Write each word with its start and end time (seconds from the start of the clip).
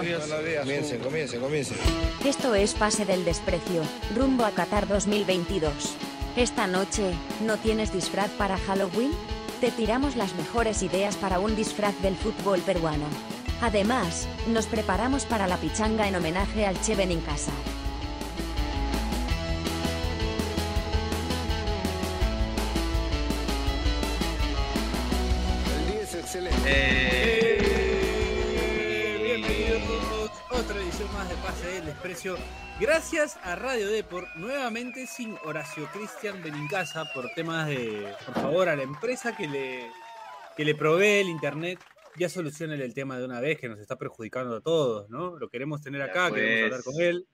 Comiencen, 0.00 1.00
comiencen, 1.00 1.40
comiencen. 1.40 1.76
Esto 2.24 2.54
es 2.54 2.72
Pase 2.72 3.04
del 3.04 3.24
Desprecio, 3.24 3.82
rumbo 4.16 4.44
a 4.44 4.50
Qatar 4.52 4.88
2022. 4.88 5.72
Esta 6.36 6.66
noche, 6.66 7.12
¿no 7.44 7.58
tienes 7.58 7.92
disfraz 7.92 8.30
para 8.30 8.56
Halloween? 8.56 9.10
Te 9.60 9.70
tiramos 9.70 10.16
las 10.16 10.34
mejores 10.36 10.82
ideas 10.82 11.16
para 11.16 11.38
un 11.38 11.54
disfraz 11.54 11.94
del 12.00 12.16
fútbol 12.16 12.60
peruano. 12.60 13.04
Además, 13.60 14.26
nos 14.48 14.66
preparamos 14.66 15.26
para 15.26 15.46
la 15.46 15.58
pichanga 15.58 16.08
en 16.08 16.16
homenaje 16.16 16.64
al 16.64 16.80
Che 16.80 16.94
Benincasa. 16.94 17.52
El 17.52 17.79
más 31.20 31.28
de 31.28 31.36
Pase 31.36 31.66
del 31.66 31.84
Desprecio. 31.84 32.36
Gracias 32.80 33.38
a 33.42 33.54
Radio 33.54 33.88
Deport, 33.88 34.34
nuevamente 34.36 35.06
sin 35.06 35.36
Horacio 35.44 35.86
Cristian 35.92 36.42
Benincasa 36.42 37.12
por 37.12 37.28
temas 37.34 37.68
de, 37.68 38.06
por 38.24 38.34
favor, 38.36 38.68
a 38.70 38.76
la 38.76 38.84
empresa 38.84 39.36
que 39.36 39.46
le, 39.46 39.90
que 40.56 40.64
le 40.64 40.74
provee 40.74 41.20
el 41.20 41.28
internet. 41.28 41.78
Ya 42.16 42.30
solucionen 42.30 42.80
el 42.80 42.94
tema 42.94 43.18
de 43.18 43.26
una 43.26 43.38
vez 43.38 43.60
que 43.60 43.68
nos 43.68 43.78
está 43.80 43.96
perjudicando 43.96 44.56
a 44.56 44.60
todos, 44.62 45.10
¿no? 45.10 45.38
Lo 45.38 45.50
queremos 45.50 45.82
tener 45.82 46.00
acá, 46.00 46.32
queremos 46.32 46.64
hablar 46.64 46.80
pues. 46.82 46.96
con 46.96 47.04
él. 47.04 47.26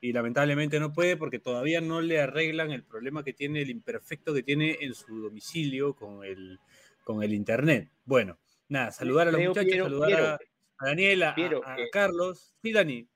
Y 0.00 0.12
lamentablemente 0.12 0.80
no 0.80 0.92
puede 0.92 1.16
porque 1.16 1.38
todavía 1.38 1.80
no 1.80 2.00
le 2.00 2.20
arreglan 2.20 2.72
el 2.72 2.82
problema 2.82 3.22
que 3.22 3.32
tiene, 3.32 3.62
el 3.62 3.70
imperfecto 3.70 4.34
que 4.34 4.42
tiene 4.42 4.78
en 4.80 4.92
su 4.92 5.22
domicilio 5.22 5.94
con 5.94 6.24
el, 6.24 6.58
con 7.04 7.22
el 7.22 7.32
internet. 7.32 7.92
Bueno, 8.04 8.40
nada, 8.68 8.90
saludar 8.90 9.28
a 9.28 9.30
los 9.30 9.38
Creo, 9.38 9.50
muchachos, 9.50 9.84
saludar 9.84 10.12
a, 10.20 10.38
a 10.78 10.86
Daniela, 10.86 11.30
a- 11.30 11.34
Piero, 11.34 11.60
a, 11.64 11.76
que- 11.76 11.90
Carlos. 11.90 12.54
Sí, 12.62 12.72
Dani. 12.72 13.08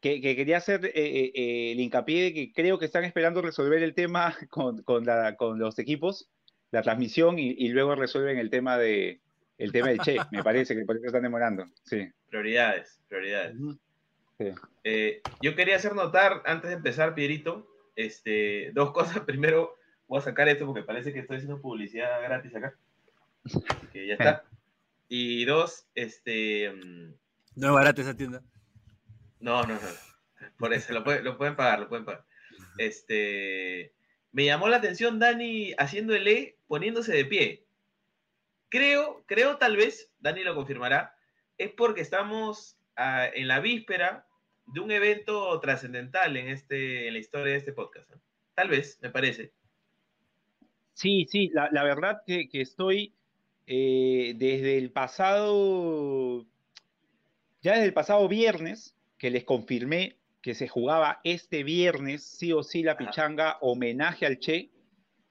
que, 0.00 0.20
que 0.20 0.34
quería 0.36 0.56
hacer 0.56 0.84
eh, 0.86 0.92
eh, 0.94 1.32
eh, 1.34 1.72
el 1.72 1.80
hincapié 1.80 2.22
de 2.24 2.34
que 2.34 2.52
creo 2.52 2.78
que 2.78 2.86
están 2.86 3.04
esperando 3.04 3.42
resolver 3.42 3.82
el 3.82 3.94
tema 3.94 4.34
con, 4.50 4.82
con, 4.82 5.04
la- 5.04 5.36
con 5.36 5.58
los 5.58 5.78
equipos, 5.78 6.28
la 6.70 6.82
transmisión, 6.82 7.38
y, 7.38 7.50
y 7.50 7.68
luego 7.68 7.94
resuelven 7.94 8.38
el 8.38 8.50
tema 8.50 8.78
de 8.78 9.20
el 9.58 9.72
tema 9.72 9.88
del 9.88 9.98
Che, 10.00 10.16
me 10.32 10.42
parece 10.42 10.74
que 10.74 10.84
por 10.86 10.96
eso 10.96 11.06
están 11.06 11.22
demorando. 11.22 11.66
Sí. 11.84 12.08
Prioridades, 12.30 12.98
prioridades. 13.08 13.56
Sí. 14.38 14.46
Eh, 14.84 15.20
yo 15.42 15.54
quería 15.54 15.76
hacer 15.76 15.94
notar, 15.94 16.40
antes 16.46 16.70
de 16.70 16.76
empezar, 16.76 17.14
Pierito, 17.14 17.66
este, 17.94 18.70
dos 18.72 18.92
cosas. 18.94 19.20
Primero, 19.20 19.76
voy 20.08 20.18
a 20.18 20.22
sacar 20.22 20.48
esto 20.48 20.64
porque 20.64 20.82
parece 20.82 21.12
que 21.12 21.18
estoy 21.18 21.36
haciendo 21.36 21.60
publicidad 21.60 22.22
gratis 22.22 22.54
acá. 22.56 22.74
Que 23.92 24.06
ya 24.06 24.14
está. 24.14 24.44
Y 25.12 25.44
dos, 25.44 25.88
este. 25.96 26.70
mm, 26.70 27.14
No 27.56 27.66
es 27.66 27.72
barata 27.74 28.00
esa 28.00 28.16
tienda. 28.16 28.42
No, 29.40 29.62
no, 29.64 29.74
no. 29.74 29.80
Por 30.56 30.72
eso, 30.72 30.92
lo, 30.94 31.02
puede- 31.02 31.22
lo 31.22 31.36
pueden 31.36 31.56
pagar, 31.56 31.80
lo 31.80 31.88
pueden 31.88 32.04
pagar. 32.04 32.24
Este. 32.78 33.92
Me 34.32 34.44
llamó 34.44 34.68
la 34.68 34.76
atención 34.76 35.18
Dani 35.18 35.74
haciendo 35.76 36.14
el 36.14 36.28
E 36.28 36.56
poniéndose 36.68 37.12
de 37.12 37.24
pie. 37.24 37.66
Creo, 38.68 39.24
creo 39.26 39.56
tal 39.58 39.76
vez, 39.76 40.12
Dani 40.20 40.44
lo 40.44 40.54
confirmará, 40.54 41.16
es 41.58 41.70
porque 41.72 42.02
estamos 42.02 42.78
ah, 42.94 43.26
en 43.34 43.48
la 43.48 43.58
víspera 43.58 44.28
de 44.66 44.78
un 44.78 44.92
evento 44.92 45.58
trascendental 45.58 46.36
en, 46.36 46.48
este, 46.48 47.08
en 47.08 47.14
la 47.14 47.18
historia 47.18 47.52
de 47.54 47.58
este 47.58 47.72
podcast. 47.72 48.08
Tal 48.54 48.68
vez, 48.68 49.00
me 49.02 49.10
parece. 49.10 49.52
Sí, 50.94 51.26
sí, 51.28 51.50
la, 51.52 51.68
la 51.72 51.82
verdad 51.82 52.22
que, 52.24 52.48
que 52.48 52.60
estoy 52.60 53.12
eh, 53.72 54.34
desde 54.36 54.78
el 54.78 54.90
pasado, 54.90 56.44
ya 57.62 57.74
desde 57.74 57.84
el 57.84 57.92
pasado 57.92 58.26
viernes, 58.26 58.96
que 59.16 59.30
les 59.30 59.44
confirmé 59.44 60.16
que 60.42 60.56
se 60.56 60.66
jugaba 60.66 61.20
este 61.22 61.62
viernes, 61.62 62.24
sí 62.24 62.52
o 62.52 62.64
sí, 62.64 62.82
la 62.82 62.96
pichanga, 62.96 63.58
homenaje 63.60 64.26
al 64.26 64.40
Che, 64.40 64.72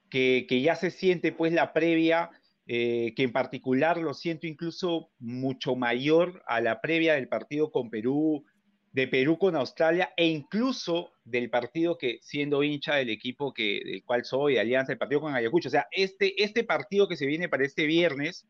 que, 0.08 0.46
que 0.48 0.62
ya 0.62 0.74
se 0.74 0.90
siente 0.90 1.32
pues 1.32 1.52
la 1.52 1.74
previa, 1.74 2.30
eh, 2.66 3.12
que 3.14 3.24
en 3.24 3.32
particular 3.32 3.98
lo 3.98 4.14
siento 4.14 4.46
incluso 4.46 5.10
mucho 5.18 5.76
mayor 5.76 6.42
a 6.46 6.62
la 6.62 6.80
previa 6.80 7.16
del 7.16 7.28
partido 7.28 7.70
con 7.70 7.90
Perú, 7.90 8.46
de 8.92 9.06
Perú 9.06 9.38
con 9.38 9.54
Australia 9.54 10.12
e 10.16 10.26
incluso 10.26 11.12
del 11.24 11.48
partido 11.48 11.96
que, 11.96 12.18
siendo 12.22 12.62
hincha 12.62 12.96
del 12.96 13.10
equipo 13.10 13.54
que, 13.54 13.80
del 13.84 14.04
cual 14.04 14.24
soy, 14.24 14.58
Alianza, 14.58 14.92
el 14.92 14.98
partido 14.98 15.20
con 15.20 15.34
Ayacucho. 15.34 15.68
O 15.68 15.70
sea, 15.70 15.86
este, 15.92 16.42
este 16.42 16.64
partido 16.64 17.08
que 17.08 17.16
se 17.16 17.26
viene 17.26 17.48
para 17.48 17.64
este 17.64 17.86
viernes, 17.86 18.46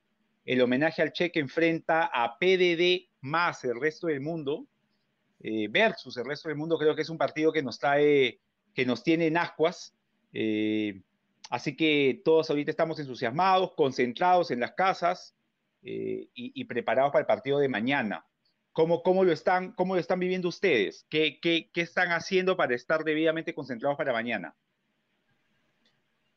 el 0.47 0.63
homenaje 0.63 1.03
al 1.03 1.13
Che 1.13 1.31
que 1.31 1.41
enfrenta 1.41 2.11
a 2.13 2.39
PDD 2.39 3.09
más 3.21 3.65
el 3.65 3.79
resto 3.79 4.07
del 4.07 4.21
mundo, 4.21 4.67
eh, 5.41 5.69
versus 5.69 6.17
el 6.17 6.25
resto 6.25 6.49
del 6.49 6.57
mundo, 6.57 6.79
creo 6.79 6.95
que 6.95 7.03
es 7.03 7.11
un 7.11 7.19
partido 7.19 7.53
que 7.53 7.63
nos 7.63 7.79
trae, 7.79 8.41
que 8.75 8.87
nos 8.87 9.03
tiene 9.03 9.27
en 9.27 9.37
ascuas. 9.37 9.95
Eh, 10.33 11.03
así 11.51 11.77
que 11.77 12.23
todos 12.25 12.49
ahorita 12.49 12.71
estamos 12.71 12.99
entusiasmados, 12.99 13.73
concentrados 13.75 14.51
en 14.51 14.61
las 14.61 14.73
casas 14.73 15.35
eh, 15.83 16.29
y 16.33 16.65
preparados 16.65 17.13
para 17.13 17.21
el 17.21 17.27
partido 17.27 17.59
de 17.59 17.69
mañana. 17.69 18.25
¿Cómo, 18.81 19.03
cómo, 19.03 19.25
lo, 19.25 19.33
están, 19.33 19.73
¿Cómo 19.73 19.95
lo 19.95 20.01
están 20.01 20.19
viviendo 20.19 20.49
ustedes? 20.49 21.07
¿Qué, 21.11 21.39
qué, 21.39 21.69
¿Qué 21.71 21.83
están 21.83 22.13
haciendo 22.13 22.57
para 22.57 22.75
estar 22.75 23.05
debidamente 23.05 23.53
concentrados 23.53 23.99
para 23.99 24.15
mañana? 24.15 24.57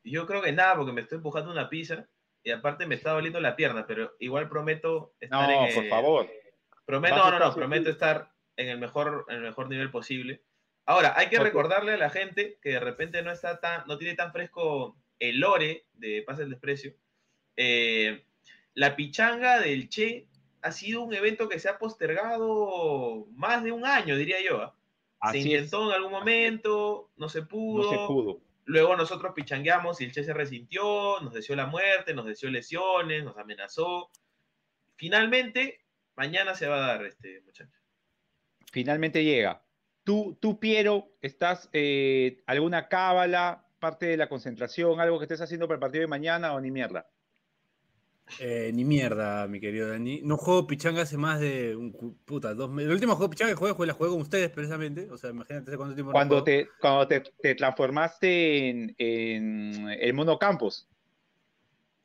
Yo 0.03 0.27
creo 0.27 0.41
que 0.41 0.51
nada, 0.51 0.75
porque 0.75 0.91
me 0.91 0.99
estoy 0.99 1.19
empujando 1.19 1.51
una 1.51 1.69
pizza 1.69 2.05
y 2.43 2.51
aparte 2.51 2.85
me 2.85 2.95
está 2.95 3.11
doliendo 3.11 3.39
la 3.39 3.55
pierna, 3.55 3.87
pero 3.87 4.17
igual 4.19 4.49
prometo 4.49 5.13
estar 5.21 5.49
No, 5.49 5.67
en 5.67 5.73
por 5.73 5.83
el- 5.85 5.89
favor. 5.89 6.29
Prometo, 6.83 7.15
no, 7.15 7.31
no, 7.31 7.39
no, 7.39 7.55
prometo 7.55 7.89
estar 7.89 8.29
en 8.57 8.67
el 8.67 8.77
mejor, 8.77 9.25
en 9.29 9.35
el 9.37 9.43
mejor 9.43 9.69
nivel 9.69 9.89
posible. 9.89 10.43
Ahora, 10.85 11.13
hay 11.15 11.29
que 11.29 11.39
recordarle 11.39 11.93
a 11.93 11.97
la 11.97 12.09
gente 12.09 12.59
que 12.61 12.71
de 12.71 12.81
repente 12.81 13.23
no 13.23 13.31
está 13.31 13.61
tan, 13.61 13.87
no 13.87 13.97
tiene 13.97 14.15
tan 14.15 14.33
fresco 14.33 14.97
el 15.17 15.39
lore 15.39 15.85
de 15.93 16.23
Pasa 16.23 16.43
el 16.43 16.49
Desprecio. 16.49 16.93
Eh, 17.55 18.25
la 18.73 18.97
pichanga 18.97 19.61
del 19.61 19.87
Che 19.87 20.27
ha 20.63 20.71
sido 20.71 21.01
un 21.01 21.13
evento 21.13 21.49
que 21.49 21.59
se 21.59 21.69
ha 21.69 21.77
postergado 21.77 23.27
más 23.33 23.63
de 23.63 23.71
un 23.71 23.85
año, 23.85 24.15
diría 24.15 24.37
yo. 24.41 24.61
¿ah? 24.61 24.75
Se 25.23 25.27
Así 25.27 25.39
es. 25.39 25.45
intentó 25.45 25.89
en 25.89 25.95
algún 25.95 26.11
momento, 26.11 27.11
no 27.17 27.29
se 27.29 27.43
pudo. 27.43 27.83
No 27.83 27.89
se 27.89 28.07
pudo. 28.07 28.41
Luego 28.65 28.95
nosotros 28.95 29.33
pichangueamos 29.35 29.99
y 29.99 30.05
el 30.05 30.13
Che 30.13 30.23
se 30.23 30.33
resintió, 30.33 31.19
nos 31.19 31.33
deseó 31.33 31.55
la 31.57 31.65
muerte, 31.65 32.13
nos 32.13 32.25
deseó 32.25 32.49
lesiones, 32.49 33.25
nos 33.25 33.37
amenazó. 33.37 34.09
Finalmente, 34.95 35.81
mañana 36.15 36.55
se 36.55 36.67
va 36.67 36.77
a 36.77 36.87
dar, 36.87 37.05
este 37.05 37.41
muchacho. 37.41 37.77
Finalmente 38.71 39.23
llega. 39.23 39.65
Tú, 40.05 40.37
tú 40.39 40.61
Piero, 40.61 41.11
¿estás 41.21 41.69
eh, 41.73 42.41
alguna 42.45 42.87
cábala, 42.87 43.67
parte 43.79 44.05
de 44.05 44.17
la 44.17 44.29
concentración, 44.29 45.01
algo 45.01 45.19
que 45.19 45.25
estés 45.25 45.41
haciendo 45.41 45.67
para 45.67 45.75
el 45.75 45.81
partido 45.81 46.01
de 46.01 46.07
mañana 46.07 46.53
o 46.53 46.61
ni 46.61 46.71
mierda? 46.71 47.09
Eh, 48.39 48.71
ni 48.73 48.83
mierda, 48.85 49.47
mi 49.47 49.59
querido 49.59 49.89
Dani. 49.89 50.21
No 50.23 50.37
juego 50.37 50.65
pichanga 50.65 51.01
hace 51.03 51.17
más 51.17 51.39
de 51.39 51.75
un 51.75 51.91
puta, 52.25 52.53
dos 52.53 52.69
meses. 52.71 52.87
El 52.87 52.93
último 52.95 53.13
juego 53.15 53.27
de 53.27 53.31
pichanga 53.35 53.51
que 53.51 53.57
jugué 53.57 53.73
fue 53.75 53.85
la 53.85 53.93
jugué 53.93 54.09
con 54.09 54.21
ustedes, 54.21 54.49
precisamente. 54.49 55.09
O 55.11 55.17
sea, 55.17 55.29
imagínate 55.31 55.69
hace 55.69 55.77
cuánto 55.77 55.93
tiempo 55.93 56.09
no 56.09 56.13
Cuando 56.13 56.35
juego. 56.41 56.45
te, 56.45 56.67
cuando 56.79 57.07
te, 57.07 57.23
te 57.41 57.55
transformaste 57.55 58.69
en, 58.69 58.95
en 58.97 59.89
el 59.99 60.13
Mono 60.13 60.39
Campos. 60.39 60.87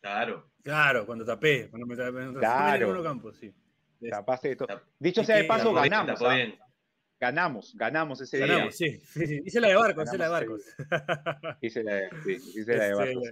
Claro. 0.01 0.51
Claro, 0.63 1.07
cuando 1.07 1.25
tapé. 1.25 1.69
Cuando 1.71 1.87
me 1.87 1.97
tapé 1.97 2.23
en 2.23 2.35
Claro. 2.35 2.87
el 2.87 2.93
Mono 2.93 3.03
Campo, 3.03 3.33
sí. 3.33 3.55
Tapaste 4.11 4.49
de 4.51 4.57
todo. 4.57 4.81
Dicho 4.99 5.25
sea 5.25 5.37
de 5.37 5.45
paso, 5.45 5.65
Tapó 5.65 5.75
ganamos. 5.83 6.15
tapó 6.19 6.27
¿ah? 6.31 6.35
bien. 6.37 6.55
Ganamos, 7.21 7.75
ganamos 7.75 8.21
ese 8.21 8.39
Ganamos, 8.39 8.77
sí, 8.77 8.97
sí, 9.01 9.27
sí. 9.27 9.43
Hice 9.45 9.61
la 9.61 9.69
de 9.69 9.75
barcos, 9.75 10.05
hice 10.07 10.19
la 10.19 10.25
de 10.27 10.31
barcos. 10.31 10.63
día. 10.79 11.59
Hice 11.61 11.83
la 11.83 11.95
de, 11.95 12.09
sí, 12.25 12.33
hice 12.61 12.77
la 12.77 12.85
de 12.85 12.91
Este, 12.91 12.95
Barcos. 12.95 13.23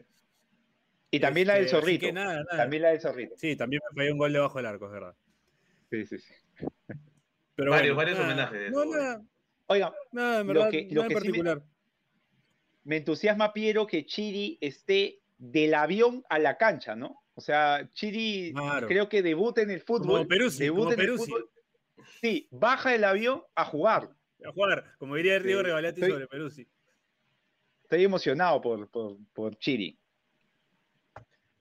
Y 1.10 1.20
también 1.20 1.46
la 1.46 1.54
del 1.54 1.64
este, 1.66 1.76
zorrito. 1.76 2.06
que 2.06 2.12
nada, 2.12 2.42
nada. 2.44 2.56
También 2.56 2.82
la 2.82 2.88
del 2.90 3.00
zorrito. 3.00 3.34
Sí, 3.38 3.56
también 3.56 3.80
me 3.90 3.94
falló 4.02 4.12
un 4.12 4.18
gol 4.18 4.32
debajo 4.32 4.58
del 4.58 4.66
arco, 4.66 4.86
es 4.86 4.92
verdad. 4.92 5.14
Sí, 5.90 6.06
sí, 6.06 6.18
sí. 6.18 6.34
Pero 7.54 7.70
Varios- 7.70 7.94
bueno, 7.94 7.96
varios 7.96 8.18
nada. 8.18 8.26
homenajes 8.50 8.60
de 8.60 8.70
No, 8.70 8.84
nada, 8.84 9.22
Oiga, 9.68 9.92
nada, 10.12 10.40
en 10.42 10.46
Lo 10.48 10.68
que- 10.70 10.88
lo 10.92 11.02
en 11.02 11.08
que 11.08 11.14
sí 11.14 11.14
me- 11.14 11.14
particular. 11.14 11.62
me 12.84 12.96
entusiasma, 12.98 13.52
Piero, 13.52 13.86
que 13.86 14.06
Chiri 14.06 14.58
esté 14.60 15.20
del 15.38 15.74
avión 15.74 16.24
a 16.28 16.38
la 16.38 16.56
cancha, 16.56 16.94
¿no? 16.94 17.22
O 17.34 17.40
sea, 17.40 17.88
Chiri 17.92 18.52
Claro. 18.54 18.86
creo 18.86 19.08
que 19.08 19.22
debuta 19.22 19.62
en 19.62 19.70
el 19.70 19.80
fútbol. 19.80 20.18
Como 20.18 20.28
Peruzzi, 20.28 20.64
debuta 20.64 20.90
como 20.90 21.02
en 21.02 21.10
el 21.10 21.18
fútbol. 21.18 21.50
Sí, 22.20 22.46
baja 22.52 22.90
del 22.92 23.04
avión 23.04 23.42
a 23.56 23.64
jugar. 23.64 24.10
A 24.44 24.52
jugar, 24.52 24.84
como 24.98 25.16
diría 25.16 25.40
Diego 25.40 25.60
Sí, 25.60 25.66
Regalati 25.66 26.00
estoy- 26.00 26.12
sobre 26.12 26.26
Peruzzi. 26.28 26.68
Estoy 27.82 28.04
emocionado 28.04 28.60
por, 28.60 28.88
por, 28.90 29.16
por 29.32 29.56
Chiri. 29.58 29.98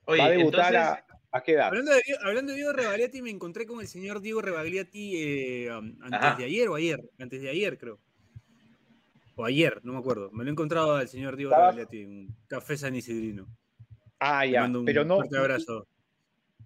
Oye, 0.06 0.22
Va 0.22 0.26
a 0.28 0.30
debutar 0.30 0.74
entonces, 0.74 1.06
a, 1.32 1.38
¿a 1.38 1.44
qué 1.44 1.54
edad? 1.54 1.68
Hablando 1.68 1.92
de, 1.92 2.02
hablando 2.24 2.52
de 2.52 2.58
Diego 2.58 2.74
Rebagliati, 2.74 3.22
me 3.22 3.30
encontré 3.30 3.66
con 3.66 3.80
el 3.82 3.88
señor 3.88 4.22
Diego 4.22 4.42
Rebagliati 4.42 5.14
eh, 5.16 5.72
um, 5.72 5.96
antes 6.02 6.20
Ajá. 6.22 6.36
de 6.36 6.46
ayer 6.46 6.68
o 6.70 6.76
ayer, 6.76 7.00
antes 7.20 7.42
de 7.42 7.50
ayer 7.50 7.78
creo. 7.78 8.00
O 9.36 9.44
ayer, 9.44 9.82
no 9.84 9.94
me 9.94 10.00
acuerdo. 10.00 10.32
Me 10.32 10.44
lo 10.44 10.50
he 10.50 10.54
encontrado 10.54 10.96
al 10.96 11.10
señor 11.10 11.36
Diego 11.36 11.52
Rebagliati 11.52 12.02
en 12.02 12.36
Café 12.48 12.78
San 12.78 12.96
Isidrino. 12.96 13.48
Ah, 14.20 14.46
ya. 14.46 14.62
mando 14.62 14.80
un 14.80 14.86
Pero 14.86 15.04
no, 15.04 15.18
fuerte 15.18 15.38
abrazo. 15.38 15.88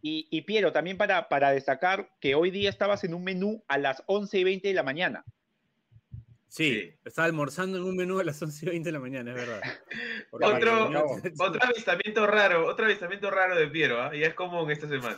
Y, 0.02 0.28
y 0.30 0.42
Piero, 0.44 0.72
también 0.72 0.98
para, 0.98 1.28
para 1.28 1.52
destacar 1.52 2.10
que 2.22 2.36
hoy 2.36 2.52
día 2.52 2.70
estabas 2.70 3.04
en 3.04 3.14
un 3.14 3.24
menú 3.24 3.64
a 3.68 3.78
las 3.78 4.04
11 4.06 4.40
y 4.40 4.44
20 4.44 4.68
de 4.68 4.74
la 4.74 4.84
mañana. 4.84 5.26
Sí, 6.50 6.72
Sí. 6.74 6.94
estaba 7.06 7.28
almorzando 7.28 7.78
en 7.78 7.84
un 7.84 7.96
menú 7.96 8.20
a 8.20 8.24
las 8.24 8.42
11 8.42 8.66
y 8.66 8.70
20 8.70 8.88
de 8.90 8.94
la 8.94 9.00
mañana, 9.00 9.32
es 9.32 9.38
verdad. 9.38 9.62
Otro, 10.32 10.90
no- 10.90 11.06
otro 11.40 11.60
avistamiento 11.64 12.28
raro, 12.28 12.68
otro 12.68 12.86
avistamiento 12.86 13.30
raro 13.32 13.56
de 13.56 13.68
Piero, 13.68 14.02
¿ah? 14.02 14.16
Y 14.16 14.24
es 14.24 14.34
común 14.34 14.70
esta 14.72 14.88
semana. 14.88 15.18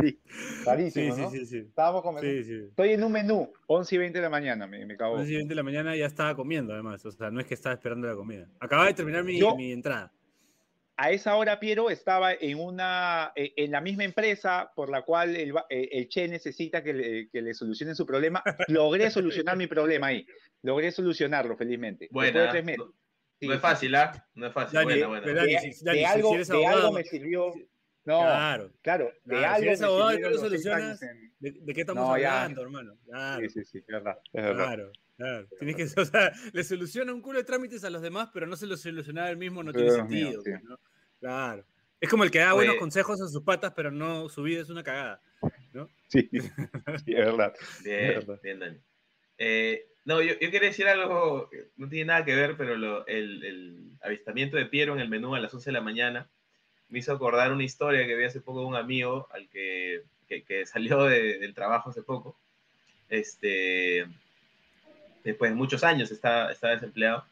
Sí, 0.00 0.20
rarísimo, 0.64 1.14
sí, 1.14 1.20
¿no? 1.22 1.30
sí, 1.30 1.46
sí. 1.46 1.58
Estábamos 1.58 2.02
con 2.02 2.18
Sí, 2.20 2.42
sí. 2.42 2.54
Estoy 2.68 2.90
en 2.90 3.04
un 3.04 3.12
menú, 3.12 3.52
11 3.68 3.94
y 3.94 3.98
20 3.98 4.18
de 4.18 4.22
la 4.22 4.28
mañana, 4.30 4.66
me, 4.66 4.84
me 4.84 4.96
cago. 4.96 5.14
11 5.14 5.30
y 5.32 5.36
20 5.36 5.48
de 5.50 5.54
la 5.54 5.62
mañana 5.62 5.94
ya 5.96 6.06
estaba 6.06 6.34
comiendo, 6.34 6.72
además. 6.72 7.04
O 7.06 7.12
sea, 7.12 7.30
no 7.30 7.38
es 7.40 7.46
que 7.46 7.54
estaba 7.54 7.74
esperando 7.76 8.08
la 8.08 8.16
comida. 8.16 8.48
Acababa 8.58 8.88
de 8.88 8.94
terminar 8.94 9.22
mi, 9.22 9.38
Yo- 9.38 9.54
mi 9.54 9.70
entrada. 9.70 10.12
A 10.96 11.10
esa 11.10 11.34
hora, 11.34 11.58
Piero, 11.58 11.90
estaba 11.90 12.32
en 12.34 12.56
una 12.58 13.32
eh, 13.34 13.52
en 13.56 13.72
la 13.72 13.80
misma 13.80 14.04
empresa 14.04 14.70
por 14.76 14.88
la 14.90 15.02
cual 15.02 15.34
el, 15.34 15.52
eh, 15.68 15.88
el 15.90 16.08
Che 16.08 16.28
necesita 16.28 16.84
que 16.84 16.92
le, 16.94 17.28
que 17.30 17.42
le 17.42 17.52
solucionen 17.52 17.96
su 17.96 18.06
problema. 18.06 18.42
Logré 18.68 19.10
solucionar 19.10 19.56
mi 19.56 19.66
problema 19.66 20.08
ahí. 20.08 20.24
Logré 20.62 20.92
solucionarlo, 20.92 21.56
felizmente. 21.56 22.04
Después 22.04 22.32
de 22.32 22.48
tres 22.48 22.64
meses. 22.64 22.78
No, 22.86 22.92
Sí, 23.40 23.48
no 23.48 23.54
es 23.54 23.60
fácil, 23.60 23.94
¿ah? 23.96 24.28
No 24.34 24.46
es 24.46 24.52
fácil. 24.52 24.78
Dani, 24.78 25.02
buena. 25.02 25.22
pero 25.24 25.42
De, 25.42 25.52
Dani, 25.54 25.72
si- 25.72 25.84
Dani, 25.84 25.98
de 25.98 26.04
si- 26.06 26.12
algo, 26.12 26.28
si 26.28 26.34
eres 26.36 26.48
de 26.48 26.66
algo 26.66 26.92
me 26.92 27.02
sirvió. 27.04 27.52
No, 28.04 28.20
Claro. 28.20 28.70
claro, 28.80 29.04
de 29.24 29.36
Claro, 29.36 29.40
si 29.40 29.44
algo 29.54 29.66
eres 29.66 29.80
me 29.80 29.86
abogado 29.86 30.10
y 30.10 30.14
sirvió 30.14 30.30
no 30.30 30.38
solucionas, 30.38 31.02
en- 31.02 31.34
¿De, 31.40 31.50
de 31.50 31.74
qué 31.74 31.80
estamos 31.80 32.06
No, 32.08 32.16
ya. 32.18 32.42
hablando, 32.42 32.62
hermano? 32.62 32.96
Claro, 33.04 33.40
Sí, 33.40 33.48
sí, 33.48 33.64
sí, 33.64 33.78
es 33.78 33.86
verdad. 33.86 34.18
es 34.32 34.42
verdad. 34.44 34.64
claro, 34.66 34.92
claro. 35.16 35.46
Tienes 35.58 35.76
que, 35.76 35.84
o 36.00 36.04
sea, 36.04 36.32
le 36.52 36.64
soluciona 36.64 37.12
un 37.12 37.20
culo 37.22 37.38
de 37.38 37.44
trámites 37.44 37.84
a 37.84 37.90
los 37.90 38.02
demás, 38.02 38.30
pero 38.32 38.46
no 38.46 38.56
se 38.56 38.66
lo 38.66 38.76
soluciona 38.76 39.28
él 39.30 39.36
mismo, 39.36 39.62
no 39.62 39.72
tiene 39.72 39.90
mío, 39.90 39.96
sentido. 39.96 40.42
sí. 40.42 40.50
pues, 40.50 40.64
¿no? 40.64 40.78
Claro. 41.20 41.64
Es 42.00 42.10
como 42.10 42.24
el 42.24 42.30
que 42.30 42.40
da 42.40 42.52
buenos 42.52 42.72
Oye. 42.72 42.80
consejos 42.80 43.20
a 43.22 43.28
sus 43.28 43.42
patas, 43.42 43.72
pero 43.74 43.90
no, 43.90 44.28
su 44.28 44.42
vida 44.42 44.60
es 44.62 44.70
una 44.70 44.82
cagada. 44.82 45.20
Sí, 46.08 46.28
sí, 46.30 46.38
es 46.38 47.16
verdad. 47.16 47.52
Bien, 47.82 48.08
verdad. 48.14 48.40
bien, 48.40 48.60
Dani. 48.60 48.78
Eh, 49.38 49.88
no, 50.04 50.22
yo, 50.22 50.34
yo 50.34 50.50
quería 50.52 50.68
decir 50.68 50.86
algo, 50.86 51.48
que 51.50 51.70
no 51.76 51.88
tiene 51.88 52.04
nada 52.04 52.24
que 52.24 52.36
ver, 52.36 52.56
pero 52.56 52.76
lo- 52.76 53.04
el, 53.08 53.42
el 53.44 53.90
avistamiento 54.00 54.56
de 54.56 54.66
Piero 54.66 54.94
en 54.94 55.00
el 55.00 55.08
menú 55.08 55.34
a 55.34 55.40
las 55.40 55.52
11 55.52 55.70
de 55.70 55.72
la 55.72 55.80
mañana 55.80 56.30
me 56.88 57.00
hizo 57.00 57.12
acordar 57.12 57.50
una 57.52 57.64
historia 57.64 58.06
que 58.06 58.14
vi 58.14 58.22
hace 58.22 58.40
poco 58.40 58.60
de 58.60 58.66
un 58.66 58.76
amigo 58.76 59.26
al 59.32 59.48
que, 59.48 60.04
que, 60.28 60.44
que 60.44 60.64
salió 60.66 61.02
de- 61.06 61.40
del 61.40 61.52
trabajo 61.54 61.90
hace 61.90 62.04
poco. 62.04 62.38
Este, 63.08 64.06
después 65.24 65.50
de 65.50 65.56
muchos 65.56 65.82
años 65.84 66.10
está, 66.10 66.52
está 66.52 66.68
desempleado, 66.68 67.24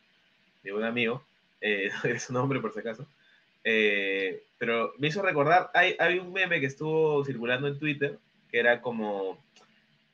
mi 0.62 0.71
buen 0.71 0.85
amigo, 0.85 1.25
eh, 1.61 1.91
no 1.94 2.03
diré 2.05 2.19
su 2.19 2.33
nombre 2.33 2.61
por 2.61 2.73
si 2.73 2.81
acaso. 2.81 3.06
Eh, 3.65 4.43
pero 4.59 4.93
me 4.99 5.09
hizo 5.09 5.23
recordar, 5.23 5.71
hay, 5.75 5.94
hay 5.99 6.19
un 6.19 6.33
meme 6.33 6.59
que 6.61 6.67
estuvo 6.67 7.25
circulando 7.25 7.69
en 7.69 7.79
Twitter 7.79 8.19
que 8.50 8.59
era 8.59 8.81
como 8.81 9.39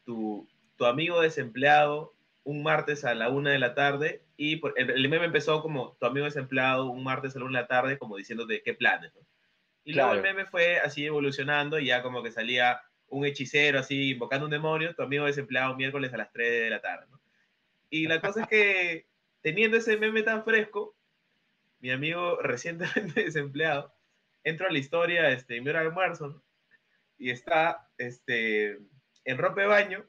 tu, 0.05 0.47
tu 0.77 0.85
amigo 0.87 1.21
desempleado 1.21 2.13
un 2.45 2.63
martes 2.63 3.05
a 3.05 3.15
la 3.15 3.29
una 3.29 3.51
de 3.51 3.59
la 3.59 3.75
tarde 3.75 4.21
y 4.37 4.57
por- 4.57 4.75
el, 4.77 4.91
el 4.91 5.09
meme 5.09 5.27
empezó 5.27 5.61
como 5.63 5.97
tu 5.99 6.07
amigo 6.07 6.25
desempleado 6.27 6.87
un 6.87 7.03
martes 7.05 7.35
a 7.37 7.39
la 7.39 7.45
una 7.47 7.59
de 7.59 7.63
la 7.63 7.69
tarde 7.69 7.99
como 7.99 8.17
diciéndote 8.17 8.63
qué 8.63 8.75
planes. 8.75 9.13
¿no? 9.15 9.21
Y 9.85 9.93
luego 9.95 10.13
el 10.13 10.21
Claro. 10.21 10.37
meme 10.37 10.49
fue 10.51 10.79
así 10.79 11.05
evolucionando 11.07 11.79
y 11.79 11.87
ya 11.87 12.03
como 12.03 12.23
que 12.23 12.31
salía 12.33 12.81
un 13.09 13.25
hechicero 13.27 13.79
así 13.81 14.11
invocando 14.13 14.45
un 14.47 14.51
demonio, 14.53 14.95
tu 14.95 15.03
amigo 15.03 15.25
desempleado 15.27 15.73
un 15.73 15.79
miércoles 15.79 16.13
a 16.13 16.19
las 16.19 16.33
3 16.33 16.65
de 16.65 16.71
la 16.71 16.81
tarde. 16.81 17.07
¿no? 17.11 17.18
Y 17.90 18.06
la 18.06 18.20
cosa 18.20 18.43
es 18.43 18.49
que 18.49 19.06
teniendo 19.40 19.76
ese 19.76 19.96
meme 19.96 20.23
tan 20.23 20.44
fresco, 20.44 20.96
mi 21.81 21.90
amigo 21.90 22.38
recientemente 22.43 23.25
desempleado, 23.25 23.94
entro 24.44 24.67
a 24.67 24.73
la 24.73 24.79
historia, 24.79 25.31
este, 25.31 25.61
mi 25.61 25.70
hora 25.70 25.81
de 25.81 25.87
almuerzo, 25.87 26.29
¿no? 26.29 26.43
y 27.19 27.31
está 27.31 27.88
este, 27.99 28.79
en 29.25 29.38
ropa 29.38 29.62
de 29.62 29.67
baño, 29.67 30.06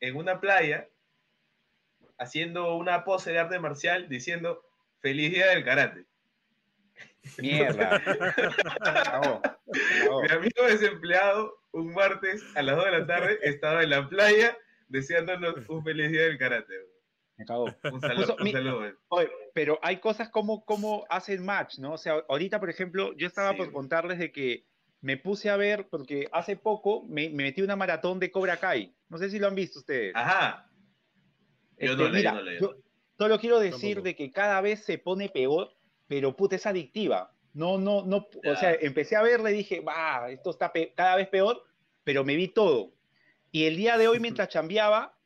en 0.00 0.16
una 0.16 0.40
playa, 0.40 0.88
haciendo 2.18 2.74
una 2.76 3.04
pose 3.04 3.32
de 3.32 3.38
arte 3.38 3.58
marcial, 3.58 4.08
diciendo, 4.08 4.64
feliz 5.00 5.32
día 5.32 5.48
del 5.48 5.64
karate. 5.64 6.06
Mierda. 7.38 8.02
Mi 9.66 10.30
amigo 10.30 10.64
desempleado, 10.66 11.62
un 11.72 11.92
martes 11.92 12.42
a 12.56 12.62
las 12.62 12.76
2 12.76 12.84
de 12.86 12.90
la 12.90 13.06
tarde, 13.06 13.38
estaba 13.42 13.82
en 13.82 13.90
la 13.90 14.08
playa 14.08 14.56
deseándonos 14.88 15.54
un 15.68 15.84
feliz 15.84 16.10
día 16.10 16.22
del 16.22 16.38
karate. 16.38 16.74
Me 17.36 17.44
cagó. 17.44 17.66
Un 17.92 18.00
saludo. 18.00 18.36
Un 18.38 18.44
mi- 18.44 18.52
saludo. 18.52 18.92
Oye, 19.08 19.30
pero 19.54 19.78
hay 19.82 19.98
cosas 19.98 20.28
como, 20.28 20.64
como 20.64 21.04
hacen 21.08 21.44
match, 21.44 21.78
¿no? 21.78 21.92
O 21.92 21.98
sea, 21.98 22.24
ahorita, 22.28 22.58
por 22.58 22.68
ejemplo, 22.70 23.14
yo 23.16 23.26
estaba 23.28 23.52
Sí, 23.52 23.56
por 23.58 23.72
contarles 23.72 24.18
de 24.18 24.32
que 24.32 24.66
me 25.00 25.16
puse 25.16 25.48
a 25.48 25.56
ver, 25.56 25.88
porque 25.88 26.28
hace 26.32 26.56
poco 26.56 27.04
me, 27.04 27.28
me 27.30 27.44
metí 27.44 27.62
una 27.62 27.76
maratón 27.76 28.18
de 28.18 28.32
Cobra 28.32 28.56
Kai. 28.56 28.92
No 29.08 29.18
sé 29.18 29.30
si 29.30 29.38
lo 29.38 29.46
han 29.46 29.54
visto 29.54 29.78
ustedes. 29.78 30.12
Ajá. 30.16 30.68
Yo 31.78 31.92
Este, 31.92 31.96
no 31.96 32.08
leí, 32.08 32.12
mira, 32.14 32.32
no 32.32 32.42
leí. 32.42 32.58
yo 32.60 32.74
solo 33.16 33.38
quiero 33.38 33.60
decir 33.60 33.96
Tampoco. 33.98 34.04
de 34.04 34.16
que 34.16 34.32
cada 34.32 34.60
vez 34.60 34.84
se 34.84 34.98
pone 34.98 35.28
peor, 35.28 35.70
pero 36.08 36.34
puta, 36.34 36.56
es 36.56 36.66
adictiva. 36.66 37.32
No, 37.52 37.78
no, 37.78 38.04
no, 38.04 38.26
o 38.44 38.56
sea, 38.56 38.74
empecé 38.74 39.14
a 39.14 39.22
verle 39.22 39.52
y 39.52 39.58
dije, 39.58 39.80
va, 39.80 40.28
esto 40.30 40.50
está 40.50 40.72
cada 40.96 41.14
vez 41.16 41.28
peor, 41.28 41.62
pero 42.02 42.24
me 42.24 42.34
vi 42.34 42.48
todo. 42.48 42.94
Y 43.50 43.64
el 43.64 43.76
día 43.76 43.96
de 43.98 44.08
hoy, 44.08 44.20
mientras 44.20 44.48
chambeaba, 44.48 45.16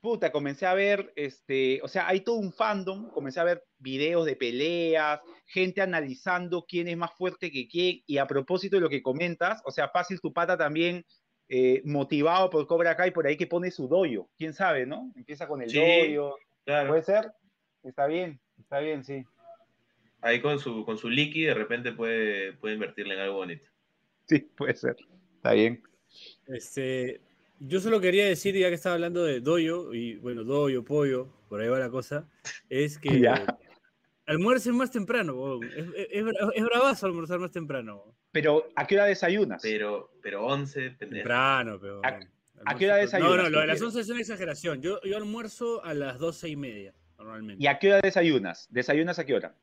puta, 0.00 0.30
comencé 0.32 0.66
a 0.66 0.74
ver, 0.74 1.12
este, 1.16 1.80
o 1.82 1.88
sea, 1.88 2.06
hay 2.08 2.20
todo 2.20 2.36
un 2.36 2.52
fandom, 2.52 3.10
comencé 3.10 3.40
a 3.40 3.44
ver 3.44 3.64
videos 3.78 4.24
de 4.24 4.36
peleas, 4.36 5.20
gente 5.46 5.82
analizando 5.82 6.64
quién 6.66 6.88
es 6.88 6.96
más 6.96 7.12
fuerte 7.14 7.50
que 7.50 7.66
quién, 7.68 8.02
y 8.06 8.18
a 8.18 8.26
propósito 8.26 8.76
de 8.76 8.82
lo 8.82 8.88
que 8.88 9.02
comentas, 9.02 9.60
o 9.64 9.70
sea, 9.70 9.88
fácil 9.88 10.20
tu 10.20 10.32
pata 10.32 10.56
también, 10.56 11.04
eh, 11.48 11.82
motivado 11.84 12.50
por 12.50 12.66
Cobra 12.66 12.96
Kai, 12.96 13.10
por 13.12 13.26
ahí 13.26 13.36
que 13.36 13.46
pone 13.46 13.70
su 13.70 13.88
doyo, 13.88 14.28
quién 14.36 14.52
sabe, 14.54 14.86
¿no? 14.86 15.12
Empieza 15.16 15.46
con 15.46 15.62
el 15.62 15.70
Sí. 15.70 15.78
doyo, 15.78 16.36
Claro. 16.64 16.88
¿puede 16.88 17.02
ser? 17.02 17.32
Está 17.82 18.06
bien, 18.06 18.40
está 18.58 18.80
bien, 18.80 19.04
sí. 19.04 19.24
Ahí 20.20 20.40
con 20.40 20.58
su, 20.58 20.84
con 20.84 20.98
su 20.98 21.08
liqui 21.08 21.42
de 21.44 21.54
repente 21.54 21.92
puede, 21.92 22.52
puede 22.54 22.74
invertirle 22.74 23.14
en 23.14 23.20
algo 23.20 23.36
bonito. 23.36 23.68
Sí, 24.28 24.40
puede 24.40 24.74
ser, 24.74 24.96
está 25.36 25.52
bien. 25.52 25.82
Este, 26.46 27.20
yo 27.60 27.80
solo 27.80 28.00
quería 28.00 28.26
decir, 28.26 28.54
ya 28.56 28.68
que 28.68 28.74
estaba 28.74 28.94
hablando 28.94 29.24
de 29.24 29.40
doyo, 29.40 29.92
y 29.94 30.16
bueno, 30.16 30.44
doyo, 30.44 30.84
pollo, 30.84 31.28
por 31.48 31.60
ahí 31.60 31.68
va 31.68 31.78
la 31.78 31.90
cosa, 31.90 32.28
es 32.68 32.98
que 32.98 33.20
Ya. 33.20 33.44
almuercen 34.26 34.76
más 34.76 34.90
temprano, 34.90 35.60
es, 35.62 35.86
es, 35.94 36.08
es 36.10 36.24
bra- 36.24 36.52
es 36.54 36.64
bravazo 36.64 37.06
almorzar 37.06 37.38
más 37.38 37.50
temprano. 37.52 38.14
Pero, 38.32 38.68
¿a 38.76 38.86
qué 38.86 38.96
hora 38.96 39.06
desayunas? 39.06 39.62
Pero, 39.62 40.10
pero 40.22 40.44
11, 40.46 40.90
pendejo. 40.92 41.20
Temprano, 41.22 41.78
pero. 41.80 42.00
¿A- 42.04 42.20
a 42.64 42.74
qué 42.76 42.86
hora 42.86 42.96
No, 42.96 43.00
desayunas, 43.02 43.36
no, 43.44 43.50
lo 43.50 43.60
de 43.60 43.66
las 43.66 43.76
Piero? 43.76 43.86
11 43.88 44.00
es 44.00 44.08
una 44.08 44.20
exageración. 44.20 44.80
Yo, 44.82 45.00
yo 45.02 45.16
almuerzo 45.16 45.84
a 45.84 45.94
las 45.94 46.18
12 46.18 46.48
y 46.48 46.56
media, 46.56 46.94
normalmente. 47.18 47.62
¿Y 47.62 47.66
a 47.66 47.78
qué 47.78 47.88
hora 47.92 48.00
desayunas? 48.02 48.66
¿Desayunas 48.70 49.18
a 49.18 49.24
qué 49.26 49.34
hora? 49.34 49.54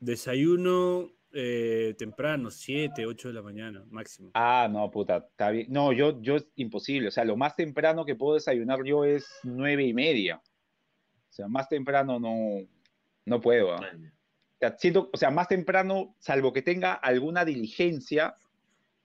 Desayuno 0.00 1.10
eh, 1.34 1.94
temprano, 1.98 2.50
7, 2.50 3.06
8 3.06 3.28
de 3.28 3.34
la 3.34 3.42
mañana, 3.42 3.84
máximo. 3.90 4.30
Ah, 4.34 4.68
no, 4.70 4.90
puta, 4.90 5.26
está 5.30 5.50
bien. 5.50 5.66
No, 5.68 5.92
yo, 5.92 6.20
yo 6.22 6.36
es 6.36 6.46
imposible. 6.56 7.08
O 7.08 7.10
sea, 7.10 7.24
lo 7.24 7.36
más 7.36 7.56
temprano 7.56 8.04
que 8.04 8.14
puedo 8.14 8.34
desayunar 8.34 8.84
yo 8.84 9.04
es 9.04 9.28
nueve 9.42 9.84
y 9.84 9.92
media. 9.92 10.36
O 10.36 11.32
sea, 11.32 11.48
más 11.48 11.68
temprano 11.68 12.20
no, 12.20 12.66
no 13.26 13.40
puedo. 13.40 13.74
¿ah? 13.74 13.80
O 13.80 14.58
sea, 14.60 14.76
siento, 14.78 15.10
o 15.12 15.16
sea, 15.16 15.30
más 15.30 15.48
temprano, 15.48 16.14
salvo 16.20 16.52
que 16.52 16.62
tenga 16.62 16.94
alguna 16.94 17.44
diligencia, 17.44 18.36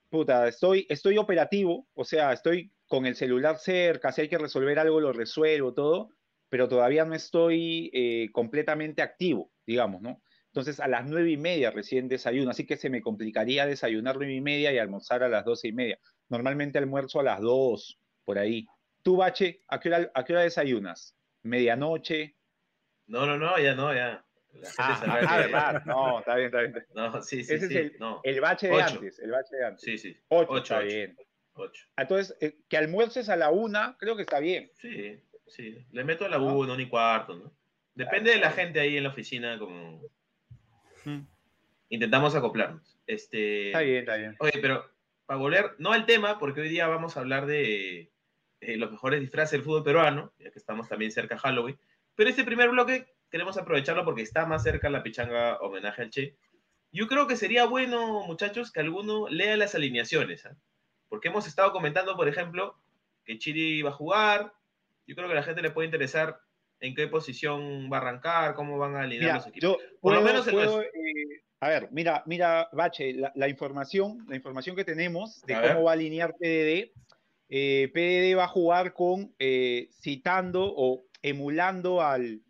puta, 0.10 0.48
estoy, 0.48 0.86
estoy 0.90 1.18
operativo, 1.18 1.88
o 1.96 2.06
sea, 2.06 2.34
estoy 2.34 2.72
con 2.88 3.06
el 3.06 3.16
celular 3.16 3.58
cerca, 3.58 4.12
si 4.12 4.22
hay 4.22 4.30
que 4.30 4.38
resolver 4.38 4.78
algo 4.80 5.00
lo 5.00 5.14
resuelvo, 5.14 5.74
todo, 5.74 6.10
pero 6.50 6.68
todavía 6.68 7.06
no 7.06 7.16
estoy 7.16 7.90
eh, 7.94 8.30
completamente 8.32 9.02
activo, 9.02 9.52
digamos, 9.66 10.02
¿no? 10.02 10.22
Entonces 10.52 10.80
a 10.80 10.88
las 10.88 11.06
nueve 11.08 11.30
y 11.32 11.38
media 11.38 11.70
recién 11.72 12.08
desayuno, 12.08 12.50
así 12.52 12.66
que 12.66 12.76
se 12.78 12.90
me 12.90 13.02
complicaría 13.02 13.66
desayunar 13.68 14.16
nueve 14.18 14.34
y 14.34 14.42
media 14.42 14.72
y 14.74 14.78
almorzar 14.80 15.22
a 15.24 15.30
las 15.30 15.46
doce 15.46 15.68
y 15.68 15.72
media. 15.74 16.00
Normalmente 16.28 16.78
almuerzo 16.80 17.20
a 17.20 17.24
las 17.24 17.40
dos, 17.42 18.00
por 18.26 18.40
ahí. 18.40 18.66
¿Tú, 19.04 19.16
Bache, 19.18 19.62
a 19.68 19.80
qué 19.80 19.90
hora, 19.90 20.12
a 20.14 20.26
qué 20.26 20.34
hora 20.34 20.42
desayunas? 20.44 21.16
¿Medianoche? 21.44 22.36
No, 23.08 23.26
no, 23.26 23.38
no, 23.38 23.58
ya 23.60 23.76
no, 23.76 23.94
ya. 23.94 24.24
Ah, 24.78 24.96
sabrá 25.00 25.20
ah, 25.30 25.38
verdad. 25.38 25.86
No, 25.86 26.20
está 26.20 26.36
bien, 26.36 26.46
está 26.48 26.62
bien. 26.62 26.86
No, 26.96 27.22
sí, 27.22 27.44
sí, 27.44 27.54
Ese 27.54 27.68
sí. 27.68 27.74
es 27.78 27.80
el- 27.82 27.98
no. 28.00 28.20
El 28.24 28.42
bache 28.42 28.68
de 28.68 28.74
Ocho. 28.74 28.86
antes, 28.96 29.20
el 29.20 29.32
bache 29.32 29.56
de 29.56 29.66
antes. 29.66 29.82
Sí, 29.84 29.98
sí. 29.98 30.18
Ocho, 30.30 30.52
Ocho, 30.52 30.64
está 30.64 30.78
ocho. 30.80 30.88
bien. 30.88 31.18
8. 31.54 31.86
Entonces, 31.98 32.38
eh, 32.42 32.58
que 32.68 32.78
almuerces 32.78 33.30
a 33.30 33.36
la 33.36 33.52
una, 33.52 33.96
creo 34.00 34.16
que 34.16 34.24
está 34.24 34.40
bien. 34.40 34.72
Sí, 34.76 35.20
sí. 35.48 35.86
Le 35.92 36.04
meto 36.04 36.26
a 36.26 36.30
la 36.30 36.38
Ah. 36.38 36.42
U, 36.42 36.66
no 36.66 36.76
ni 36.76 36.88
cuarto, 36.90 37.36
¿no? 37.36 37.54
Depende 37.94 38.32
de 38.32 38.38
la 38.38 38.52
gente 38.52 38.80
ahí 38.80 38.98
en 38.98 39.04
la 39.04 39.10
oficina, 39.10 39.60
como 39.60 40.02
intentamos 41.90 42.36
acoplarnos. 42.36 42.98
Este... 43.08 43.68
Está 43.68 43.82
bien, 43.82 43.98
está 43.98 44.16
bien. 44.16 44.36
Oye, 44.40 44.60
pero 44.62 44.90
para 45.26 45.40
volver, 45.40 45.76
no 45.78 45.92
al 45.92 46.06
tema, 46.06 46.40
porque 46.40 46.62
hoy 46.62 46.70
día 46.70 46.88
vamos 46.88 47.16
a 47.16 47.20
hablar 47.20 47.46
de 47.46 48.12
eh, 48.62 48.78
los 48.78 48.92
mejores 48.92 49.22
disfraces 49.22 49.52
del 49.52 49.64
fútbol 49.64 49.84
peruano, 49.84 50.34
ya 50.40 50.52
que 50.52 50.60
estamos 50.60 50.90
también 50.90 51.12
cerca 51.12 51.36
a 51.36 51.40
Halloween. 51.40 51.80
Pero 52.16 52.30
este 52.30 52.44
primer 52.44 52.70
bloque 52.70 53.14
queremos 53.30 53.58
aprovecharlo 53.58 54.04
porque 54.04 54.22
está 54.22 54.46
más 54.46 54.64
cerca 54.64 54.90
la 54.90 55.04
pichanga 55.04 55.58
homenaje 55.62 56.02
al 56.02 56.10
Che. 56.10 56.36
Yo 56.92 57.08
creo 57.08 57.28
que 57.28 57.36
sería 57.36 57.66
bueno, 57.66 58.26
muchachos, 58.26 58.72
que 58.72 58.80
alguno 58.80 59.30
lea 59.30 59.56
las 59.56 59.76
alineaciones. 59.76 60.46
¿ah? 60.46 60.58
Porque 61.08 61.28
hemos 61.28 61.48
estado 61.48 61.72
comentando, 61.72 62.16
por 62.16 62.28
ejemplo, 62.28 62.76
que 63.24 63.38
Chiri 63.38 63.82
va 63.84 63.92
a 63.92 63.94
jugar. 63.94 64.54
Yo 65.06 65.16
creo 65.16 65.28
que 65.28 65.34
a 65.34 65.38
la 65.38 65.44
gente 65.44 65.62
le 65.62 65.72
puede 65.72 65.86
interesar 65.86 66.42
en 66.82 66.96
qué 66.96 67.08
posición 67.08 67.90
va 67.92 67.98
a 67.98 68.02
arrancar, 68.02 68.56
cómo 68.56 68.78
van 68.78 68.96
a 68.96 69.02
alinear 69.02 69.22
Mira, 69.24 69.36
los 69.36 69.48
equipos. 69.48 69.62
yo 69.62 69.78
Por 70.02 70.14
lo 70.14 70.22
menos 70.22 70.48
puedo, 70.50 70.82
eh, 70.82 70.88
a 71.60 71.70
ver, 71.70 71.90
mira, 71.92 72.24
mira, 72.26 72.70
Bache, 72.72 73.14
la, 73.14 73.32
la 73.36 73.48
información, 73.50 74.26
la 74.30 74.36
información 74.36 74.76
que 74.76 74.86
tenemos 74.86 75.42
de 75.42 75.56
A 75.56 75.62
cómo 75.62 75.74
ver. 75.76 75.84
va 75.86 75.90
a 75.92 75.94
alinear 75.94 76.36
PDD. 76.40 76.92
eh, 77.50 77.90
PDD 77.94 78.38
va 78.38 78.46
a 78.46 78.48
jugar 78.48 78.94
con 78.94 79.34
eh, 79.40 79.90
citando 79.92 80.72
o 80.76 81.04
emulando 81.22 82.02
al, 82.02 82.42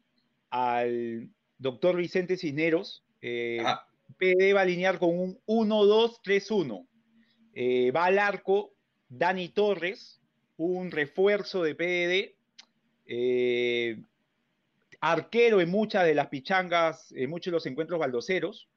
al 0.52 1.30
doctor 1.58 1.96
Vicente 1.96 2.38
Cisneros. 2.38 3.04
eh, 3.22 3.60
Ajá. 3.62 3.86
PD 4.18 4.54
va 4.54 4.60
a 4.60 4.64
alinear 4.64 5.00
con 5.00 5.18
un 5.18 5.40
1-2-3-1. 5.46 6.86
Eh, 7.54 7.92
va 7.92 8.06
al 8.06 8.20
arco 8.20 8.74
Dani 9.08 9.50
Torres, 9.50 10.20
un 10.58 10.92
refuerzo 10.92 11.64
de 11.64 11.74
PDD. 11.76 12.36
eh, 13.06 14.02
arquero 15.02 15.62
en 15.62 15.70
muchas 15.70 16.06
de 16.06 16.14
las 16.16 16.28
pichangas, 16.28 17.12
en 17.14 17.30
muchos 17.30 17.52
de 17.52 17.56
los 17.56 17.66
encuentros 17.66 18.00
baldoseros. 18.00 18.70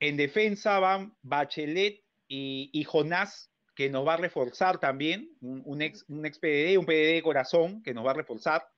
En 0.00 0.16
defensa 0.16 0.78
van 0.80 1.16
Bachelet 1.22 2.02
y, 2.28 2.70
y 2.72 2.84
Jonás, 2.84 3.52
que 3.76 3.88
nos 3.88 4.06
va 4.06 4.14
a 4.14 4.18
reforzar 4.18 4.78
también, 4.80 5.30
un, 5.40 5.62
un 5.64 5.80
ex, 5.82 6.04
un 6.08 6.26
ex 6.26 6.38
PDD, 6.38 6.76
un 6.78 6.84
PDD 6.86 7.14
de 7.14 7.22
corazón, 7.22 7.82
que 7.82 7.94
nos 7.94 8.04
va 8.04 8.10
a 8.10 8.14
reforzar. 8.14 8.68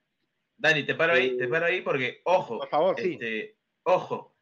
Dani, 0.56 0.84
te 0.84 0.94
paro 0.94 1.14
ahí, 1.14 1.28
Eh, 1.30 1.36
te 1.38 1.48
paro 1.48 1.66
ahí 1.66 1.80
porque, 1.80 2.20
ojo, 2.24 2.58
Por 2.58 2.68
favor, 2.68 3.00
sí. 3.00 3.14
este, 3.14 3.56
ojo, 3.84 4.36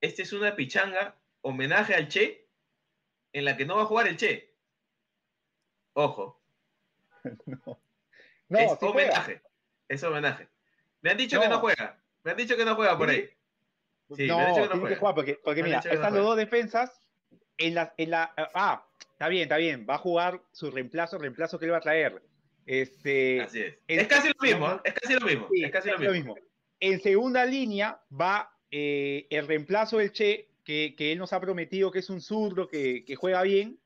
este 0.00 0.22
es 0.22 0.32
una 0.32 0.54
pichanga 0.54 1.18
homenaje 1.40 1.94
al 1.94 2.08
Che 2.08 2.46
en 3.32 3.44
la 3.44 3.56
que 3.56 3.64
no 3.66 3.76
va 3.76 3.82
a 3.82 3.86
jugar 3.86 4.06
el 4.08 4.16
Che. 4.16 4.54
Ojo, 5.94 6.40
No, 8.48 8.58
es 8.58 8.70
sí 8.70 8.76
juega. 8.80 8.90
homenaje. 9.10 9.42
Es 9.88 10.02
homenaje. 10.04 10.48
Me 11.02 11.10
han 11.10 11.16
dicho 11.16 11.40
que 11.40 11.48
No. 11.48 11.58
juega. 11.60 12.00
Me 12.24 12.32
han 12.32 12.36
dicho 12.36 12.56
que 12.56 12.64
no 12.64 12.74
juega 12.74 12.96
por 12.98 13.08
ahí. 13.08 13.28
Sí, 14.16 14.22
me 14.26 14.32
han 14.32 14.38
no, 14.40 14.46
dicho 14.48 14.54
que 14.54 14.60
no 14.60 14.66
tiene 14.68 14.72
que 14.72 14.78
juega. 14.80 14.96
jugar 15.00 15.14
porque, 15.14 15.40
porque 15.44 15.62
Me 15.62 15.68
mira, 15.68 15.78
están 15.80 16.14
los 16.14 16.24
dos 16.24 16.36
defensas 16.36 17.00
en 17.58 17.74
la, 17.74 17.94
en 17.96 18.10
la, 18.10 18.32
ah, 18.54 18.86
está 19.12 19.28
bien, 19.28 19.42
está 19.44 19.56
bien, 19.56 19.86
va 19.88 19.94
a 19.96 19.98
jugar 19.98 20.42
su 20.52 20.70
reemplazo, 20.70 21.18
reemplazo 21.18 21.58
que 21.58 21.66
él 21.66 21.72
va 21.72 21.78
a 21.78 21.82
traer. 21.82 22.22
Este, 22.66 23.40
Así 23.40 23.60
es. 23.60 23.78
el- 23.86 24.00
Es 24.00 24.06
casi 24.08 24.28
lo 24.28 24.34
mismo, 24.40 24.80
es 24.84 24.94
casi 24.94 25.14
lo 25.14 25.26
mismo. 25.26 25.48
sí, 25.52 25.64
es 25.64 25.70
casi 25.70 25.90
es 25.90 26.00
lo 26.00 26.12
mismo. 26.12 26.36
En 26.80 27.00
segunda 27.00 27.44
línea 27.44 28.00
va 28.18 28.50
eh, 28.70 29.26
el 29.30 29.46
reemplazo 29.48 29.98
del 29.98 30.12
Che, 30.12 30.50
que, 30.64 30.94
que 30.96 31.12
él 31.12 31.18
nos 31.18 31.32
ha 31.32 31.40
prometido 31.40 31.90
que 31.90 32.00
es 32.00 32.10
un 32.10 32.20
zurdo 32.20 32.68
que, 32.68 33.04
que 33.04 33.16
juega 33.16 33.42
bien, 33.42 33.80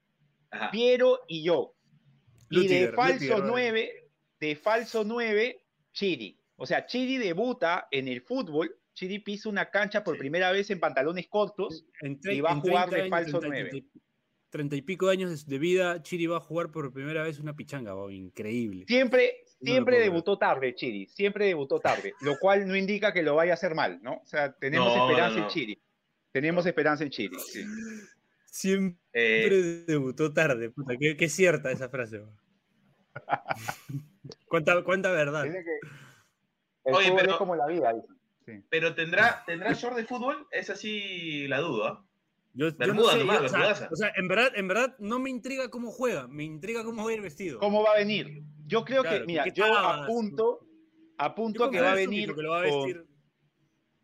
Ajá. 0.50 0.70
Piero 0.70 1.20
y 1.28 1.44
yo. 1.44 1.74
Y 2.50 2.66
de 2.68 2.88
falso 2.92 3.14
Lutiger, 3.14 3.38
¿no? 3.38 3.46
9, 3.46 4.10
de 4.40 4.56
falso 4.56 5.04
9, 5.04 5.64
Chiri. 5.92 6.38
O 6.56 6.66
sea, 6.66 6.86
Chiri 6.86 7.18
debuta 7.18 7.88
en 7.90 8.08
el 8.08 8.22
fútbol, 8.22 8.76
Chiri 8.94 9.18
pisa 9.20 9.48
una 9.48 9.70
cancha 9.70 10.04
por 10.04 10.14
Sí. 10.16 10.20
primera 10.20 10.52
vez 10.52 10.70
en 10.70 10.78
pantalones 10.80 11.26
cortos 11.28 11.86
En 12.02 12.18
y 12.22 12.40
va 12.40 12.52
a 12.52 12.56
jugar 12.56 12.90
30 12.90 13.04
de 13.04 13.10
falso 13.10 13.38
30 13.40 13.48
nueve. 13.62 13.70
y- 13.78 14.00
30 14.50 14.76
y 14.76 14.82
pico 14.82 15.08
años 15.08 15.46
de 15.46 15.58
vida, 15.58 16.02
Chiri 16.02 16.26
va 16.26 16.36
a 16.36 16.40
jugar 16.40 16.70
por 16.70 16.92
primera 16.92 17.22
vez 17.22 17.38
una 17.38 17.56
pichanga, 17.56 17.94
wow, 17.94 18.10
increíble. 18.10 18.84
Siempre, 18.86 19.32
siempre 19.62 19.98
debutó 19.98 20.36
tarde 20.36 20.74
Chiri, 20.74 21.06
siempre 21.06 21.46
debutó 21.46 21.80
tarde, 21.80 22.12
lo 22.20 22.36
cual 22.38 22.68
no 22.68 22.76
indica 22.76 23.14
que 23.14 23.22
lo 23.22 23.34
vaya 23.34 23.52
a 23.52 23.54
hacer 23.54 23.74
mal, 23.74 23.98
¿no? 24.02 24.16
O 24.16 24.26
sea, 24.26 24.52
tenemos 24.52 24.94
No, 24.94 25.08
esperanza 25.08 25.38
no, 25.38 25.44
en 25.46 25.50
Chiri. 25.50 25.82
Tenemos 26.32 26.66
esperanza 26.66 27.02
en 27.04 27.10
Chiri. 27.10 27.34
sí. 27.38 27.64
Siempre 28.44 28.98
Eh, 29.14 29.84
debutó 29.86 30.30
tarde, 30.34 30.68
puta, 30.68 30.94
qué, 31.00 31.16
qué 31.16 31.28
cierta 31.30 31.72
esa 31.72 31.88
frase. 31.88 32.22
¿Cuánta, 34.48 34.82
cuánta 34.84 35.10
verdad. 35.10 35.44
Que 35.44 35.64
el 36.84 36.94
Oye, 36.94 37.06
fútbol 37.08 37.20
pero- 37.20 37.32
es 37.32 37.36
como 37.38 37.56
la 37.56 37.66
vida, 37.66 37.94
pero 38.68 38.94
tendrá, 38.94 39.42
¿tendrá 39.46 39.72
short 39.72 39.96
de 39.96 40.04
fútbol? 40.04 40.46
Es 40.50 40.68
así 40.70 41.46
la 41.48 41.60
duda. 41.60 42.04
Yo, 42.54 42.66
yo 42.68 42.72
no 42.72 42.76
Bermuda 42.78 43.12
sé, 43.12 43.18
nomás, 43.20 43.38
yo- 43.40 43.44
o, 43.44 43.48
sea, 43.48 43.58
bermudaza. 43.60 43.88
o 43.90 43.96
sea, 43.96 44.12
en 44.16 44.28
verdad, 44.28 44.52
en 44.56 44.68
verdad 44.68 44.94
no 44.98 45.18
me 45.18 45.30
intriga 45.30 45.70
cómo 45.70 45.90
juega, 45.90 46.26
me 46.28 46.44
intriga 46.44 46.84
cómo 46.84 47.04
va 47.04 47.10
a 47.10 47.14
ir 47.14 47.22
vestido. 47.22 47.58
¿Cómo 47.60 47.82
va 47.82 47.92
a 47.92 47.96
venir? 47.98 48.42
Yo 48.66 48.84
creo 48.84 49.02
Claro, 49.02 49.20
que, 49.20 49.26
mira, 49.26 49.44
¿con 49.44 49.52
qué 49.52 49.58
yo 49.60 49.66
tabas? 49.66 50.02
apunto, 50.02 50.60
Yo 50.62 50.66
apunto 51.18 51.70
que 51.70 51.80
va 51.80 51.88
a 51.92 52.00
en 52.00 52.10
venir. 52.10 52.24
Súbito, 52.26 52.36
que 52.36 52.42
lo 52.42 52.50
va 52.50 52.62
a 52.62 52.68
con- 52.68 52.84
vestir. 52.86 53.06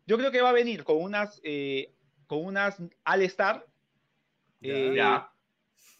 yo 0.07 0.17
creo 0.17 0.31
que 0.31 0.41
va 0.41 0.49
a 0.49 0.53
venir 0.53 0.83
con 0.83 0.97
unas, 1.01 1.39
eh, 1.43 1.93
con 2.27 2.43
unas 2.45 2.81
All-Star, 3.05 3.65
Ya. 4.61 4.73
eh, 4.73 4.93
Ya. 4.95 5.31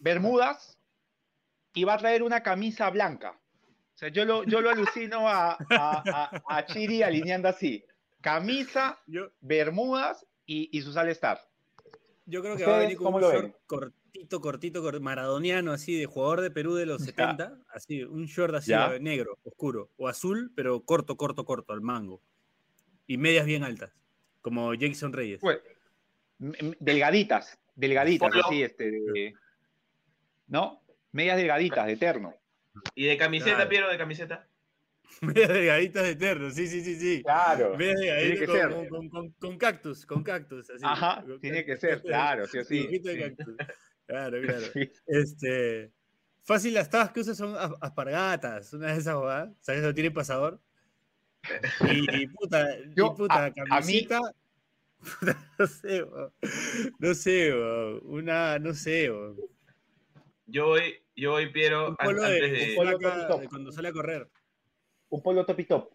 Bermudas, 0.00 0.78
y 1.74 1.84
va 1.84 1.94
a 1.94 1.98
traer 1.98 2.22
una 2.22 2.42
camisa 2.42 2.90
blanca. 2.90 3.39
O 4.00 4.02
sea, 4.02 4.08
yo 4.08 4.24
lo, 4.24 4.44
yo 4.44 4.62
lo 4.62 4.70
alucino 4.70 5.28
a, 5.28 5.50
a, 5.52 5.58
a- 5.68 6.42
a 6.48 6.64
Chiri 6.64 7.02
alineando 7.02 7.48
así. 7.48 7.84
Camisa, 8.22 8.98
Yo, 9.06 9.30
Bermudas 9.42 10.26
y, 10.46 10.70
y 10.72 10.80
sus 10.80 10.96
All-Star. 10.96 11.38
yo 12.24 12.40
creo 12.40 12.56
que 12.56 12.64
va 12.64 12.76
a 12.76 12.78
venir 12.78 12.96
¿Ustedes 12.96 13.04
con 13.12 13.14
un 13.14 13.20
lo 13.20 13.30
short 13.30 13.56
cortito, 13.66 14.40
cortito, 14.40 14.80
cor- 14.82 15.00
maradoniano, 15.02 15.72
así, 15.72 15.98
de 15.98 16.06
jugador 16.06 16.40
de 16.40 16.50
Perú 16.50 16.76
de 16.76 16.86
los 16.86 17.02
70, 17.04 17.58
así, 17.74 18.02
un 18.02 18.24
short 18.24 18.54
así 18.54 18.70
Ya. 18.70 18.98
negro, 18.98 19.36
oscuro, 19.42 19.90
o 19.98 20.08
azul, 20.08 20.50
pero 20.56 20.80
corto, 20.82 21.18
corto, 21.18 21.44
corto, 21.44 21.74
al 21.74 21.82
mango. 21.82 22.22
Y 23.06 23.18
medias 23.18 23.44
bien 23.44 23.64
altas, 23.64 23.92
como 24.40 24.72
Jason 24.80 25.12
Reyes. 25.12 25.42
Bueno, 25.42 25.60
m- 26.40 26.74
delgaditas, 26.80 27.58
delgaditas, 27.74 28.30
Polo. 28.30 28.46
así, 28.46 28.62
este, 28.62 28.90
de- 28.90 29.34
¿no? 30.46 30.80
Medias 31.12 31.36
delgaditas, 31.36 31.86
de 31.86 31.96
terno. 31.98 32.34
¿Y 32.94 33.04
de 33.06 33.16
camiseta, 33.16 33.54
Claro. 33.56 33.68
Piero, 33.70 33.90
de 33.90 33.98
camiseta? 33.98 34.46
medias 35.22 35.48
delgaditas 35.48 36.02
de 36.04 36.10
eterno, 36.10 36.50
sí, 36.50 36.66
sí, 36.66 36.82
sí, 36.82 36.94
sí. 36.96 37.22
Claro. 37.22 37.76
Medias 37.76 37.98
delgaditas 38.00 38.38
que 38.40 38.46
con, 38.46 38.56
ser. 38.56 38.68
con- 38.70 38.88
con- 38.88 39.08
con- 39.10 39.30
con 39.32 39.58
cactus, 39.58 40.06
con 40.06 40.22
cactus. 40.22 40.70
Así, 40.70 40.82
Ajá, 40.84 41.22
con 41.26 41.40
tiene 41.40 41.64
que 41.64 41.76
ser, 41.76 42.00
claro, 42.02 42.46
sí 42.46 42.58
o 42.58 42.64
sí. 42.64 42.86
de 42.98 43.12
sí. 43.12 43.18
cactus. 43.20 43.56
Claro, 44.06 44.40
claro. 44.42 44.66
Sí. 44.72 44.90
Este, 45.06 45.92
fácil, 46.42 46.74
las 46.74 46.88
tabas 46.90 47.10
que 47.12 47.20
usa 47.20 47.34
son 47.34 47.56
as- 47.56 47.72
aspargatas, 47.80 48.72
una 48.72 48.92
de 48.92 48.98
esas 48.98 49.14
jugadas. 49.16 49.50
¿Sabes? 49.60 49.82
No 49.82 49.92
tiene 49.94 50.10
pasador. 50.10 50.60
Y, 51.90 52.22
y 52.22 52.26
puta, 52.28 52.68
Yo, 52.94 53.12
y 53.14 53.16
puta, 53.16 53.34
a- 53.34 53.46
a 53.46 53.50
mí- 53.50 53.54
camiseta. 54.06 54.20
puta, 55.20 55.50
no 55.58 55.66
sé, 55.66 56.02
weón. 56.02 56.32
no 56.98 57.14
sé, 57.14 57.52
weón. 57.54 58.00
una, 58.04 58.58
no 58.58 58.74
sé, 58.74 59.10
weón. 59.10 59.36
Yo 60.50 60.66
voy, 60.66 61.02
yo 61.14 61.32
voy, 61.32 61.50
Piero, 61.50 61.88
un 61.88 61.96
an- 61.98 62.06
polo 62.06 62.22
antes 62.24 62.40
de, 62.40 62.50
de... 62.50 62.74
con 62.74 62.84
polo 62.84 62.98
flaca 62.98 63.14
top 63.14 63.24
y 63.24 63.28
top. 63.28 63.40
de 63.40 63.48
cuando 63.48 63.72
sale 63.72 63.88
a 63.88 63.92
correr. 63.92 64.30
Un 65.08 65.22
polo 65.22 65.44
top 65.46 65.60
y 65.60 65.64
top. 65.64 65.90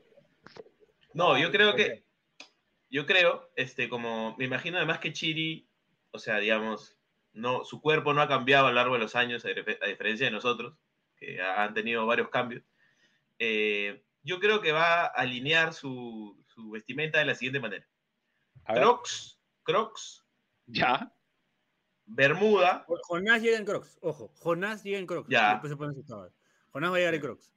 No, 1.13 1.37
yo 1.37 1.51
creo 1.51 1.75
que, 1.75 2.05
yo 2.89 3.05
creo, 3.05 3.49
este, 3.55 3.87
como, 3.89 4.35
me 4.37 4.45
imagino 4.45 4.77
además 4.77 4.99
que 4.99 5.13
Chiri, 5.13 5.67
o 6.11 6.19
sea, 6.19 6.37
digamos, 6.39 6.97
no, 7.33 7.63
su 7.65 7.81
cuerpo 7.81 8.13
no 8.13 8.21
ha 8.21 8.27
cambiado 8.27 8.67
a 8.67 8.69
lo 8.69 8.75
largo 8.75 8.93
de 8.95 8.99
los 9.01 9.15
años, 9.15 9.45
a, 9.45 9.49
dif- 9.49 9.77
a 9.81 9.87
diferencia 9.87 10.25
de 10.25 10.31
nosotros, 10.31 10.77
que 11.17 11.41
han 11.41 11.73
tenido 11.73 12.05
varios 12.05 12.29
cambios. 12.29 12.63
Eh, 13.39 14.03
yo 14.23 14.39
creo 14.39 14.61
que 14.61 14.71
va 14.71 15.03
a 15.03 15.05
alinear 15.07 15.73
su, 15.73 16.41
su 16.47 16.69
vestimenta 16.71 17.19
de 17.19 17.25
la 17.25 17.35
siguiente 17.35 17.59
manera. 17.59 17.87
A 18.65 18.73
ver, 18.73 18.83
Crocs, 18.83 19.39
Crocs, 19.63 20.25
ya. 20.65 21.11
Bermuda, 22.05 22.85
Jonás 23.03 23.41
llega 23.41 23.57
en 23.57 23.65
Crocs, 23.65 23.97
ojo, 24.01 24.31
Jonás 24.35 24.83
llega 24.83 24.99
en 24.99 25.07
Crocs. 25.07 25.29
Ya. 25.29 25.49
y 25.49 25.51
Después 25.53 25.71
se 25.71 25.77
pone 25.77 26.03
tabas. 26.03 26.31
Jonás 26.71 26.91
va 26.91 26.95
a 26.95 26.99
llegar 26.99 27.15
en 27.15 27.21
Crocs. 27.21 27.51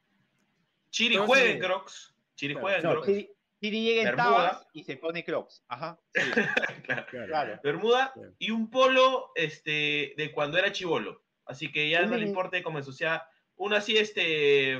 Chiri 0.90 1.14
Entonces- 1.17 1.37
juega 1.38 1.50
en 1.55 1.61
Crocs, 1.61 2.14
Chiri 2.35 2.55
Claro. 2.55 2.62
juega 2.64 2.76
en 2.78 2.83
No, 2.85 2.90
Crocs, 2.93 3.07
Chiri, 3.07 3.31
Chiri 3.61 3.83
llega 3.85 4.00
en 4.02 4.17
Bermuda. 4.17 4.25
tabas 4.50 4.67
y 4.73 4.85
se 4.85 4.97
pone 4.97 5.25
crocs. 5.25 5.64
Ajá. 5.69 5.99
sí, 6.14 6.21
claro. 6.85 7.07
claro. 7.26 7.61
Bermuda 7.62 8.12
Claro. 8.14 8.33
y 8.38 8.50
un 8.50 8.71
polo 8.71 9.33
este, 9.35 10.14
de 10.17 10.33
cuando 10.33 10.57
era 10.59 10.73
chivolo. 10.73 11.23
Así 11.45 11.71
que 11.73 11.88
ya 11.90 12.05
no 12.07 12.17
le 12.17 12.26
importa 12.26 12.62
cómo 12.62 12.78
ensuciar. 12.78 13.23
Uno 13.57 13.75
así, 13.76 13.97
este, 13.97 14.78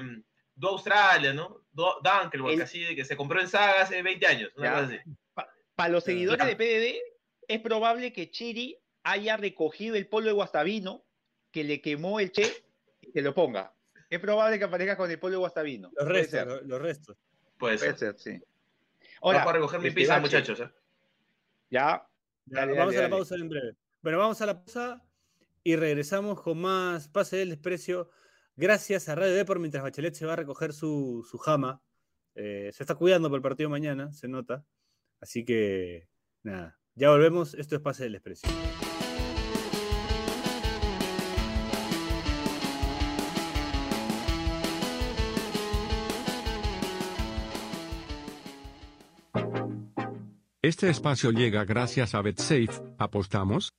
Do 0.55 0.69
Australia, 0.71 1.33
¿no? 1.33 1.63
Do, 1.73 1.97
Dunkelberg, 2.03 2.55
El- 2.55 2.63
así 2.63 2.85
de 2.85 2.95
que 2.95 3.05
se 3.05 3.17
compró 3.17 3.41
en 3.41 3.49
saga 3.49 3.83
hace 3.83 4.03
20 4.03 4.27
años. 4.27 4.51
Para 4.55 4.77
los 5.35 5.57
Claro. 5.75 6.01
seguidores 6.01 6.47
de 6.47 6.57
PDD, 6.57 7.01
es 7.49 7.61
probable 7.61 8.13
que 8.13 8.31
Chiri 8.31 8.77
haya 9.11 9.37
recogido 9.37 9.97
el 9.97 10.07
polo 10.09 10.27
de 10.27 10.33
Guastavino 10.33 11.05
que 11.51 11.65
le 11.65 11.81
quemó 11.81 12.21
el 12.21 12.31
Che 12.33 12.65
y 13.01 13.13
que 13.13 13.23
lo 13.23 13.35
ponga. 13.35 13.75
Es 14.11 14.21
probable 14.21 14.59
que 14.59 14.65
aparezca 14.65 14.97
con 14.97 15.11
el 15.11 15.19
polo 15.19 15.33
de 15.33 15.39
Guastavino. 15.39 15.91
Los 15.95 16.09
restos, 16.09 16.31
ser, 16.31 16.47
los, 16.47 16.63
los 16.65 16.81
restos. 16.83 17.17
Puede 17.59 17.79
ser. 17.79 17.97
puede 17.97 17.99
ser, 17.99 18.19
sí. 18.19 18.43
Ahora, 19.21 19.39
Vamos 19.39 19.51
a 19.51 19.57
recoger 19.57 19.81
mi 19.81 19.89
este, 19.89 20.01
pizza, 20.01 20.21
muchachos. 20.21 20.61
¿eh? 20.61 20.71
Ya, 21.71 22.07
Ya, 22.47 22.61
Dale, 22.61 22.73
vamos 22.73 22.95
dale, 22.95 22.99
a 22.99 23.03
la 23.03 23.09
dale. 23.09 23.17
pausa 23.17 23.35
en 23.35 23.49
breve. 23.49 23.77
Bueno, 24.01 24.19
vamos 24.19 24.41
a 24.41 24.47
la 24.47 24.65
pausa 24.65 25.03
y 25.65 25.77
regresamos 25.77 26.41
con 26.41 26.59
más 26.59 27.09
Pase 27.09 27.37
del 27.37 27.51
Desprecio. 27.51 28.11
Gracias 28.57 29.09
a 29.09 29.15
Radio 29.15 29.35
Depor 29.35 29.59
mientras 29.59 29.83
Bachelet 29.83 30.15
se 30.15 30.25
va 30.27 30.33
a 30.35 30.37
recoger 30.37 30.73
su, 30.73 31.27
su 31.29 31.37
jama. 31.39 31.83
Eh, 32.35 32.71
se 32.73 32.83
está 32.85 32.95
cuidando 32.95 33.29
para 33.29 33.37
el 33.37 33.43
partido 33.43 33.69
mañana, 33.69 34.13
se 34.13 34.29
nota. 34.29 34.65
Así 35.21 35.45
que, 35.45 36.09
nada, 36.45 36.78
ya 36.99 37.11
volvemos, 37.11 37.55
esto 37.55 37.77
es 37.77 37.81
Pase 37.81 38.03
del 38.03 38.17
Expreso. 38.17 38.49
Este 50.61 50.91
espacio 50.91 51.31
llega 51.31 51.65
gracias 51.65 52.17
a 52.17 52.21
BetSafe. 52.21 52.67
¿Apostamos? 52.99 53.71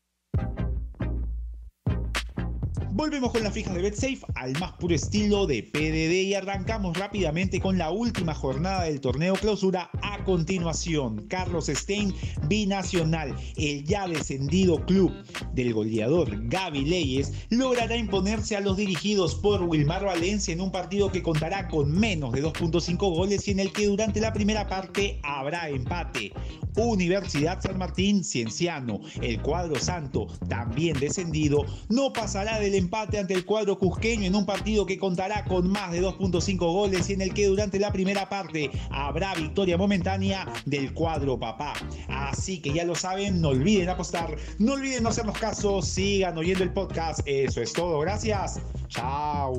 Volvemos 3.00 3.32
con 3.32 3.44
las 3.44 3.54
fijas 3.54 3.74
de 3.74 3.82
BetSafe 3.82 4.20
al 4.36 4.60
más 4.60 4.74
puro 4.74 4.94
estilo 4.94 5.48
de 5.48 5.64
PDD 5.64 6.28
y 6.28 6.34
arrancamos 6.34 6.98
rápidamente 6.98 7.62
con 7.62 7.78
la 7.78 7.92
última 7.92 8.36
jornada 8.36 8.84
del 8.84 9.00
torneo 9.00 9.36
clausura. 9.36 9.90
A 10.02 10.22
continuación, 10.26 11.26
Carlos 11.30 11.68
Stein, 11.68 12.14
binacional, 12.50 13.34
el 13.56 13.86
ya 13.86 14.06
descendido 14.06 14.86
club 14.86 15.14
del 15.54 15.74
goleador 15.74 16.50
Gaby 16.50 16.84
Leyes, 16.84 17.32
logrará 17.50 17.96
imponerse 17.96 18.58
a 18.58 18.60
los 18.60 18.76
dirigidos 18.76 19.34
por 19.36 19.64
Wilmar 19.64 20.04
Valencia 20.04 20.54
en 20.54 20.60
un 20.60 20.70
partido 20.70 21.10
que 21.10 21.24
contará 21.24 21.70
con 21.70 21.98
menos 21.98 22.34
de 22.34 22.44
2.5 22.44 22.98
goles 22.98 23.48
y 23.48 23.52
en 23.52 23.62
el 23.62 23.72
que 23.72 23.88
durante 23.88 24.20
la 24.20 24.34
primera 24.34 24.68
parte 24.68 25.22
habrá 25.24 25.70
empate. 25.70 26.34
Universidad 26.76 27.62
San 27.62 27.78
Martín, 27.78 28.24
Cienciano, 28.24 29.02
el 29.22 29.42
cuadro 29.42 29.76
santo, 29.76 30.28
también 30.48 30.98
descendido, 30.98 31.66
no 31.90 32.14
pasará 32.14 32.58
del 32.60 32.76
empate 32.76 32.89
ante 32.92 33.34
el 33.34 33.46
cuadro 33.46 33.78
cusqueño 33.78 34.26
en 34.26 34.36
un 34.36 34.46
partido 34.46 34.86
que 34.86 34.98
contará 34.98 35.46
con 35.46 35.70
más 35.70 35.92
de 35.92 36.02
2.5 36.02 36.58
goles 36.58 37.10
y 37.10 37.14
en 37.14 37.22
el 37.22 37.34
que 37.34 37.48
durante 37.48 37.80
la 37.80 37.92
primera 37.92 38.28
parte 38.28 38.72
habrá 38.90 39.36
victoria 39.36 39.78
momentánea 39.78 40.52
del 40.66 40.94
cuadro 40.94 41.40
papá. 41.40 41.74
Así 42.08 42.62
que 42.62 42.74
ya 42.74 42.84
lo 42.84 42.96
saben, 42.96 43.42
no 43.42 43.50
olviden 43.50 43.90
apostar, 43.90 44.36
no 44.58 44.74
olviden 44.74 45.04
no 45.04 45.10
hacernos 45.10 45.38
caso, 45.38 45.82
sigan 45.82 46.38
oyendo 46.38 46.64
el 46.64 46.74
podcast. 46.74 47.22
Eso 47.26 47.62
es 47.62 47.74
todo, 47.74 48.00
gracias. 48.00 48.60
Chao. 48.88 49.54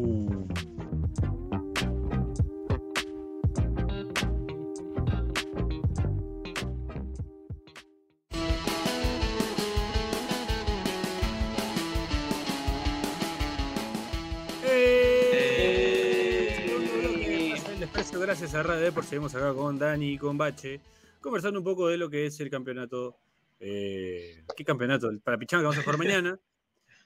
Gracias 18.18 18.54
a 18.54 18.62
Radio 18.62 18.92
por 18.92 19.04
seguimos 19.04 19.34
acá 19.34 19.54
con 19.54 19.78
Dani 19.78 20.12
y 20.12 20.18
con 20.18 20.36
Bache, 20.36 20.80
conversando 21.20 21.60
un 21.60 21.64
poco 21.64 21.88
de 21.88 21.96
lo 21.96 22.10
que 22.10 22.26
es 22.26 22.40
el 22.40 22.50
campeonato. 22.50 23.16
Eh, 23.60 24.44
¿Qué 24.56 24.64
campeonato? 24.64 25.10
Para 25.22 25.38
Pichanga 25.38 25.62
que 25.62 25.66
vamos 25.66 25.78
a 25.78 25.82
jugar 25.82 25.98
mañana. 25.98 26.38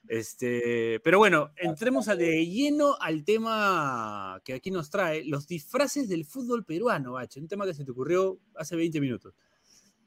Este, 0.06 1.00
pero 1.02 1.16
bueno, 1.16 1.52
entremos 1.56 2.04
de 2.04 2.44
lleno 2.44 2.94
al 3.00 3.24
tema 3.24 4.38
que 4.44 4.52
aquí 4.52 4.70
nos 4.70 4.90
trae, 4.90 5.24
los 5.24 5.46
disfraces 5.46 6.10
del 6.10 6.26
fútbol 6.26 6.62
peruano, 6.66 7.12
Bache, 7.12 7.40
un 7.40 7.48
tema 7.48 7.64
que 7.64 7.72
se 7.72 7.86
te 7.86 7.90
ocurrió 7.90 8.38
hace 8.54 8.76
20 8.76 9.00
minutos. 9.00 9.34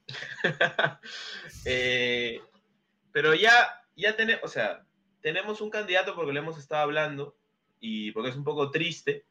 Eh, 1.66 2.40
pero 3.12 3.34
ya, 3.34 3.82
ya 3.96 4.16
tenemos, 4.16 4.44
o 4.44 4.48
sea, 4.48 4.86
tenemos 5.20 5.62
un 5.62 5.72
candidato 5.72 6.14
porque 6.14 6.32
lo 6.32 6.40
hemos 6.40 6.60
estado 6.60 6.84
hablando 6.84 7.36
y 7.80 8.12
porque 8.12 8.30
es 8.30 8.36
un 8.36 8.44
poco 8.44 8.70
triste 8.70 9.26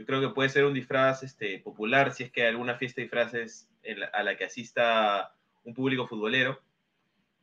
yo 0.00 0.06
creo 0.06 0.22
que 0.22 0.34
puede 0.34 0.48
ser 0.48 0.64
un 0.64 0.72
disfraz 0.72 1.22
este, 1.22 1.58
popular 1.58 2.14
si 2.14 2.22
es 2.22 2.32
que 2.32 2.40
hay 2.40 2.48
alguna 2.48 2.78
fiesta 2.78 3.02
de 3.02 3.02
disfraces 3.02 3.68
a 4.14 4.22
la 4.22 4.34
que 4.34 4.44
asista 4.44 5.34
un 5.62 5.74
público 5.74 6.06
futbolero. 6.06 6.58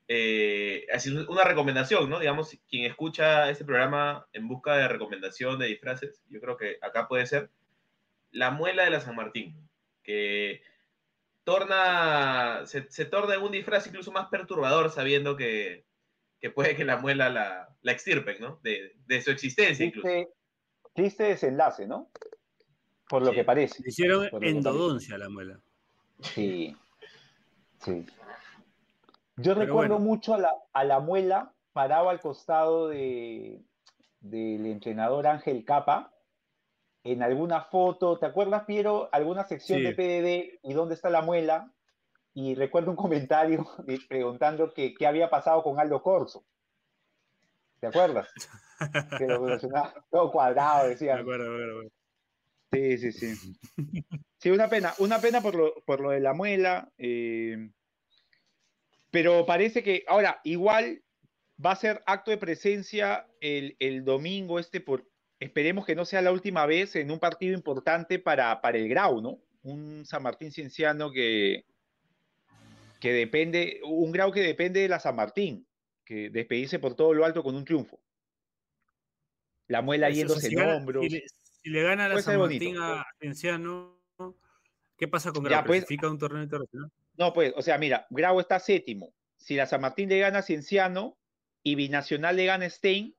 Eh, 0.07 0.87
así 0.91 1.11
una 1.11 1.43
recomendación, 1.43 2.09
¿no? 2.09 2.19
Digamos, 2.19 2.57
quien 2.67 2.85
escucha 2.85 3.51
este 3.51 3.63
programa 3.63 4.27
en 4.33 4.47
busca 4.47 4.75
de 4.75 4.87
recomendación 4.87 5.59
de 5.59 5.67
disfraces, 5.67 6.23
yo 6.29 6.41
creo 6.41 6.57
que 6.57 6.79
acá 6.81 7.07
puede 7.07 7.27
ser 7.27 7.51
la 8.31 8.49
muela 8.49 8.85
de 8.85 8.89
la 8.89 9.01
San 9.01 9.15
Martín, 9.15 9.69
que 10.01 10.63
torna, 11.43 12.63
se, 12.65 13.05
torna 13.05 13.35
en 13.35 13.43
un 13.43 13.51
disfraz 13.51 13.85
incluso 13.85 14.11
más 14.11 14.29
perturbador 14.29 14.89
sabiendo 14.89 15.37
que, 15.37 15.85
que 16.39 16.49
puede 16.49 16.75
que 16.75 16.85
la 16.85 16.97
muela 16.97 17.29
la, 17.29 17.69
la 17.83 17.91
extirpen, 17.91 18.37
¿no? 18.39 18.59
De, 18.63 18.95
de 19.05 19.21
su 19.21 19.29
existencia 19.29 19.85
incluso. 19.85 20.09
Triste 20.95 21.25
desenlace, 21.25 21.85
¿no? 21.85 22.09
Por 23.09 23.23
lo 23.23 23.31
que 23.31 23.43
parece. 23.43 23.81
hicieron 23.85 24.27
endodoncia 24.41 25.17
la 25.17 25.29
muela. 25.29 25.59
Sí. 26.21 26.75
Sí. 27.79 28.05
Yo 29.37 29.53
recuerdo 29.53 29.99
mucho 29.99 30.33
a 30.33 30.39
la, 30.39 30.51
a 30.73 30.83
la, 30.83 30.99
muela 30.99 31.53
parado 31.71 32.09
al 32.09 32.19
costado 32.19 32.87
de, 32.87 33.63
del 34.19 34.65
entrenador 34.65 35.27
Ángel 35.27 35.63
Capa 35.63 36.11
en 37.03 37.21
alguna 37.21 37.61
foto. 37.61 38.17
¿Te 38.17 38.25
acuerdas, 38.25 38.65
Piero? 38.65 39.09
Alguna 39.11 39.43
sección 39.43 39.83
de 39.83 39.93
PDD 39.93 40.59
y 40.63 40.73
dónde 40.73 40.95
está 40.95 41.09
la 41.09 41.21
muela. 41.21 41.71
Y 42.33 42.55
recuerdo 42.55 42.91
un 42.91 42.97
comentario 42.97 43.65
preguntando 44.09 44.73
qué 44.73 44.95
había 45.05 45.29
pasado 45.29 45.63
con 45.63 45.79
Aldo 45.79 46.01
Corso. 46.01 46.43
¿Te 47.79 47.87
acuerdas? 47.87 48.27
que 49.17 49.27
lo 49.27 49.57
todo 50.09 50.31
cuadrado, 50.31 50.89
decía. 50.89 51.15
Me 51.15 51.21
acuerdo, 51.21 51.49
me 51.49 51.63
acuerdo. 51.63 51.96
Sí, 52.71 52.97
sí, 52.97 53.11
sí. 53.11 53.57
Sí, 54.39 54.51
una 54.51 54.69
pena, 54.69 54.93
una 54.99 55.19
pena 55.19 55.41
por 55.41 55.55
lo, 55.55 55.73
por 55.83 55.99
lo 55.99 56.11
de 56.11 56.19
la 56.19 56.33
muela. 56.33 56.91
Eh, 56.99 57.71
pero 59.09 59.47
parece 59.47 59.81
que, 59.81 60.03
ahora, 60.07 60.41
igual 60.43 61.01
va 61.63 61.71
a 61.71 61.75
ser 61.75 62.03
acto 62.05 62.29
de 62.29 62.37
presencia 62.37 63.27
el, 63.41 64.03
domingo 64.05 64.59
este 64.59 64.79
por, 64.79 65.09
esperemos 65.39 65.87
que 65.87 65.95
no 65.95 66.05
sea 66.05 66.21
la 66.21 66.31
última 66.31 66.67
vez 66.67 66.95
en 66.95 67.09
un 67.09 67.19
partido 67.19 67.55
importante 67.55 68.19
para, 68.19 68.61
para 68.61 68.77
el 68.77 68.87
Grau, 68.89 69.21
¿no? 69.21 69.39
Un 69.63 70.05
San 70.05 70.21
Martín 70.21 70.51
Cienciano 70.51 71.11
que, 71.11 71.65
que 72.99 73.11
depende, 73.11 73.81
un 73.83 74.11
Grau 74.11 74.31
que 74.31 74.41
depende 74.41 74.81
de 74.81 74.89
la 74.89 74.99
San 74.99 75.15
Martín, 75.15 75.65
que 76.05 76.29
despedirse 76.29 76.77
por 76.79 76.95
todo 76.95 77.13
lo 77.13 77.25
alto 77.25 77.41
con 77.41 77.55
un 77.55 77.65
triunfo. 77.65 77.99
La 79.67 79.81
muela 79.81 80.09
yéndose 80.09 80.47
en 80.47 80.59
hombros. 80.59 81.05
Si 81.05 81.23
le 81.69 81.83
gana 81.83 82.07
la 82.07 82.21
San 82.21 82.39
Martín 82.39 82.77
a 82.79 83.05
Cienciano, 83.19 84.01
¿qué 84.97 85.07
pasa 85.07 85.31
con 85.31 85.43
Grau? 85.43 85.65
Pues, 85.65 85.85
un 85.89 86.17
torneo 86.17 86.43
internacional? 86.43 86.91
No, 87.15 87.33
pues, 87.33 87.53
o 87.55 87.61
sea, 87.61 87.77
mira, 87.77 88.05
Grau 88.09 88.39
está 88.39 88.59
séptimo. 88.59 89.13
Si 89.37 89.55
la 89.55 89.65
San 89.65 89.81
Martín 89.81 90.09
le 90.09 90.19
gana 90.19 90.39
a 90.39 90.43
Cienciano 90.43 91.17
y 91.63 91.75
Binacional 91.75 92.35
le 92.35 92.45
gana 92.45 92.65
a 92.65 92.69
Stein, 92.69 93.15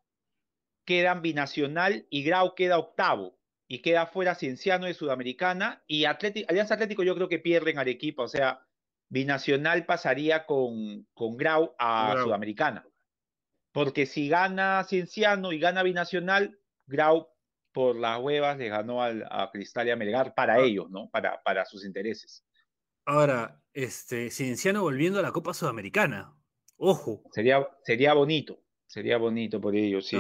quedan 0.85 1.23
Binacional 1.23 2.07
y 2.11 2.23
Grau 2.23 2.55
queda 2.55 2.79
octavo. 2.79 3.39
Y 3.71 3.83
queda 3.83 4.07
fuera 4.07 4.35
Cienciano 4.35 4.87
de 4.87 4.95
Sudamericana 4.95 5.85
y 5.87 6.07
Alianza 6.07 6.75
Atlético 6.75 7.03
yo 7.03 7.15
creo 7.15 7.29
que 7.29 7.39
pierden 7.39 7.79
Arequipa. 7.79 8.23
O 8.23 8.29
sea, 8.29 8.67
Binacional 9.11 9.85
pasaría 9.85 10.47
con, 10.47 11.07
con 11.13 11.37
Grau 11.37 11.75
a 11.79 12.17
Sudamericana. 12.23 12.87
Porque 13.73 14.07
si 14.07 14.29
gana 14.29 14.85
Cienciano 14.85 15.53
y 15.53 15.59
gana 15.59 15.83
Binacional, 15.83 16.59
Grau 16.87 17.29
por 17.73 17.97
las 17.97 18.21
huevas 18.21 18.59
le 18.59 18.69
ganó 18.69 19.03
al, 19.03 19.27
a 19.31 19.51
Cristal 19.51 19.87
y 19.89 19.91
a 19.91 19.97
Melgar 19.97 20.35
para 20.35 20.55
ah. 20.55 20.61
ellos, 20.61 20.91
¿no? 20.91 21.09
Para, 21.11 21.43
para 21.43 21.65
sus 21.65 21.85
intereses. 21.85 22.45
Ahora, 23.05 23.63
este, 23.73 24.31
Cienciano 24.31 24.83
volviendo 24.83 25.19
a 25.19 25.23
la 25.23 25.33
Copa 25.33 25.55
Sudamericana. 25.55 26.35
Ojo. 26.77 27.23
Sería, 27.33 27.67
sería 27.83 28.15
bonito, 28.15 28.61
sería 28.87 29.19
bonito 29.19 29.61
por 29.61 29.75
ellos, 29.75 30.07
sí. 30.07 30.19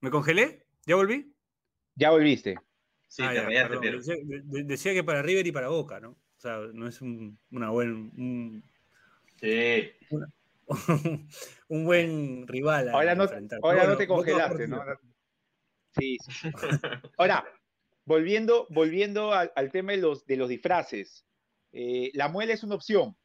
¿Me 0.00 0.10
congelé? 0.10 0.66
¿Ya 0.86 0.96
volví? 0.96 1.34
Ya 1.94 2.10
volviste. 2.10 2.56
Sí, 3.08 3.22
ah, 3.22 3.32
decía, 4.64 4.92
que 4.92 5.02
para 5.02 5.22
River 5.22 5.46
y 5.46 5.52
para 5.52 5.68
Boca, 5.68 5.98
¿no? 5.98 6.16
O 6.38 6.40
sea, 6.40 6.58
no 6.72 6.86
es 6.86 7.02
un, 7.02 7.36
una 7.50 7.70
buen, 7.70 8.62
sí. 9.40 9.90
un 11.68 11.84
buen 11.84 12.46
rival. 12.46 12.90
ahora 12.90 13.16
no, 13.16 13.26
ahora 13.60 13.86
no 13.88 13.96
te 13.96 14.06
congelaste, 14.06 14.68
¿no? 14.68 14.80
Sí, 15.98 16.16
sí. 16.20 16.48
Ahora, 17.16 17.44
volviendo, 18.04 18.68
volviendo 18.70 19.32
al, 19.32 19.72
tema 19.72 19.92
de 19.92 19.98
los, 19.98 20.24
de 20.26 20.36
los 20.36 20.48
disfraces. 20.48 21.26
Eh, 21.72 22.12
la 22.14 22.28
muela 22.28 22.52
es 22.52 22.62
una 22.62 22.76
opción. 22.76 23.16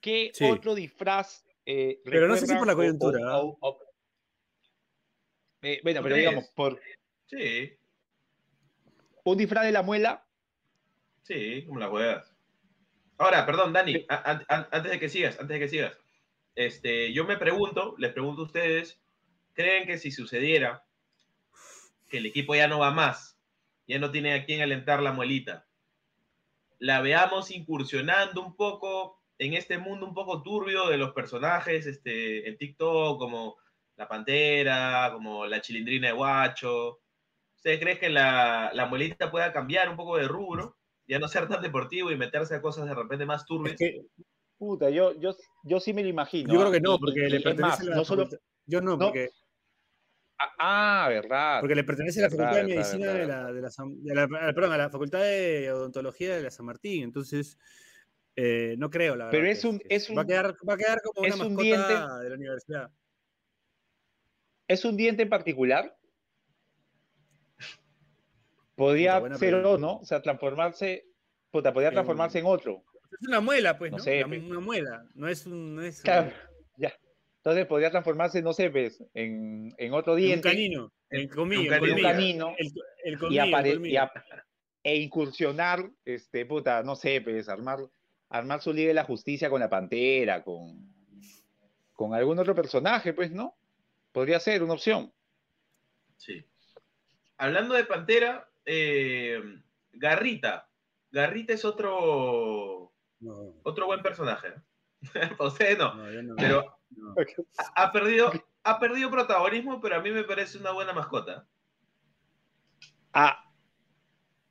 ¿Qué 0.00 0.32
otro 0.50 0.74
disfraz? 0.74 1.44
Eh, 1.66 2.00
pero 2.02 2.28
no 2.28 2.36
sé 2.36 2.46
si 2.46 2.54
por 2.54 2.66
la 2.66 2.74
coyuntura. 2.74 3.20
¿ah? 3.22 3.42
Eh, 5.60 5.80
bueno, 5.82 6.02
pero 6.02 6.16
digamos, 6.16 6.48
por. 6.54 6.80
Sí. 7.26 7.76
Un 9.22 9.36
disfraz 9.36 9.66
de 9.66 9.72
la 9.72 9.82
muela 9.82 10.26
Sí, 11.30 11.64
como 11.64 11.78
la 11.78 11.86
juegas. 11.86 12.34
Ahora, 13.16 13.46
perdón, 13.46 13.72
Dani, 13.72 14.04
antes 14.08 14.90
de 14.90 14.98
que 14.98 15.08
sigas, 15.08 15.38
antes 15.38 15.54
de 15.54 15.60
que 15.60 15.68
sigas, 15.68 15.96
este, 16.56 17.12
yo 17.12 17.24
me 17.24 17.36
pregunto, 17.36 17.94
les 17.98 18.12
pregunto 18.12 18.42
a 18.42 18.46
ustedes, 18.46 19.00
¿creen 19.52 19.86
que 19.86 19.96
si 19.96 20.10
sucediera 20.10 20.84
que 22.08 22.18
el 22.18 22.26
equipo 22.26 22.56
ya 22.56 22.66
no 22.66 22.80
va 22.80 22.90
más, 22.90 23.40
ya 23.86 24.00
no 24.00 24.10
tiene 24.10 24.34
a 24.34 24.44
quién 24.44 24.60
alentar 24.60 25.02
la 25.02 25.12
muelita, 25.12 25.68
la 26.80 27.00
veamos 27.00 27.52
incursionando 27.52 28.42
un 28.44 28.56
poco 28.56 29.22
en 29.38 29.54
este 29.54 29.78
mundo 29.78 30.06
un 30.06 30.14
poco 30.14 30.42
turbio 30.42 30.88
de 30.88 30.98
los 30.98 31.12
personajes 31.12 31.86
este, 31.86 32.48
en 32.48 32.58
TikTok, 32.58 33.20
como 33.20 33.56
la 33.94 34.08
pantera, 34.08 35.10
como 35.12 35.46
la 35.46 35.60
chilindrina 35.60 36.08
de 36.08 36.14
guacho. 36.14 36.98
¿Ustedes 37.54 37.78
creen 37.78 37.98
que 38.00 38.10
la, 38.10 38.72
la 38.74 38.86
muelita 38.86 39.30
pueda 39.30 39.52
cambiar 39.52 39.88
un 39.88 39.96
poco 39.96 40.16
de 40.16 40.26
rubro? 40.26 40.79
Ya 41.10 41.18
no 41.18 41.26
ser 41.26 41.48
tan 41.48 41.60
deportivo 41.60 42.12
y 42.12 42.16
meterse 42.16 42.54
a 42.54 42.62
cosas 42.62 42.86
de 42.86 42.94
repente 42.94 43.26
más 43.26 43.44
turbias. 43.44 43.72
Es 43.72 43.78
que, 43.78 44.06
puta, 44.56 44.90
yo, 44.90 45.12
yo, 45.18 45.34
yo 45.64 45.80
sí 45.80 45.92
me 45.92 46.04
lo 46.04 46.08
imagino. 46.08 46.54
Yo 46.54 46.60
creo 46.60 46.70
que 46.70 46.76
¿ah? 46.76 46.80
no, 46.84 46.98
porque 47.00 47.26
y- 47.26 47.30
le 47.30 47.40
pertenece 47.40 47.62
más, 47.62 47.80
a 47.80 47.84
la 47.84 47.96
no 47.96 48.04
solo, 48.04 48.22
facultad- 48.26 48.44
Yo 48.66 48.80
no, 48.80 48.96
no, 48.96 49.06
porque, 49.06 49.30
Ah, 50.58 51.06
verdad. 51.08 51.60
porque 51.60 51.74
le 51.74 51.82
pertenece 51.84 52.20
a 52.20 52.22
la 52.22 52.28
Verdad, 52.28 52.44
Facultad 52.44 52.56
de 52.56 52.74
verdad, 52.74 52.76
Medicina 52.92 53.12
verdad, 53.12 53.38
de 53.38 53.44
la, 53.48 53.52
de 53.52 53.60
la 53.60 53.70
San- 53.70 54.02
de 54.04 54.14
la- 54.14 54.22
ah, 54.22 54.52
perdón, 54.54 54.72
a 54.72 54.78
la 54.78 54.88
Facultad 54.90 55.20
de 55.20 55.72
Odontología 55.72 56.36
de 56.36 56.42
la 56.44 56.50
San 56.52 56.64
Martín. 56.66 57.02
Entonces, 57.02 57.58
eh, 58.36 58.76
no 58.78 58.88
creo, 58.88 59.16
la 59.16 59.24
verdad. 59.26 59.38
Pero 59.38 59.50
es 59.50 59.64
un- 59.64 59.80
que- 59.80 59.86
es 59.96 60.08
va, 60.08 60.14
a 60.18 60.20
un- 60.20 60.26
quedar, 60.28 60.54
va 60.66 60.74
a 60.74 60.76
quedar 60.76 61.02
como 61.02 61.26
una 61.26 61.34
un 61.34 61.38
mascota 61.40 61.62
diente- 61.62 62.22
de 62.22 62.30
la 62.30 62.36
universidad. 62.36 62.90
¿Es 64.68 64.84
un 64.84 64.96
diente 64.96 65.22
en 65.24 65.28
particular? 65.28 65.96
Buena 69.20 69.36
ser 69.38 69.54
o 69.54 69.78
no, 69.78 69.98
o 69.98 70.04
sea, 70.04 70.22
transformarse, 70.22 71.06
puta, 71.50 71.72
podría 71.72 71.88
En- 71.88 71.94
transformarse 71.94 72.38
en 72.38 72.46
otro. 72.46 72.82
Es 73.20 73.26
una 73.28 73.40
muela, 73.40 73.76
pues, 73.76 73.90
No 73.90 73.98
¿no? 73.98 74.04
sé, 74.04 74.24
Una, 74.24 74.36
una 74.38 74.60
muela. 74.60 75.04
No 75.14 75.28
es 75.28 75.44
un. 75.46 75.74
No 75.76 75.82
es 75.82 75.98
un- 75.98 76.02
Claro, 76.04 76.32
ya. 76.76 76.92
Entonces 77.38 77.66
podría 77.66 77.90
transformarse, 77.90 78.40
no 78.42 78.52
sé, 78.52 78.70
pues, 78.70 79.02
en, 79.14 79.74
en 79.78 79.92
otro 79.92 80.12
un 80.14 80.18
diente 80.20 80.48
canino. 80.48 80.92
El 81.08 81.28
colmillo. 81.28 81.62
un 81.62 81.72
el 81.74 81.92
un 81.94 82.02
canino 82.02 82.54
El, 82.56 82.72
el 83.04 83.14
y, 83.14 83.16
colmillo, 83.16 83.42
el 83.42 83.52
apare- 83.54 83.88
y 83.90 83.96
a- 83.96 84.12
e 84.82 84.96
incursionar, 84.96 85.90
este, 86.04 86.46
puta, 86.46 86.82
no 86.82 86.94
sé, 86.96 87.20
pues, 87.20 87.48
armar, 87.48 87.80
armar 88.28 88.62
su 88.62 88.72
Liga 88.72 88.88
de 88.88 88.94
la 88.94 89.04
Justicia 89.04 89.50
con 89.50 89.60
la 89.60 89.68
Pantera, 89.68 90.42
con, 90.44 90.88
con 91.94 92.14
algún 92.14 92.38
otro 92.38 92.54
personaje, 92.54 93.12
pues, 93.12 93.30
¿no? 93.32 93.56
Podría 94.12 94.38
ser 94.40 94.62
una 94.62 94.74
opción. 94.74 95.12
Sí. 96.16 96.44
Hablando 97.38 97.74
de 97.74 97.84
Pantera, 97.84 98.48
eh, 98.64 99.40
Garrita. 99.92 100.68
Garrita 101.10 101.52
es 101.54 101.64
otro, 101.64 102.92
No, 103.20 103.54
otro 103.64 103.86
buen 103.86 104.02
personaje. 104.02 104.54
ustedes 105.38 105.78
no, 105.78 105.94
no, 105.94 106.22
no. 106.22 106.34
pero 106.36 106.78
no. 106.96 107.14
ha, 107.58 107.82
ha 107.84 107.92
perdido, 107.92 108.32
ha 108.64 108.78
perdido 108.78 109.10
protagonismo, 109.10 109.80
pero 109.80 109.96
a 109.96 110.00
mí 110.00 110.10
me 110.10 110.24
parece 110.24 110.58
una 110.58 110.72
buena 110.72 110.92
mascota. 110.92 111.46
Ah, 113.12 113.44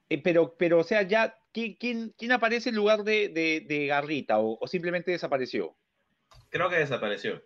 eh, 0.10 0.22
pero, 0.22 0.56
pero, 0.58 0.80
o 0.80 0.84
sea, 0.84 1.04
ya, 1.04 1.38
¿quién, 1.54 1.76
quién, 1.76 2.13
quién 2.17 2.32
aparece 2.32 2.69
en 2.69 2.76
lugar 2.76 3.04
de, 3.04 3.30
de, 3.30 3.65
de 3.67 3.88
Garrita 3.88 4.39
o, 4.39 4.58
o 4.60 4.67
simplemente 4.67 5.12
desapareció? 5.12 5.78
Creo 6.50 6.69
que 6.69 6.78
desapareció. 6.78 7.43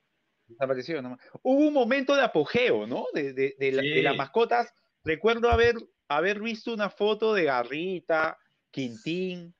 Desapareció 0.48 1.02
nomás. 1.02 1.20
Hubo 1.42 1.68
un 1.68 1.74
momento 1.74 2.16
de 2.16 2.22
apogeo, 2.24 2.88
¿no? 2.88 3.06
De, 3.14 3.34
de, 3.34 3.56
de 3.60 3.72
la- 3.72 3.82
de 3.82 3.94
Sí. 3.94 4.02
las 4.02 4.16
mascotas. 4.16 4.74
Recuerdo 5.04 5.50
haber, 5.52 5.76
haber 6.08 6.42
visto 6.42 6.74
una 6.74 6.90
foto 6.90 7.34
de 7.34 7.46
Garrita, 7.46 8.38
Quintín, 8.72 9.54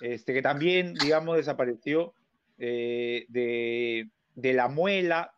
este, 0.00 0.32
que 0.34 0.42
también, 0.42 0.94
digamos, 0.94 1.36
desapareció, 1.36 2.14
eh, 2.58 3.24
de, 3.28 4.08
de 4.34 4.52
la 4.52 4.68
muela. 4.68 5.32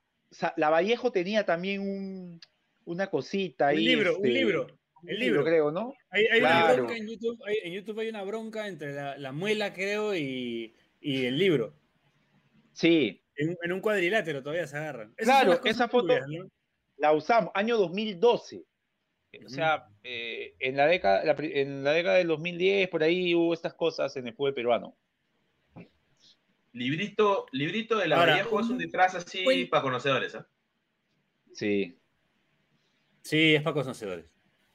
La 0.57 0.71
Vallejo 0.71 1.11
tenía 1.13 1.45
también 1.45 1.81
un, 1.81 2.41
una 2.85 3.09
cosita 3.09 3.69
ahí. 3.69 3.79
Un 3.79 3.85
libro, 3.85 4.11
un 4.19 4.27
este, 4.27 4.39
libro. 4.39 4.67
El 5.07 5.19
libro. 5.19 5.45
creo, 5.45 5.71
¿no? 5.71 5.95
Hay, 6.11 6.27
hay 6.27 6.41
una 6.41 6.73
bronca 6.75 6.95
en 6.97 7.09
YouTube, 7.09 7.43
hay- 7.47 7.59
en 7.65 7.73
YouTube 7.73 7.99
hay 8.01 8.09
una 8.11 8.23
bronca 8.23 8.69
entre 8.69 8.93
la, 8.93 9.17
la 9.17 9.33
muela, 9.33 9.73
creo, 9.73 10.15
y, 10.15 10.75
y 11.01 11.25
el 11.25 11.39
libro. 11.39 11.75
Sí, 12.73 13.23
En, 13.37 13.57
en 13.63 13.73
un 13.73 13.81
cuadrilátero 13.81 14.43
todavía 14.43 14.67
se 14.67 14.77
agarran. 14.77 15.15
Esas 15.17 15.43
Claro, 15.43 15.61
esa 15.65 15.89
foto- 15.89 16.15
la 16.99 17.13
usamos, 17.13 17.51
año 17.55 17.79
2012. 17.79 18.63
O 19.45 19.49
sea, 19.49 19.89
eh, 20.03 20.55
en, 20.59 20.77
la 20.77 20.87
década, 20.87 21.25
la 21.25 21.37
en 21.39 21.85
la 21.85 21.93
década 21.93 22.17
del 22.17 22.29
2010, 22.29 22.89
por 22.89 23.03
ahí 23.03 23.35
hubo 23.35 23.55
estas 23.55 23.75
cosas 23.75 24.17
en 24.17 24.27
el 24.27 24.35
fútbol 24.35 24.55
peruano. 24.55 24.97
Librito, 26.73 27.47
librito 27.53 27.99
de 27.99 28.09
la 28.09 28.17
Ahora, 28.17 28.33
Vallejo 28.33 28.61
es 28.61 28.69
un 28.69 28.79
disfraz 28.79 29.15
así 29.15 29.67
para 29.67 29.83
conocedores. 29.83 30.35
¿ah? 30.35 30.49
Sí. 31.53 31.99
Sí, 33.23 33.55
es 33.55 33.63
para 33.63 33.75
conocedores. 33.75 34.27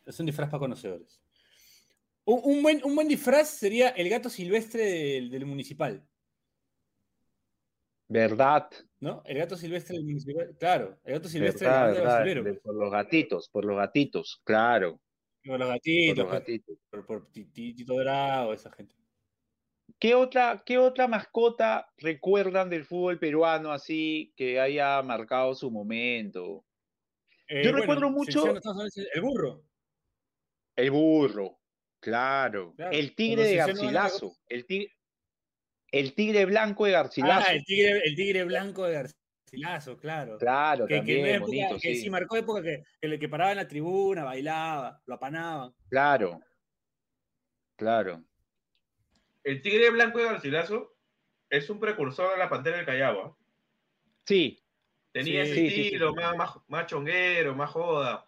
Es 0.05 0.19
un 0.19 0.25
disfraz 0.25 0.49
para 0.49 0.59
conocedores. 0.59 1.21
Un, 2.25 2.41
un 2.43 2.63
buen, 2.63 2.81
un 2.83 2.95
buen 2.95 3.07
disfraz 3.07 3.49
sería 3.49 3.89
el 3.89 4.09
gato 4.09 4.29
silvestre 4.29 4.83
del, 4.83 5.29
del 5.29 5.45
municipal, 5.45 6.05
¿Verdad? 8.07 8.69
¿No? 9.05 9.21
El 9.25 9.37
gato 9.37 9.55
silvestre 9.55 9.95
del 9.97 10.05
municipal. 10.05 10.55
Claro, 10.59 10.97
el 11.03 11.13
gato 11.13 11.29
silvestre 11.29 11.67
¿Verdad? 11.67 11.93
del 11.93 12.03
basurero, 12.03 12.43
de- 12.43 12.51
pues. 12.53 12.63
por 12.63 12.75
los 12.75 12.91
gatitos, 12.91 13.49
por 13.49 13.65
los 13.65 13.77
gatitos, 13.77 14.41
claro. 14.43 14.99
Por 15.45 15.59
los 15.59 15.67
Por 15.67 15.75
gatitos, 15.75 16.17
los 16.17 16.27
pues, 16.27 16.39
gatitos. 16.39 16.77
por, 16.89 17.05
por 17.05 17.31
Ti- 17.31 17.45
Ti- 17.45 17.73
Tito 17.75 17.93
Dorado, 17.93 18.51
esa 18.51 18.71
gente. 18.71 18.95
¿Qué 19.99 20.15
otra, 20.15 20.63
¿Qué 20.65 20.79
otra 20.79 21.07
mascota 21.07 21.87
recuerdan 21.97 22.69
del 22.71 22.83
fútbol 22.85 23.19
peruano 23.19 23.71
así 23.71 24.33
que 24.35 24.59
haya 24.59 24.99
marcado 25.03 25.53
su 25.53 25.69
momento? 25.69 26.65
Eh, 27.47 27.61
Yo 27.63 27.69
bueno, 27.71 27.81
recuerdo 27.81 28.09
mucho- 28.09 28.43
El 29.13 29.21
burro. 29.21 29.63
El 30.75 30.89
burro, 30.91 31.59
claro. 32.01 32.73
Claro, 32.75 32.91
El 32.91 33.15
tigre 33.15 33.43
de 33.43 33.55
Garcilaso. 33.55 34.35
El 34.49 34.65
tigre, 34.65 34.94
el 35.91 36.13
tigre 36.13 36.45
blanco 36.45 36.85
de 36.85 36.91
Garcilaso. 36.91 37.45
Ah, 37.47 37.53
el 37.53 37.63
tigre, 37.65 38.01
el 38.03 38.15
tigre 38.15 38.43
blanco 38.43 38.85
de 38.85 38.93
Garcilaso, 38.93 39.97
claro. 39.97 40.37
Claro, 40.37 40.85
que, 40.87 40.97
también, 40.97 41.19
una 41.21 41.29
época- 41.31 41.45
bonito, 41.47 41.75
que 41.79 41.95
sí. 41.95 42.01
sí 42.01 42.09
marcó 42.09 42.35
época 42.37 42.61
que, 42.61 42.83
que, 42.99 43.07
le- 43.07 43.19
que 43.19 43.29
paraba 43.29 43.51
en 43.51 43.57
la 43.57 43.67
tribuna, 43.67 44.23
bailaba, 44.23 45.01
lo 45.05 45.15
apanaban. 45.15 45.73
Claro. 45.89 46.39
Claro. 47.75 48.23
El 49.43 49.61
tigre 49.61 49.89
blanco 49.91 50.17
de 50.19 50.25
Garcilaso 50.25 50.95
es 51.49 51.69
un 51.69 51.79
precursor 51.79 52.31
de 52.31 52.37
la 52.39 52.49
pantera 52.49 52.77
del 52.77 52.85
Callao. 52.85 53.21
¿ah? 53.21 53.37
Sí, 54.25 54.61
Tenía 55.11 55.45
Sí, 55.45 55.51
ese 55.51 55.55
sí, 55.61 55.69
sí, 55.69 55.75
sí. 55.75 55.81
estilo, 55.83 56.13
Más, 56.13 56.35
más, 56.35 56.49
más 56.67 56.87
chonguero, 56.87 57.55
más 57.55 57.69
joda. 57.69 58.27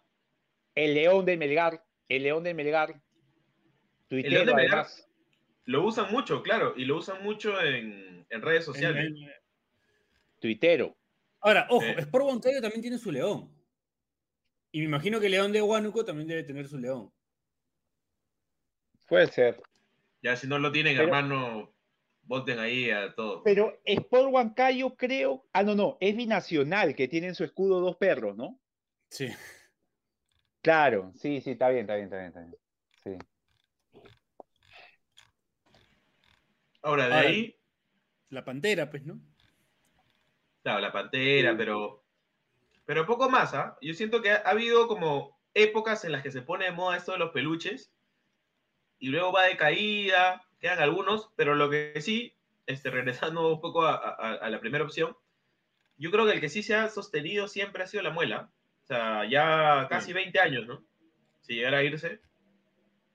el 0.74 0.94
león 0.94 1.26
de 1.26 1.36
Melgar. 1.36 1.84
El 2.08 2.22
león 2.22 2.42
de 2.44 2.54
Melgar. 2.54 2.88
León 2.88 3.02
Tuitero, 4.08 4.38
de 4.40 4.54
Melgar, 4.54 4.78
además. 4.78 5.07
Lo 5.68 5.84
usan 5.84 6.10
mucho, 6.10 6.42
claro, 6.42 6.72
y 6.78 6.86
lo 6.86 6.96
usan 6.96 7.22
mucho 7.22 7.60
en, 7.60 8.24
en 8.30 8.40
redes 8.42 8.64
sociales. 8.64 9.04
En- 9.06 9.16
en- 9.18 9.30
Tuitero. 10.40 10.96
Ahora, 11.40 11.66
ojo. 11.68 11.84
Sport 11.84 12.24
Huancayo 12.24 12.62
también 12.62 12.80
tiene 12.80 12.96
su 12.96 13.12
león. 13.12 13.50
Y 14.72 14.78
me 14.78 14.86
imagino 14.86 15.20
que 15.20 15.26
el 15.26 15.32
león 15.32 15.52
de 15.52 15.60
Huánuco 15.60 16.06
también 16.06 16.26
debe 16.26 16.42
tener 16.42 16.66
su 16.68 16.78
león. 16.78 17.12
Puede 19.08 19.26
ser. 19.26 19.60
Ya 20.22 20.36
si 20.36 20.46
no 20.46 20.58
lo 20.58 20.72
tienen, 20.72 20.96
Pero- 20.96 21.08
hermano, 21.08 21.74
voten 22.22 22.60
ahí 22.60 22.90
a 22.90 23.14
todos. 23.14 23.42
Pero 23.44 23.78
Sport 23.84 24.32
Huancayo 24.32 24.96
creo. 24.96 25.44
Ah, 25.52 25.62
no, 25.64 25.74
no. 25.74 25.98
Es 26.00 26.16
binacional 26.16 26.94
que 26.94 27.08
tiene 27.08 27.26
en 27.26 27.34
su 27.34 27.44
escudo 27.44 27.80
dos 27.80 27.96
perros, 27.96 28.34
¿no? 28.38 28.58
Sí. 29.10 29.28
Claro. 30.62 31.12
Sí, 31.14 31.42
sí, 31.42 31.50
está 31.50 31.68
bien, 31.68 31.82
está 31.82 31.94
bien, 31.96 32.06
está 32.06 32.16
bien. 32.16 32.28
Está 32.28 32.40
bien. 32.40 32.56
Sí. 33.20 33.26
Ahora, 36.82 37.08
de 37.08 37.14
Ahora- 37.14 37.28
ahí, 37.28 37.54
La 38.30 38.44
pantera, 38.44 38.90
pues, 38.90 39.04
¿no? 39.04 39.18
claro, 40.62 40.80
la 40.80 40.92
pantera, 40.92 41.56
pero, 41.56 42.04
pero 42.84 43.06
poco 43.06 43.30
más, 43.30 43.54
¿ah? 43.54 43.76
Yo 43.80 43.94
siento 43.94 44.20
que 44.20 44.30
ha, 44.32 44.36
ha 44.44 44.50
habido 44.50 44.86
como 44.86 45.38
épocas 45.54 46.04
en 46.04 46.12
las 46.12 46.22
que 46.22 46.30
se 46.30 46.42
pone 46.42 46.66
de 46.66 46.72
moda 46.72 46.96
esto 46.96 47.12
de 47.12 47.18
los 47.18 47.30
peluches 47.30 47.90
y 48.98 49.08
luego 49.08 49.32
va 49.32 49.44
de 49.44 49.56
caída, 49.56 50.42
quedan 50.60 50.80
algunos, 50.80 51.30
pero 51.36 51.54
lo 51.54 51.70
que 51.70 51.98
sí, 52.02 52.34
este, 52.66 52.90
regresando 53.30 53.52
un 53.54 53.60
poco 53.60 53.82
a, 53.86 53.94
a- 53.94 54.34
a 54.34 54.50
la 54.50 54.60
primera 54.60 54.84
opción, 54.84 55.16
yo 55.96 56.10
creo 56.10 56.26
que 56.26 56.32
el 56.32 56.40
que 56.40 56.48
sí 56.50 56.62
se 56.62 56.74
ha 56.74 56.88
sostenido 56.90 57.48
siempre 57.48 57.82
ha 57.82 57.86
sido 57.86 58.02
la 58.02 58.10
muela. 58.10 58.52
O 58.84 58.86
sea, 58.86 59.28
ya 59.28 59.86
casi 59.88 60.12
20 60.12 60.38
años, 60.40 60.66
¿no? 60.66 60.84
Si 61.40 61.54
llegara 61.54 61.78
a 61.78 61.82
irse, 61.82 62.20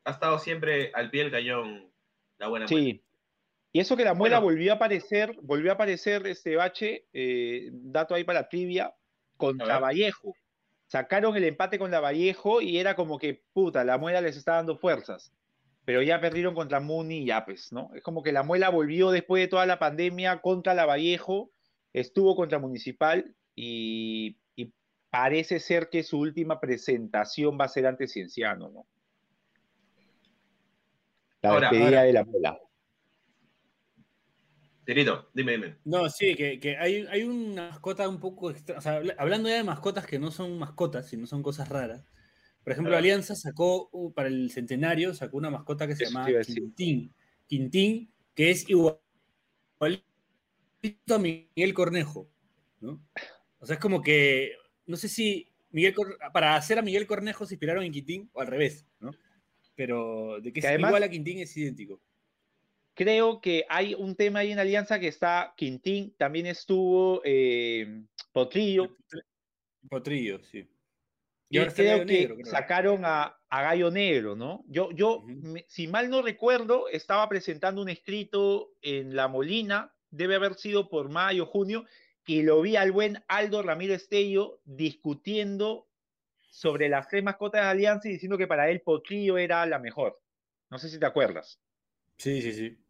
ha 0.06 0.12
estado 0.12 0.38
siempre 0.40 0.92
al 0.94 1.10
pie 1.10 1.22
del 1.24 1.32
cañón 1.32 1.92
la 2.40 2.48
buena 2.48 2.66
muela. 2.76 3.00
Y 3.74 3.80
eso 3.80 3.98
que 3.98 4.06
la 4.06 4.14
muela 4.14 4.38
Bueno. 4.40 4.54
volvió 4.54 4.72
a 4.72 4.76
aparecer, 4.76 5.36
volvió 5.42 5.72
a 5.72 5.74
aparecer 5.74 6.26
este 6.28 6.56
bache, 6.56 7.08
eh, 7.12 7.70
dato 7.74 8.14
ahí 8.16 8.24
para 8.24 8.48
trivia, 8.48 8.94
contra. 9.36 9.80
Vallejo. 9.80 10.36
Sacaron 10.88 11.36
el 11.36 11.44
empate 11.44 11.80
con 11.80 11.90
la 11.90 12.00
Vallejo 12.00 12.62
y 12.62 12.78
era 12.78 12.96
como 12.96 13.18
que, 13.18 13.42
puta, 13.52 13.84
la 13.84 13.98
muela 13.98 14.22
les 14.22 14.38
está 14.38 14.54
dando 14.54 14.78
fuerzas. 14.78 15.34
Pero 15.86 16.04
ya 16.04 16.22
perdieron 16.22 16.54
contra 16.54 16.80
Muni 16.80 17.24
y 17.24 17.26
ya, 17.26 17.44
pues, 17.46 17.74
¿no? 17.74 17.90
Es 17.96 18.04
como 18.04 18.22
que 18.22 18.32
la 18.32 18.44
muela 18.44 18.70
volvió 18.70 19.10
después 19.10 19.42
de 19.42 19.48
toda 19.48 19.66
la 19.66 19.80
pandemia 19.80 20.40
contra 20.42 20.76
la 20.76 20.86
Vallejo, 20.86 21.52
estuvo 21.94 22.36
contra 22.36 22.60
Municipal 22.60 23.36
y, 23.56 24.38
y 24.56 24.72
parece 25.10 25.60
ser 25.60 25.90
que 25.90 26.04
su 26.04 26.20
última 26.20 26.60
presentación 26.60 27.58
va 27.60 27.66
a 27.66 27.70
ser 27.70 27.88
ante 27.88 28.08
Cienciano, 28.08 28.70
¿no? 28.70 28.86
La 31.42 31.50
Ahora, 31.50 31.70
despedida 31.72 31.88
ahora. 31.88 32.04
de 32.04 32.14
la 32.14 32.24
muela. 32.24 32.60
Tirito, 34.86 35.30
dime, 35.34 35.54
dime. 35.54 35.78
No, 35.86 36.10
sí, 36.10 36.36
que, 36.36 36.60
que 36.60 36.78
hay, 36.78 37.06
hay 37.10 37.24
una 37.24 37.70
mascota 37.70 38.08
un 38.10 38.20
poco 38.20 38.52
extra. 38.52 38.78
O 38.78 38.82
sea, 38.82 38.96
habla- 38.98 39.16
hablando 39.18 39.48
ya 39.50 39.56
de 39.56 39.64
mascotas 39.64 40.06
que 40.06 40.20
no 40.20 40.30
son 40.32 40.58
mascotas, 40.60 41.08
sino 41.10 41.26
son 41.26 41.42
cosas 41.42 41.70
raras. 41.70 42.06
Por 42.64 42.74
ejemplo. 42.74 42.96
Alianza 42.96 43.36
sacó 43.36 43.90
para 44.16 44.28
el 44.30 44.52
centenario, 44.52 45.14
sacó 45.14 45.38
una 45.38 45.50
mascota 45.50 45.88
que 45.88 45.96
se 45.96 46.06
llama. 46.06 46.26
Quintín. 46.46 47.14
Quintín, 47.48 48.12
que 48.36 48.52
es 48.52 48.66
igualito 48.70 49.04
a 51.10 51.18
Miguel 51.20 51.74
Cornejo. 51.74 52.30
¿no? 52.82 53.02
O 53.60 53.66
sea, 53.66 53.76
es 53.76 53.80
como 53.82 54.02
que. 54.02 54.52
No 54.86 54.98
sé 54.98 55.08
si 55.08 55.50
Miguel 55.72 55.94
Cor- 55.94 56.18
para 56.34 56.56
hacer 56.56 56.78
a 56.78 56.82
Miguel 56.82 57.08
Cornejo 57.08 57.46
se 57.46 57.54
inspiraron 57.56 57.84
en 57.84 57.92
Quintín 57.94 58.30
o 58.34 58.42
al 58.42 58.48
revés, 58.48 58.86
¿no? 59.00 59.12
Pero 59.76 60.36
de 60.42 60.52
que, 60.52 60.54
Que 60.54 60.60
es 60.60 60.66
además- 60.66 60.90
igual 60.90 61.04
a 61.04 61.10
Quintín 61.10 61.40
es 61.40 61.56
idéntico. 61.58 62.02
Creo 62.96 63.42
que 63.42 63.66
hay 63.70 63.96
un 63.96 64.16
tema 64.16 64.40
ahí 64.40 64.52
en 64.52 64.60
Alianza 64.60 65.00
que 65.00 65.08
está 65.08 65.54
Quintín, 65.58 66.16
también 66.18 66.46
estuvo 66.46 67.22
eh, 67.26 68.04
Potrillo, 68.32 68.96
Potrillo, 69.90 70.40
sí. 70.44 70.70
y 71.50 71.58
ahora 71.58 71.74
creo 71.74 72.00
que 72.00 72.06
Negro, 72.06 72.36
creo. 72.36 72.46
sacaron 72.52 73.02
a, 73.06 73.40
a 73.50 73.62
Gallo 73.64 73.90
Negro, 73.92 74.36
¿no? 74.36 74.64
Yo, 74.68 74.92
yo 74.92 75.24
me- 75.26 75.66
si 75.68 75.88
mal 75.88 76.10
no 76.10 76.22
recuerdo, 76.22 76.88
estaba 76.88 77.28
presentando 77.30 77.82
un 77.82 77.90
escrito 77.90 78.76
en 78.82 79.16
La 79.16 79.28
Molina, 79.28 79.96
debe 80.12 80.36
haber 80.36 80.54
sido 80.56 80.88
por 80.90 81.10
mayo, 81.10 81.46
junio, 81.48 81.86
y 82.26 82.44
lo 82.44 82.62
vi 82.62 82.76
al 82.76 82.92
buen 82.92 83.24
Aldo 83.28 83.64
Ramiro 83.64 83.94
Estello 83.94 84.62
discutiendo 84.66 85.90
sobre 86.40 86.88
las 86.90 87.08
tres 87.08 87.24
mascotas 87.24 87.64
de 87.64 87.68
Alianza 87.70 88.08
y 88.08 88.14
diciendo 88.14 88.38
que 88.38 88.48
para 88.48 88.70
él 88.70 88.82
Potrillo 88.82 89.38
era 89.40 89.66
la 89.66 89.80
mejor. 89.80 90.22
No 90.70 90.78
sé 90.78 90.90
si 90.90 91.00
te 91.00 91.06
acuerdas. 91.08 91.60
Sí, 92.18 92.42
sí, 92.42 92.54
sí. 92.54 92.83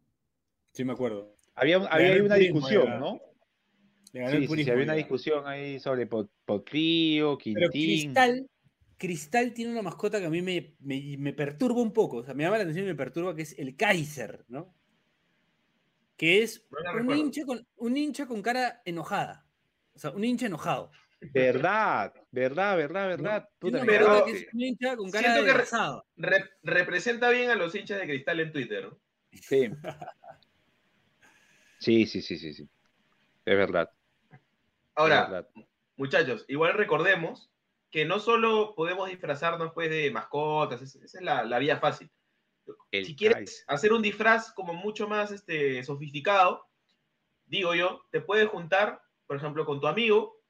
Sí, 0.74 0.84
me 0.84 0.92
acuerdo. 0.92 1.34
Había, 1.54 1.76
había 1.76 2.14
ahí 2.14 2.20
una 2.20 2.34
discusión, 2.34 2.86
era. 2.88 2.98
¿no? 2.98 3.20
Le 4.12 4.20
ganó 4.20 4.30
Sí, 4.32 4.36
el 4.52 4.64
sí, 4.64 4.70
había 4.70 4.84
una 4.84 4.94
discusión 4.94 5.46
ahí 5.46 5.78
sobre 5.80 6.06
Pot- 6.06 6.30
Potrillo, 6.44 7.38
Pero 7.42 7.70
Quintín. 7.70 8.12
Cristal, 8.12 8.50
Cristal 8.98 9.52
tiene 9.54 9.72
una 9.72 9.82
mascota 9.82 10.18
que 10.20 10.26
a 10.26 10.30
mí 10.30 10.42
me, 10.42 10.74
me, 10.80 11.16
me 11.18 11.32
perturba 11.32 11.80
un 11.80 11.92
poco. 11.92 12.18
O 12.18 12.24
sea, 12.24 12.34
me 12.34 12.42
llama 12.44 12.56
la 12.58 12.64
atención 12.64 12.86
y 12.86 12.88
me 12.88 12.94
perturba, 12.96 13.34
que 13.34 13.42
es 13.42 13.58
el 13.58 13.76
Kaiser, 13.76 14.44
¿no? 14.48 14.74
Que 16.16 16.42
es 16.42 16.66
No 16.94 17.12
un 17.12 17.16
hincha, 17.18 17.44
con, 17.44 17.66
un 17.76 17.96
hincha 17.96 18.26
con 18.26 18.42
cara 18.42 18.82
enojada. 18.84 19.46
O 19.94 19.98
sea, 19.98 20.10
un 20.10 20.24
hincha 20.24 20.46
enojado. 20.46 20.90
Verdad, 21.32 22.12
verdad, 22.30 22.76
verdad, 22.76 23.06
verdad. 23.08 23.48
Puta, 23.58 23.82
Pero- 23.86 24.24
que 24.26 24.32
es 24.32 24.46
un 24.52 24.60
hincha 24.60 24.96
con 24.96 25.10
cara 25.10 25.34
Siento 25.34 25.44
que 25.52 25.58
re-. 25.58 26.38
Re- 26.38 26.50
representa 26.62 27.30
bien 27.30 27.50
a 27.50 27.54
los 27.56 27.74
hinchas 27.74 27.98
de 28.00 28.06
cristal 28.06 28.40
en 28.40 28.52
Twitter. 28.52 28.84
¿no? 28.84 28.98
Sí. 29.32 29.70
Sí, 31.78 32.06
sí, 32.06 32.22
sí, 32.22 32.38
sí, 32.38 32.54
sí. 32.54 32.68
Es 33.44 33.56
verdad. 33.56 33.90
es 34.32 34.40
Ahora, 34.94 35.26
verdad. 35.26 35.48
muchachos, 35.96 36.44
igual 36.48 36.74
recordemos 36.74 37.50
que 37.90 38.04
no 38.04 38.18
solo 38.18 38.74
podemos 38.74 39.08
disfrazarnos 39.08 39.72
pues 39.72 39.90
de 39.90 40.10
mascotas, 40.10 40.82
es- 40.82 40.96
esa 40.96 41.18
es 41.18 41.24
la, 41.24 41.44
la 41.44 41.58
vía 41.58 41.78
fácil. 41.78 42.10
El 42.90 43.04
si 43.04 43.14
quieres 43.14 43.64
hacer 43.68 43.92
un 43.92 44.02
disfraz 44.02 44.52
como 44.52 44.72
mucho 44.72 45.06
más 45.06 45.30
este, 45.30 45.82
sofisticado, 45.84 46.66
digo 47.46 47.74
yo, 47.74 48.06
te 48.10 48.20
puedes 48.20 48.48
juntar, 48.48 49.02
por 49.26 49.36
ejemplo, 49.36 49.66
con 49.66 49.80
tu 49.80 49.86
amigo, 49.86 50.40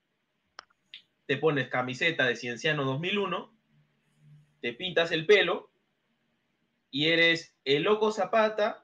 te 1.27 1.37
pones 1.39 1.69
camiseta 1.69 2.27
de 2.27 2.37
Cienciano 2.37 2.85
2001, 2.85 3.53
te 4.61 4.73
pintas 4.75 5.11
el 5.11 5.27
pelo 5.27 5.71
y 6.91 7.07
eres 7.09 7.57
el 7.65 7.83
loco 7.83 8.13
Zapata 8.13 8.84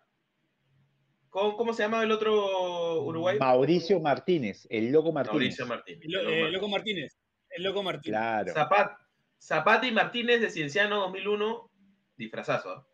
con, 1.30 1.56
¿cómo 1.56 1.72
se 1.72 1.82
llama 1.84 2.02
el 2.02 2.10
otro 2.12 3.02
Uruguay? 3.02 3.38
Mauricio 3.38 4.00
Martínez, 4.00 4.66
el 4.68 4.90
loco 4.92 5.12
Martínez. 5.12 5.34
Mauricio 5.58 5.66
Martínez. 5.66 6.00
El, 6.04 6.14
eh, 6.16 6.50
Loco 6.50 6.68
Martínez. 6.68 7.18
El 7.50 7.62
Loco 7.62 7.82
Martínez. 7.82 8.18
Claro. 8.18 8.52
Zapat- 8.54 8.96
Zapata 9.40 9.86
y 9.86 9.92
Martínez 9.92 10.40
de 10.40 10.50
Cienciano 10.50 11.00
2001, 11.00 11.70
disfrazazo. 12.16 12.86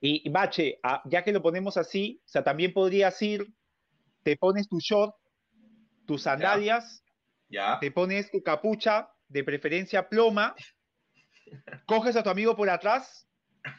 Y 0.00 0.22
y, 0.24 0.30
Bache, 0.30 0.78
ah, 0.84 1.02
ya 1.06 1.24
que 1.24 1.32
lo 1.32 1.42
ponemos 1.42 1.76
así, 1.76 2.20
o 2.24 2.28
sea, 2.28 2.44
también 2.44 2.72
podrías 2.72 3.20
ir, 3.20 3.52
te 4.22 4.36
pones 4.36 4.68
tu 4.68 4.78
short, 4.78 5.16
tus 6.06 6.22
sandalias, 6.22 7.02
Ya. 7.48 7.78
te 7.80 7.90
pones 7.90 8.30
tu 8.30 8.42
capucha, 8.42 9.10
de 9.28 9.42
preferencia 9.44 10.08
ploma, 10.08 10.54
coges 11.86 12.16
a 12.16 12.22
tu 12.22 12.30
amigo 12.30 12.54
por 12.56 12.70
atrás, 12.70 13.28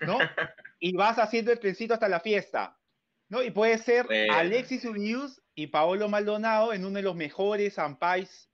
¿no? 0.02 0.18
Y 0.82 0.94
vas 0.96 1.20
haciendo 1.20 1.52
el 1.52 1.60
trencito 1.60 1.94
hasta 1.94 2.08
la 2.08 2.20
fiesta, 2.22 2.79
¿no? 3.30 3.42
Y 3.44 3.52
puede 3.52 3.78
ser 3.78 4.06
Bueno. 4.08 4.34
Alexis 4.34 4.86
Urius 4.86 5.42
y 5.56 5.68
Paolo 5.68 6.10
Maldonado 6.10 6.74
en 6.74 6.86
uno 6.86 6.98
de 6.98 7.04
los 7.04 7.16
mejores 7.16 7.80
ampais 7.80 8.50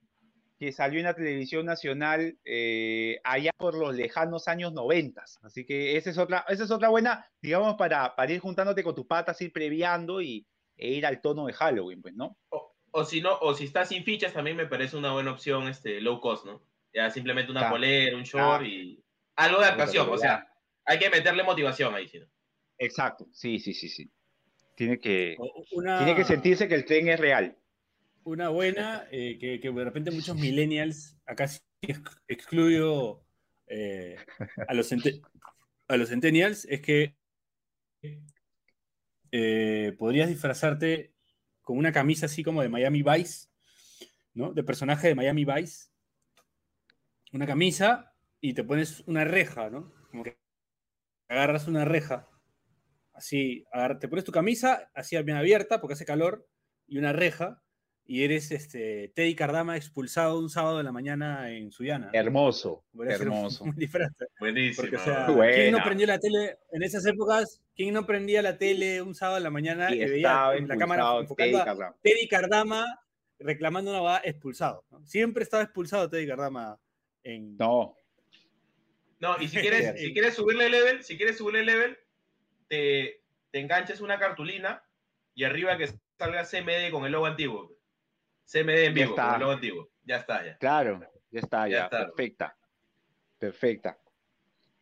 que 0.57 0.71
salió 0.71 0.99
en 0.99 1.05
la 1.05 1.13
televisión 1.15 1.65
nacional 1.65 2.37
eh, 2.45 3.19
allá 3.25 3.51
por 3.57 3.75
los 3.77 3.93
lejanos 3.93 4.47
años 4.47 4.71
noventas. 4.71 5.37
Así 5.43 5.65
que 5.65 5.97
esa 5.97 6.09
es 6.09 6.17
otra, 6.17 6.45
esa 6.47 6.63
es 6.63 6.71
otra 6.71 6.87
buena, 6.89 7.29
digamos, 7.41 7.75
para, 7.75 8.15
para 8.15 8.31
ir 8.31 8.39
juntándote 8.39 8.81
con 8.83 8.95
tus 8.95 9.05
patas, 9.05 9.41
ir 9.41 9.51
previando 9.51 10.21
y, 10.21 10.47
e 10.77 10.91
ir 10.91 11.05
al 11.05 11.19
tono 11.21 11.45
de 11.45 11.53
Halloween, 11.53 12.01
pues, 12.01 12.13
¿no? 12.15 12.37
O, 12.49 12.73
o 12.91 13.03
si 13.03 13.19
no, 13.21 13.37
o 13.41 13.53
si 13.53 13.65
estás 13.65 13.89
sin 13.89 14.05
fichas, 14.05 14.31
también 14.31 14.55
me 14.55 14.65
parece 14.65 14.95
una 14.95 15.11
buena 15.11 15.31
opción 15.31 15.67
este 15.67 15.99
low 15.99 16.21
cost, 16.21 16.45
¿no? 16.45 16.63
Ya 16.93 17.11
simplemente 17.11 17.51
una 17.51 17.61
Claro. 17.61 17.75
polera, 17.75 18.15
un 18.15 18.23
short 18.23 18.59
Claro. 18.61 18.65
y 18.65 19.03
algo 19.35 19.59
de 19.59 19.65
actuación. 19.65 20.07
O 20.09 20.17
sea, 20.17 20.47
hay 20.85 20.99
que 20.99 21.09
meterle 21.09 21.43
motivación 21.43 21.93
ahí, 21.93 22.07
¿sí? 22.07 22.21
Exacto, 22.77 23.27
sí, 23.33 23.59
sí, 23.59 23.73
sí, 23.73 23.89
sí. 23.89 24.09
Tiene 24.75 24.99
que, 24.99 25.35
Una, 25.71 25.97
tiene 25.97 26.15
que 26.15 26.25
sentirse 26.25 26.67
que 26.67 26.75
el 26.75 26.85
tren 26.85 27.07
es 27.07 27.19
real. 27.19 27.57
una 28.23 28.49
buena 28.49 29.07
eh, 29.11 29.37
que, 29.39 29.59
que 29.59 29.71
de 29.71 29.83
repente 29.83 30.11
muchos 30.11 30.35
millennials, 30.35 31.17
acá 31.25 31.47
sí 31.47 31.59
ex- 31.81 32.01
excluyo 32.27 33.23
eh, 33.67 34.17
a, 34.67 34.73
los 34.73 34.91
a 35.87 35.97
los 35.97 36.09
centennials, 36.09 36.65
es 36.65 36.81
que 36.81 37.15
eh, 39.31 39.95
podrías 39.97 40.29
disfrazarte 40.29 41.13
con 41.61 41.77
una 41.77 41.91
camisa 41.91 42.25
así 42.27 42.43
como 42.43 42.61
de 42.61 42.69
Miami 42.69 43.03
Vice, 43.03 43.47
¿no? 44.33 44.53
De 44.53 44.63
personaje 44.63 45.07
de 45.09 45.15
Miami 45.15 45.45
Vice. 45.45 45.87
Una 47.33 47.45
camisa 47.45 48.15
y 48.41 48.53
te 48.53 48.63
pones 48.63 49.01
una 49.07 49.23
reja, 49.25 49.69
¿no? 49.69 49.93
Como 50.09 50.23
que 50.23 50.37
agarras 51.29 51.67
una 51.67 51.85
reja. 51.85 52.29
Así, 53.15 53.65
te 53.99 54.07
pones 54.07 54.25
tu 54.25 54.31
camisa 54.31 54.91
así 54.93 55.21
bien 55.23 55.37
abierta 55.37 55.79
porque 55.79 55.93
hace 55.93 56.05
calor 56.05 56.47
y 56.85 56.97
una 56.97 57.13
reja 57.13 57.61
y 58.07 58.23
eres 58.23 58.51
este 58.51 59.11
Teddy 59.15 59.35
Cardama 59.35 59.77
expulsado 59.77 60.37
un 60.37 60.49
sábado 60.49 60.77
de 60.77 60.83
la 60.83 60.91
mañana 60.91 61.51
en 61.51 61.71
Suyana. 61.71 62.11
Hermoso, 62.13 62.85
hermoso. 63.07 63.65
Buenísimo. 64.39 64.75
Porque, 64.83 64.97
o 64.97 64.99
sea, 64.99 65.27
Buena. 65.27 65.53
¿quién 65.53 65.71
no 65.71 65.83
prendió 65.83 66.07
la 66.07 66.19
tele 66.19 66.59
en 66.71 66.83
esas 66.83 67.05
épocas? 67.05 67.61
¿Quién 67.75 67.93
no 67.93 68.05
prendía 68.05 68.41
la 68.41 68.57
tele 68.57 69.01
un 69.01 69.15
sábado 69.15 69.37
de 69.37 69.43
la 69.43 69.49
mañana 69.49 69.93
y, 69.93 70.01
Y 70.01 70.05
veía 70.05 70.51
en 70.55 70.67
la 70.67 70.77
cámara 70.77 71.17
enfocando 71.19 71.57
Teddy 71.57 71.61
a 71.61 71.65
Cardama. 71.65 71.95
Teddy 72.03 72.27
Cardama 72.27 72.85
reclamando 73.39 73.91
una 73.91 74.01
boda 74.01 74.21
expulsado? 74.23 74.85
¿no? 74.91 75.03
Siempre 75.05 75.43
estaba 75.43 75.63
expulsado 75.63 76.09
Teddy 76.09 76.27
Cardama 76.27 76.79
en... 77.23 77.57
No, 77.57 77.95
No, 79.19 79.35
y 79.41 79.47
si 79.47 79.57
quieres, 79.61 79.99
si 79.99 80.13
quieres 80.13 80.35
subirle 80.35 80.69
level, 80.69 81.03
si 81.03 81.17
quieres 81.17 81.37
subirle 81.37 81.63
level, 81.63 81.97
te, 82.67 83.21
te 83.51 83.59
enganches 83.59 84.01
una 84.01 84.19
cartulina 84.19 84.83
y 85.33 85.43
arriba 85.43 85.77
que 85.77 85.89
salga 86.17 86.45
CMD 86.45 86.91
con 86.91 87.05
el 87.05 87.11
logo 87.11 87.25
antiguo. 87.25 87.75
CMD 88.45 88.85
en 88.85 88.93
vivo, 88.93 89.09
está. 89.11 89.25
con 89.25 89.33
el 89.35 89.39
logo 89.41 89.51
antiguo. 89.53 89.89
Ya 90.03 90.17
está, 90.17 90.45
ya. 90.45 90.57
claro, 90.57 90.99
ya 91.31 91.39
está, 91.39 91.67
Ya 91.67 91.77
ya, 91.77 91.83
está. 91.85 91.97
perfecta, 92.05 92.57
perfecta. 93.39 93.99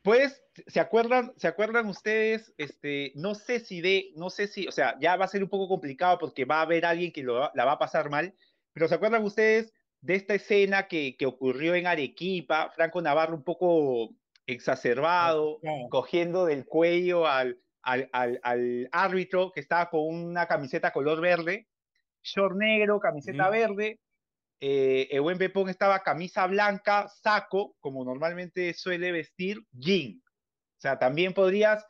Pues, 0.02 0.44
¿se 0.68 0.82
acuerdan, 0.82 1.32
¿se 1.38 1.48
acuerdan 1.48 1.88
ustedes? 1.88 2.54
Este, 2.58 3.14
no 3.16 3.36
sé 3.36 3.62
si 3.62 3.80
de, 3.80 4.12
no 4.18 4.30
sé 4.30 4.48
si, 4.48 4.68
o 4.68 4.72
sea, 4.74 4.98
ya 5.00 5.16
va 5.16 5.24
a 5.26 5.30
ser 5.30 5.42
un 5.44 5.50
poco 5.50 5.70
complicado 5.70 6.18
porque 6.20 6.44
va 6.44 6.58
a 6.58 6.64
haber 6.64 6.86
alguien 6.86 7.14
que 7.14 7.24
lo 7.24 7.36
va- 7.36 7.52
la 7.56 7.64
va 7.64 7.74
a 7.74 7.80
pasar 7.80 8.10
mal, 8.10 8.34
pero 8.74 8.90
¿se 8.90 8.96
acuerdan 8.96 9.24
ustedes 9.24 9.74
de 10.02 10.16
esta 10.16 10.34
escena 10.34 10.90
que, 10.90 11.16
que 11.16 11.26
ocurrió 11.26 11.74
en 11.76 11.88
Arequipa? 11.88 12.70
Franco 12.76 13.02
Navarro 13.02 13.34
un 13.34 13.44
poco 13.46 14.10
exacerbado, 14.46 15.62
cogiendo 15.90 16.46
del 16.46 16.66
cuello 16.66 17.26
al, 17.26 17.60
al, 17.84 18.10
al, 18.12 18.40
al 18.44 18.90
árbitro 18.92 19.52
que 19.52 19.60
estaba 19.60 19.90
con 19.90 20.02
una 20.14 20.48
camiseta 20.48 20.92
color 20.92 21.22
verde, 21.22 21.68
short 22.22 22.56
negro, 22.56 23.00
camiseta 23.00 23.50
verde. 23.50 24.00
Eh, 24.60 25.10
el 25.12 25.22
buen 25.22 25.38
Pepón 25.38 25.68
estaba 25.70 26.00
camisa 26.00 26.48
blanca, 26.48 27.10
saco, 27.10 27.76
como 27.80 28.04
normalmente 28.06 28.74
suele 28.74 29.12
vestir, 29.12 29.60
jean. 29.72 30.24
O 30.26 30.82
sea, 30.82 30.98
también 30.98 31.34
podrías, 31.34 31.86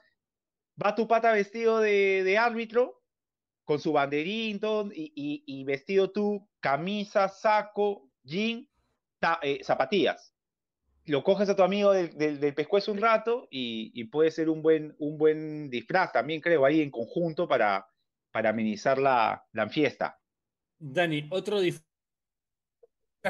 va 0.84 0.96
tu 0.96 1.08
pata 1.08 1.32
vestido 1.32 1.80
de, 1.80 2.24
de 2.24 2.38
árbitro, 2.38 3.04
con 3.64 3.80
su 3.80 3.94
banderín 3.94 4.60
todo, 4.60 4.90
y, 4.92 5.14
y- 5.16 5.44
y 5.46 5.64
vestido 5.64 6.12
tú, 6.12 6.50
camisa, 6.60 7.30
saco, 7.30 8.10
jean, 8.24 8.68
ta- 9.20 9.40
eh, 9.44 9.64
zapatillas 9.64 10.33
lo 11.06 11.24
coges 11.24 11.50
a 11.50 11.56
tu 11.56 11.64
amigo 11.64 11.92
del, 11.92 12.18
del, 12.18 12.40
del 12.40 12.54
pescuezo 12.54 12.92
un 12.92 13.00
rato 13.00 13.48
y, 13.52 13.92
y 13.94 14.06
puede 14.06 14.32
ser 14.32 14.50
un 14.50 14.62
buen, 14.62 14.96
un 15.00 15.18
buen 15.18 15.70
disfraz 15.70 16.12
también, 16.12 16.42
creo, 16.42 16.66
ahí 16.66 16.82
en 16.82 16.92
conjunto 16.92 17.48
para, 17.48 17.88
para 18.32 18.50
amenizar 18.50 18.98
la, 18.98 19.46
la 19.52 19.70
fiesta. 19.70 20.20
Dani, 20.80 21.28
otro 21.32 21.60
disfraz 21.60 21.86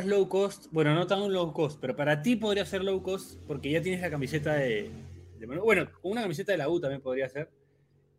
low 0.05 0.27
cost, 0.27 0.67
bueno, 0.71 0.95
no 0.95 1.05
tan 1.07 1.31
low 1.31 1.53
cost, 1.53 1.79
pero 1.79 1.95
para 1.95 2.21
ti 2.21 2.36
podría 2.36 2.65
ser 2.65 2.83
low 2.83 3.01
cost 3.01 3.39
porque 3.47 3.71
ya 3.71 3.81
tienes 3.81 4.01
la 4.01 4.09
camiseta 4.09 4.53
de, 4.55 4.89
bueno, 5.47 5.89
una 6.03 6.21
camiseta 6.21 6.51
de 6.51 6.57
la 6.57 6.69
U 6.69 6.79
también 6.79 7.01
podría 7.01 7.29
ser. 7.29 7.51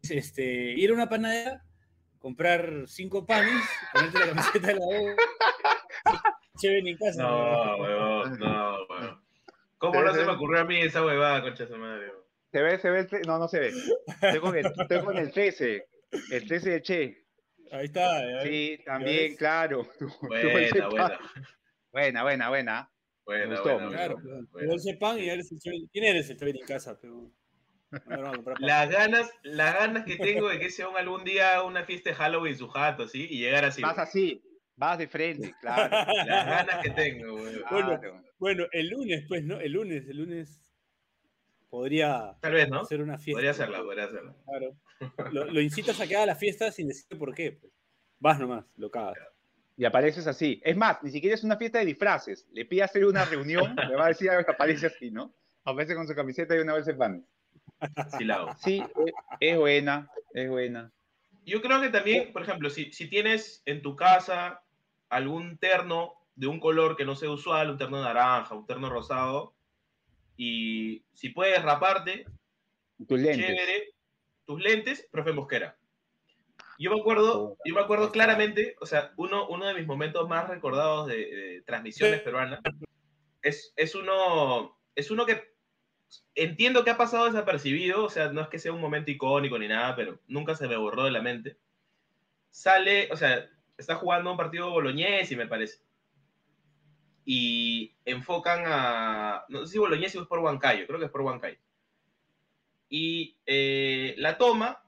Este, 0.02 0.44
ir 0.44 0.90
a 0.90 0.94
una 0.94 1.08
panadera, 1.08 1.64
comprar 2.18 2.84
cinco 2.86 3.24
panes, 3.24 3.62
ponerte 3.92 4.18
la 4.18 4.26
camiseta 4.26 4.66
de 4.66 4.74
la 4.74 4.86
U. 4.86 5.16
Chévere 6.60 6.90
en 6.90 6.96
casa. 6.96 7.22
No, 7.22 7.76
weón, 7.78 8.38
no, 8.38 8.74
weón. 8.74 8.84
¿Cómo 9.78 10.02
no 10.02 10.14
se 10.14 10.24
me 10.24 10.32
ocurrió 10.32 10.60
a 10.60 10.64
mí 10.64 10.80
esa 10.80 11.04
huevada, 11.04 11.42
concha 11.42 11.64
de 11.64 11.70
su 11.70 11.76
madre? 11.76 12.12
¿Se 12.52 12.62
ve? 12.62 12.78
¿Se 12.78 12.90
ve? 12.90 13.00
el 13.10 13.22
No, 13.26 13.38
no 13.38 13.48
se 13.48 13.58
ve. 13.58 13.72
Estoy 14.22 14.40
con 14.40 14.56
el, 14.56 14.66
estoy 14.66 15.00
con 15.02 15.16
el 15.16 15.32
13. 15.32 15.87
El 16.30 16.46
13 16.46 16.70
de 16.70 16.82
Che. 16.82 17.26
Ahí 17.72 17.87
está. 17.87 18.24
ves. 18.24 18.42
Sí, 18.44 18.78
también, 18.84 19.37
claro. 19.37 19.87
Buena, 20.20 20.88
buena. 20.88 21.18
Buena, 21.92 22.22
buena, 22.22 22.48
buena. 22.48 22.90
Buena, 23.26 23.46
gustó, 23.46 23.62
buena, 23.62 23.78
me 23.78 23.87
buena, 23.87 23.96
Claro, 23.96 24.46
buena, 24.52 24.74
ese 24.74 24.94
pan 24.94 25.18
y 25.18 25.28
eres 25.28 25.50
el 25.50 25.58
chévere. 25.58 25.84
¿Quién 25.92 26.04
eres 26.04 26.30
el 26.30 26.37
chévere 26.37 26.60
en 26.60 26.66
casa? 26.66 26.98
Pero... 27.00 27.32
Las 28.58 28.90
ganas, 28.90 29.30
las 29.42 29.74
ganas 29.74 30.04
que 30.04 30.16
tengo 30.16 30.48
de 30.48 30.58
que 30.58 30.70
sea 30.70 30.88
un 30.88 30.96
algún 30.96 31.24
día 31.24 31.62
una 31.62 31.84
fiesta 31.84 32.10
de 32.10 32.16
Halloween 32.16 32.56
su 32.56 32.68
jato, 32.68 33.08
¿sí? 33.08 33.26
Y 33.30 33.38
llegar 33.38 33.64
así. 33.64 33.82
Weón. 33.82 33.94
así, 33.98 34.42
vas 34.76 34.98
de 34.98 35.08
frente, 35.08 35.54
claro. 35.60 35.90
Las 36.26 36.26
ganas 36.66 36.82
que 36.82 36.90
tengo, 36.90 37.34
weón. 37.34 37.62
Bueno, 37.70 37.87
claro. 38.00 38.22
Bueno, 38.38 38.64
el 38.72 38.88
lunes, 38.88 39.24
pues, 39.28 39.44
¿no? 39.44 39.60
El 39.60 39.72
lunes, 39.72 40.06
el 40.08 40.18
lunes 40.18 40.60
podría 41.70 42.37
Tal 42.40 42.52
vez, 42.52 42.68
¿no? 42.68 42.80
hacer 42.80 43.00
una 43.02 43.18
fiesta. 43.18 43.37
Podría 43.37 43.50
hacerla, 43.52 43.82
podría 43.82 44.04
hacerla. 44.04 44.34
Claro. 44.44 44.76
Lo, 45.32 45.44
lo 45.46 45.60
incitas 45.60 46.00
a 46.00 46.06
que 46.06 46.16
haga 46.16 46.26
la 46.26 46.37
fiesta 46.37 46.70
sin 46.70 46.88
decirte 46.88 47.16
por 47.16 47.34
qué. 47.34 47.52
pues. 47.52 47.72
Vas 48.20 48.38
nomás, 48.38 48.64
lo 48.76 48.90
cagas. 48.90 49.18
Y 49.76 49.84
apareces 49.84 50.26
así. 50.28 50.60
Es 50.64 50.76
más, 50.76 51.02
ni 51.02 51.10
siquiera 51.10 51.34
es 51.34 51.42
una 51.42 51.56
fiesta 51.56 51.80
de 51.80 51.84
disfraces. 51.87 52.46
Le 52.52 52.64
pide 52.64 52.84
hacer 52.84 53.04
una 53.04 53.24
reunión, 53.24 53.74
le 53.88 53.96
va 53.96 54.04
a 54.06 54.08
decir 54.08 54.30
algo 54.30 54.44
que 54.44 54.52
aparece 54.52 54.87
así, 54.87 55.10
¿no? 55.10 55.34
Aparece 55.64 55.94
con 55.96 56.06
su 56.06 56.14
camiseta 56.14 56.56
y 56.56 56.60
una 56.60 56.74
vez 56.74 56.87
en 56.87 56.96
pan. 56.96 57.26
Sí 58.16 58.24
la 58.24 58.37
hago. 58.37 58.54
Sí, 58.56 58.82
es, 59.04 59.12
es 59.40 59.58
buena, 59.58 60.08
es 60.32 60.48
buena. 60.48 60.92
Yo 61.44 61.60
creo 61.60 61.80
que 61.80 61.88
también, 61.90 62.32
por 62.32 62.42
ejemplo, 62.42 62.70
si, 62.70 62.92
si 62.92 63.08
tienes 63.10 63.62
en 63.66 63.82
tu 63.82 63.96
casa 63.96 64.62
algún 65.08 65.58
terno 65.58 66.14
de 66.34 66.46
un 66.46 66.60
color 66.60 66.96
que 66.96 67.04
no 67.04 67.14
sea 67.16 67.30
usual, 67.30 67.70
un 67.70 67.78
terno 67.78 68.02
naranja, 68.02 68.54
un 68.54 68.66
terno 68.66 68.90
rosado, 68.90 69.54
y 70.36 71.04
si 71.12 71.28
puedes 71.30 71.62
raparte, 71.62 72.26
Tus 73.06 73.18
lentes. 73.18 73.46
chévere, 73.46 73.94
tus 74.44 74.60
lentes, 74.60 75.08
profe 75.10 75.32
Mosquera. 75.32 75.76
Yo 76.76 76.90
me 76.92 77.00
acuerdo, 77.00 77.56
yo 77.64 77.74
me 77.74 77.80
acuerdo 77.80 78.10
claramente, 78.10 78.74
o 78.80 78.86
sea, 78.86 79.12
uno, 79.16 79.46
uno 79.48 79.66
de 79.66 79.74
mis 79.74 79.86
momentos 79.86 80.28
más 80.28 80.48
recordados 80.48 81.06
de, 81.06 81.16
de 81.16 81.62
transmisiones 81.62 82.20
peruanas 82.20 82.60
es, 83.42 83.72
es, 83.76 83.94
uno, 83.94 84.76
es 84.96 85.10
uno 85.12 85.24
que 85.24 85.54
entiendo 86.34 86.82
que 86.82 86.90
ha 86.90 86.96
pasado 86.96 87.26
desapercibido, 87.26 88.04
o 88.04 88.10
sea, 88.10 88.32
no 88.32 88.40
es 88.40 88.48
que 88.48 88.58
sea 88.58 88.72
un 88.72 88.80
momento 88.80 89.10
icónico 89.10 89.58
ni 89.58 89.68
nada, 89.68 89.94
pero 89.94 90.18
nunca 90.26 90.56
se 90.56 90.66
me 90.66 90.76
borró 90.76 91.04
de 91.04 91.12
la 91.12 91.22
mente. 91.22 91.58
Sale, 92.50 93.08
o 93.12 93.16
sea, 93.16 93.48
está 93.76 93.96
jugando 93.96 94.30
un 94.30 94.37
partido 94.37 94.70
boloñés, 94.70 95.30
me 95.37 95.46
parece. 95.46 95.82
Y 97.24 97.96
enfocan 98.04 98.64
a, 98.66 99.44
no 99.48 99.64
sé 99.64 99.72
si 99.72 99.78
boloñés 99.78 100.14
o 100.16 100.22
es 100.22 100.28
por 100.28 100.40
Huancayo, 100.40 100.87
creo 100.87 100.98
que 100.98 101.06
es 101.06 101.10
por 101.10 101.22
Huancayo. 101.22 101.58
Y 102.88 103.38
eh, 103.46 104.14
la 104.18 104.37
toma 104.37 104.84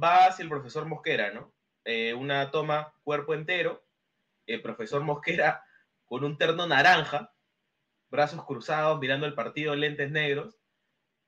va 0.00 0.26
hacia 0.26 0.42
el 0.42 0.48
profesor 0.48 0.86
Mosquera, 0.86 1.32
¿no? 1.32 1.52
Eh, 1.84 2.14
una 2.14 2.50
toma 2.50 2.94
cuerpo 3.02 3.34
entero, 3.34 3.84
el 4.46 4.60
profesor 4.60 5.02
Mosquera 5.02 5.64
con 6.04 6.24
un 6.24 6.36
terno 6.36 6.66
naranja, 6.66 7.32
brazos 8.10 8.44
cruzados, 8.44 9.00
mirando 9.00 9.26
el 9.26 9.34
partido, 9.34 9.74
lentes 9.74 10.10
negros, 10.10 10.58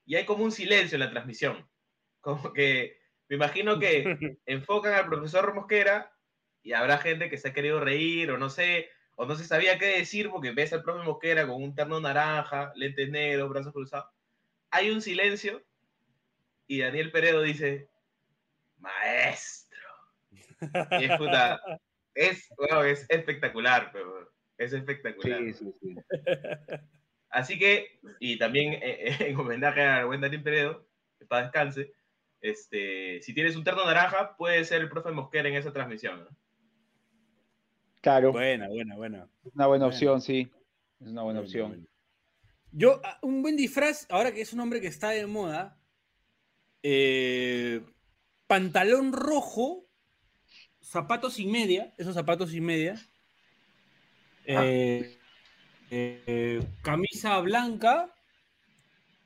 y 0.05 0.17
hay 0.17 0.27
como 0.27 0.45
un 0.45 0.53
silencio 0.53 0.97
en 0.97 1.01
la 1.01 1.11
transmisión. 1.11 1.69
Como 2.21 2.53
que 2.53 3.01
me 3.29 3.37
imagino 3.37 3.79
que 3.79 4.39
enfocan 4.47 4.95
al 4.95 5.07
profesor 5.07 5.55
Mosquera 5.55 6.13
y 6.63 6.73
habrá 6.73 6.99
gente 6.99 7.29
que 7.29 7.39
se 7.39 7.49
ha 7.49 7.53
querido 7.53 7.81
reír 7.81 8.31
o 8.31 8.39
no 8.39 8.51
sé, 8.51 8.89
o 9.17 9.27
no 9.27 9.35
se 9.35 9.45
sabía 9.45 9.79
qué 9.79 9.99
decir 9.99 10.31
porque 10.31 10.53
ves 10.53 10.73
al 10.73 10.83
profe 10.83 11.05
Mosquera 11.05 11.47
con 11.47 11.63
un 11.63 11.75
terno 11.75 12.01
naranja, 12.01 12.73
lentes 12.77 13.11
negros, 13.11 13.51
brazos 13.51 13.73
cruzados. 13.73 14.11
Hay 14.71 14.91
un 14.91 15.03
silencio 15.03 15.63
y 16.67 16.81
Daniel 16.81 17.11
Peredo 17.11 17.43
dice, 17.43 17.89
maestro. 18.79 19.79
Y 21.01 21.05
es 21.05 21.19
puta, 21.19 21.61
es, 22.15 22.49
espectacular, 23.09 23.91
pero 23.93 24.33
es 24.57 24.73
espectacular. 24.73 25.41
Sí, 25.41 25.53
sí, 25.53 25.75
sí. 25.81 25.97
Así 27.29 27.59
que, 27.59 27.99
y 28.21 28.39
también 28.39 28.75
eh, 28.75 29.17
en 29.21 29.37
homenaje 29.37 29.83
al 29.83 30.07
buen 30.07 30.21
Daniel 30.21 30.43
Peredo, 30.43 30.87
que 31.19 31.27
para 31.27 31.45
descanse, 31.45 31.93
este, 32.41 33.21
si 33.23 33.35
tienes 33.35 33.57
un 33.57 33.65
terno 33.65 33.85
naranja, 33.85 34.37
puede 34.37 34.65
ser 34.65 34.83
el 34.83 34.89
profe 34.89 35.11
Mosquera 35.11 35.49
en 35.49 35.57
esa 35.57 35.73
transmisión. 35.73 36.25
¿no? 36.25 36.42
Claro, 38.03 38.33
Buena, 38.33 38.69
buena, 38.69 38.97
buena. 38.97 39.29
es 39.45 39.55
una 39.55 39.67
buena 39.69 39.87
opción, 39.87 40.21
sí. 40.21 40.51
Es 41.01 41.07
una 41.07 41.23
buena 41.23 41.41
opción. 41.41 41.87
Yo, 42.73 43.01
ah, 43.05 43.19
un 43.23 43.43
buen 43.43 43.57
disfraz, 43.57 44.07
ahora 44.11 44.33
que 44.33 44.41
es 44.41 44.53
un 44.53 44.59
hombre 44.59 44.81
que 44.81 44.89
está 44.89 45.11
de 45.11 45.25
moda, 45.27 45.79
eh, 46.83 47.81
pantalón 48.49 49.13
rojo, 49.13 49.87
zapatos 50.81 51.35
sin 51.35 51.53
media, 51.53 51.95
esos 51.97 52.15
zapatos 52.15 52.51
sin 52.51 52.65
media, 52.65 53.01
eh, 54.47 55.17
eh, 55.91 56.61
camisa 56.83 57.39
blanca 57.39 58.13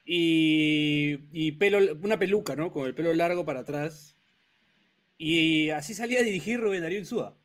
y, 0.04 1.18
y 1.32 1.52
pelo, 1.52 1.78
una 2.02 2.18
peluca, 2.18 2.56
¿no? 2.56 2.72
Con 2.72 2.86
el 2.86 2.94
pelo 2.94 3.14
largo 3.14 3.46
para 3.46 3.60
atrás. 3.60 4.18
Y 5.16 5.70
así 5.70 5.94
salía 5.94 6.20
a 6.20 6.24
dirigir 6.24 6.60
Rubén 6.60 6.82
Darío 6.82 6.98
Insúa 6.98 7.38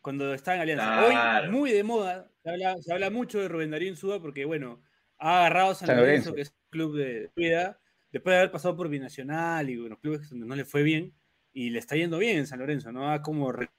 cuando 0.00 0.32
estaba 0.34 0.56
en 0.56 0.62
Alianza. 0.62 1.06
Claro. 1.08 1.46
Hoy, 1.46 1.52
muy 1.52 1.72
de 1.72 1.82
moda, 1.82 2.30
se 2.42 2.50
habla, 2.50 2.76
se 2.80 2.92
habla 2.92 3.10
mucho 3.10 3.40
de 3.40 3.48
Rubén 3.48 3.70
Darío 3.70 3.88
Insúa 3.88 4.20
porque, 4.20 4.44
bueno, 4.44 4.82
ha 5.18 5.40
agarrado 5.40 5.70
a 5.70 5.74
San, 5.74 5.86
San 5.86 5.96
Lorenzo, 5.98 6.30
Lorenzo. 6.30 6.34
que 6.34 6.40
es 6.42 6.48
un 6.50 6.70
club 6.70 6.96
de 6.96 7.30
vida, 7.36 7.78
después 8.10 8.32
de 8.32 8.38
haber 8.38 8.50
pasado 8.50 8.76
por 8.76 8.88
Binacional 8.88 9.68
y 9.68 9.76
unos 9.76 9.98
clubes 9.98 10.28
donde 10.30 10.46
no 10.46 10.56
le 10.56 10.64
fue 10.64 10.82
bien, 10.82 11.12
y 11.52 11.70
le 11.70 11.78
está 11.78 11.96
yendo 11.96 12.18
bien 12.18 12.38
en 12.38 12.46
San 12.46 12.60
Lorenzo, 12.60 12.92
¿no? 12.92 13.10
Ha 13.10 13.22
como 13.22 13.52
re- 13.52 13.70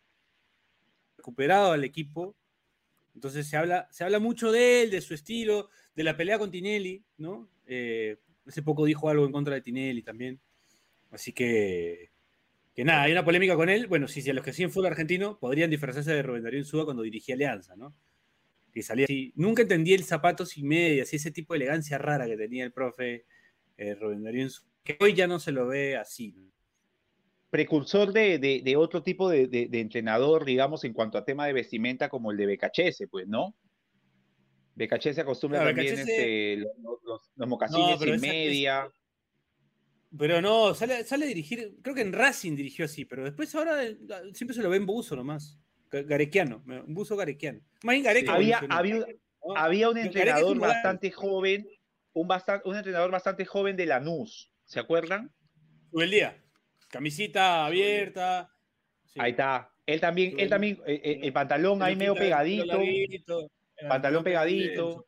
recuperado 1.17 1.71
al 1.71 1.84
equipo. 1.84 2.36
Entonces 3.15 3.47
se 3.47 3.57
habla, 3.57 3.88
se 3.91 4.03
habla 4.03 4.19
mucho 4.19 4.51
de 4.51 4.84
él, 4.84 4.91
de 4.91 5.01
su 5.01 5.13
estilo, 5.13 5.69
de 5.95 6.03
la 6.03 6.15
pelea 6.15 6.38
con 6.38 6.51
Tinelli, 6.51 7.03
¿no? 7.17 7.49
Eh, 7.65 8.17
hace 8.45 8.62
poco 8.62 8.86
dijo 8.86 9.10
algo 9.10 9.25
en 9.25 9.31
contra 9.31 9.55
de 9.55 9.62
Tinelli 9.62 10.01
también. 10.01 10.39
Así 11.12 11.34
que, 11.34 12.11
que 12.73 12.86
nada, 12.86 13.03
hay 13.03 13.12
una 13.12 13.25
polémica 13.25 13.55
con 13.55 13.69
él. 13.69 13.88
Bueno, 13.88 14.07
sí, 14.07 14.21
si 14.21 14.29
a 14.29 14.34
los 14.34 14.43
que 14.43 14.53
siguen 14.53 14.71
fútbol 14.71 14.88
argentino 14.88 15.38
podrían 15.39 15.69
disfrazarse 15.69 16.12
de 16.13 16.21
Rubén 16.23 16.43
Darío 16.43 16.60
Insúa 16.60 16.86
cuando 16.86 17.03
dirigía 17.03 17.36
Alianza, 17.36 17.75
¿no? 17.75 17.93
Que 18.71 18.81
salía 18.81 19.05
así. 19.05 19.34
Nunca 19.36 19.63
entendí 19.63 19.93
el 19.93 20.03
zapato 20.05 20.45
sin 20.45 20.67
medias 20.67 21.12
y 21.12 21.17
ese 21.17 21.31
tipo 21.31 21.53
de 21.53 21.57
elegancia 21.57 21.97
rara 21.97 22.25
que 22.27 22.38
tenía 22.38 22.63
el 22.63 22.71
profe 22.71 23.25
eh, 23.77 23.95
Rubén 23.95 24.23
Darío 24.23 24.47
que 24.84 24.97
hoy 25.01 25.13
ya 25.13 25.27
no 25.27 25.39
se 25.39 25.51
lo 25.51 25.67
ve 25.67 25.97
así. 25.97 26.31
¿no? 26.31 26.49
Precursor 27.49 28.13
de, 28.13 28.39
de- 28.39 28.62
de 28.63 28.75
otro 28.77 29.03
tipo 29.03 29.29
de, 29.29 29.49
entrenador, 29.73 30.45
digamos, 30.45 30.86
en 30.86 30.93
cuanto 30.93 31.17
a 31.17 31.25
tema 31.25 31.45
de 31.47 31.53
vestimenta, 31.53 32.07
como 32.07 32.31
el 32.31 32.38
de 32.38 32.45
Becachese, 32.45 33.07
pues, 33.10 33.27
¿no? 33.27 33.53
Becachese 34.75 35.19
acostumbra 35.19 35.60
Claro, 35.60 35.75
también 35.75 35.95
Becachese- 35.95 35.99
este, 36.10 36.55
los, 36.57 37.03
los- 37.03 37.31
los 37.36 37.47
mocasines 37.49 37.99
sin 37.99 38.13
esa- 38.13 38.22
media. 38.26 38.91
Pero 40.18 40.41
no, 40.41 40.74
sale, 40.74 41.03
sale 41.05 41.26
a 41.26 41.28
dirigir, 41.30 41.78
creo 41.82 41.95
que 41.95 42.01
en 42.01 42.12
Racing 42.14 42.55
dirigió 42.55 42.86
así, 42.86 43.05
pero 43.05 43.24
después 43.24 43.53
ahora 43.55 43.84
eh, 43.84 43.97
siempre 44.34 44.53
se 44.55 44.62
lo 44.62 44.70
ve 44.70 44.78
en 44.78 44.86
buzo 44.86 45.16
nomás. 45.16 45.57
Ga- 45.89 46.05
Garequiano, 46.05 46.64
un 46.66 46.93
buzo 46.93 47.16
garequiano. 47.16 47.59
Más 47.84 47.93
bien 47.93 48.03
Gareca. 48.03 48.34
había, 48.34 48.59
había, 48.70 48.95
¿no? 48.99 49.05
había 49.55 49.89
un 49.89 49.97
entrenador 49.97 50.51
un 50.53 50.59
bastante 50.59 51.12
joven, 51.12 51.66
un, 52.14 52.28
basta- 52.28 52.62
un 52.66 52.76
entrenador 52.76 53.09
bastante 53.12 53.45
joven 53.45 53.78
de 53.78 53.86
Lanús, 53.86 54.51
¿se 54.66 54.80
acuerdan? 54.80 55.32
El 55.93 56.12
día. 56.12 56.43
Camisita 56.89 57.66
abierta. 57.66 58.49
sí. 59.05 59.20
Ahí 59.22 59.32
está. 59.32 59.70
Él 59.86 59.99
también, 59.99 60.39
él 60.39 60.49
también, 60.49 60.78
eh, 60.86 61.01
eh, 61.03 61.20
el 61.24 61.34
pantalón 61.34 61.82
ahí 61.82 61.95
medio 61.95 62.16
pegadito. 62.16 62.80
pantalón 63.89 64.24
pegadito. 64.24 65.05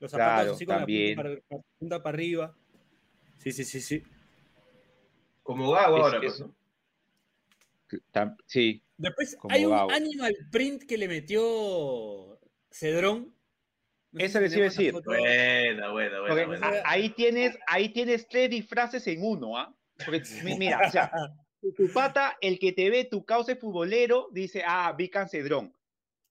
los 0.00 0.10
zapatos, 0.10 0.16
Claro, 0.42 0.52
así 0.54 0.66
con 0.66 0.76
también. 0.78 1.16
la 1.16 1.22
punta 1.22 1.40
para, 1.48 1.62
punta 1.78 2.02
para 2.02 2.14
arriba. 2.16 2.56
Sí, 3.42 3.52
sí, 3.52 3.64
sí, 3.64 3.80
sí. 3.80 4.02
Como 5.42 5.70
Gago 5.72 5.96
Es- 5.96 6.02
ahora, 6.04 6.18
es- 6.18 6.24
pues, 6.24 6.40
¿no? 6.40 6.54
Sí, 8.46 8.82
Después 8.98 9.34
Como 9.36 9.54
hay 9.54 9.64
un 9.64 9.72
Gago. 9.72 9.90
animal 9.90 10.32
print 10.52 10.82
que 10.84 10.98
le 10.98 11.08
metió 11.08 12.38
Cedrón. 12.70 13.34
No 14.12 14.20
Eso 14.24 14.40
les 14.40 14.52
iba 14.54 14.66
a 14.66 14.68
decir. 14.68 14.92
Buena, 14.92 15.90
buena, 15.90 16.20
buena. 16.20 16.46
buena. 16.46 16.82
ahí 16.84 17.10
tienes, 17.10 17.58
ahí 17.66 17.88
tienes 17.88 18.28
tres 18.28 18.50
disfraces 18.50 19.06
en 19.06 19.24
uno, 19.24 19.56
¿ah? 19.56 19.74
Porque, 20.04 20.22
mi- 20.44 20.58
mira, 20.58 20.80
o 20.86 20.90
sea, 20.90 21.10
tu 21.76 21.92
pata, 21.94 22.36
el 22.40 22.58
que 22.58 22.72
te 22.72 22.90
ve, 22.90 23.04
tu 23.06 23.24
causa 23.24 23.52
es 23.52 23.58
futbolero, 23.58 24.28
dice, 24.32 24.62
ah, 24.66 24.92
Vican 24.96 25.28
Cedrón. 25.28 25.72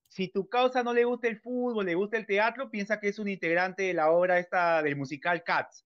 Si 0.08 0.28
tu 0.28 0.48
causa 0.48 0.82
no 0.82 0.92
le 0.94 1.04
gusta 1.04 1.28
el 1.28 1.40
fútbol, 1.40 1.86
le 1.86 1.94
gusta 1.94 2.16
el 2.16 2.26
teatro, 2.26 2.70
piensa 2.70 3.00
que 3.00 3.08
es 3.08 3.18
un 3.18 3.28
integrante 3.28 3.82
de 3.84 3.94
la 3.94 4.10
obra 4.12 4.38
esta 4.38 4.82
del 4.82 4.96
musical 4.96 5.42
Cats. 5.42 5.84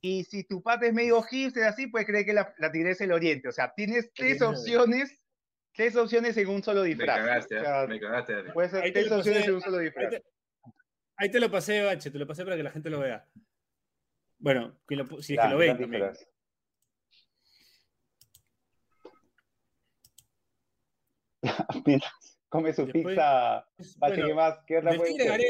Y 0.00 0.24
si 0.24 0.44
tu 0.44 0.62
pata 0.62 0.86
es 0.86 0.92
medio 0.92 1.22
hipster 1.22 1.64
así, 1.64 1.86
pues 1.88 2.06
cree 2.06 2.24
que 2.24 2.32
la, 2.32 2.54
la 2.58 2.70
tigresa 2.70 3.04
del 3.04 3.12
oriente. 3.12 3.48
O 3.48 3.52
sea, 3.52 3.72
tienes 3.74 4.12
tres 4.14 4.40
opciones, 4.42 5.20
tres 5.74 5.96
opciones 5.96 6.36
en 6.36 6.48
un 6.48 6.62
solo 6.62 6.82
Me 6.82 6.88
disfraz. 6.88 7.18
cagaste, 7.18 7.58
O 7.58 7.62
sea, 7.62 7.82
¿eh? 7.84 7.88
me 7.88 8.00
cagaste, 8.00 8.42
puede 8.52 8.68
ser 8.68 8.82
Ahí 8.82 8.92
te 8.92 9.00
tres 9.00 9.10
lo 9.10 9.16
opciones 9.18 9.40
pasé, 9.40 9.50
en 9.50 9.54
un 9.56 9.60
solo 9.62 9.78
ahí 9.78 9.84
disfraz. 9.84 10.10
te, 10.10 10.24
ahí 11.16 11.30
te 11.30 11.40
lo 11.40 11.50
pasé, 11.50 11.82
Bache, 11.82 12.10
te 12.10 12.18
lo 12.18 12.26
pasé 12.26 12.44
para 12.44 12.56
que 12.56 12.62
la 12.62 12.70
gente 12.70 12.90
lo 12.90 13.00
vea. 13.00 13.26
Bueno, 14.38 14.78
que 14.86 14.96
lo- 14.96 15.06
si 15.06 15.14
es 15.16 15.26
que 15.28 15.34
Claro, 15.34 15.52
lo 15.52 15.58
ven 15.58 15.78
también. 15.78 15.90
disfraz. 16.02 16.28
Come 22.48 22.72
su 22.72 22.84
Después- 22.86 23.04
pizza, 23.14 23.66
Bache, 23.76 23.96
Bueno, 23.98 24.26
¿qué 24.28 24.34
más? 24.34 24.58
¿Qué 24.66 24.78
otra 24.78 24.94
puede 24.96 25.12
ser? 25.16 25.40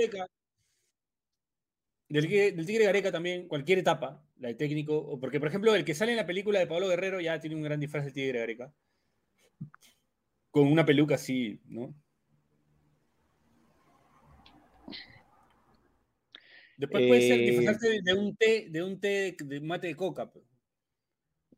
Del, 2.08 2.28
Tigre- 2.28 2.52
del 2.52 2.66
Tigre 2.66 2.84
Gareca 2.84 3.10
también, 3.10 3.48
cualquier 3.48 3.78
etapa, 3.78 4.22
la 4.38 4.48
de 4.48 4.54
técnico, 4.54 4.96
o 4.96 5.18
porque 5.18 5.40
por 5.40 5.48
ejemplo 5.48 5.74
el 5.74 5.84
que 5.84 5.94
sale 5.94 6.12
en 6.12 6.16
la 6.16 6.26
película 6.26 6.58
de 6.58 6.66
Pablo 6.66 6.88
Guerrero 6.88 7.20
ya 7.20 7.40
tiene 7.40 7.56
un 7.56 7.62
gran 7.62 7.80
disfraz 7.80 8.04
del 8.04 8.12
Tigre 8.14 8.38
Gareca. 8.38 8.72
Con 10.50 10.68
una 10.68 10.86
peluca 10.86 11.16
así, 11.16 11.60
¿no? 11.66 11.94
Después 16.76 17.06
puede 17.08 17.20
ser 17.22 17.40
Eh, 17.40 17.46
disfrazarse 17.46 18.00
de, 18.02 18.14
un 18.14 18.36
té, 18.36 18.66
de 18.70 18.82
un 18.82 19.00
té 19.00 19.36
de 19.42 19.60
mate 19.60 19.88
de 19.88 19.96
coca, 19.96 20.30
pues. 20.30 20.44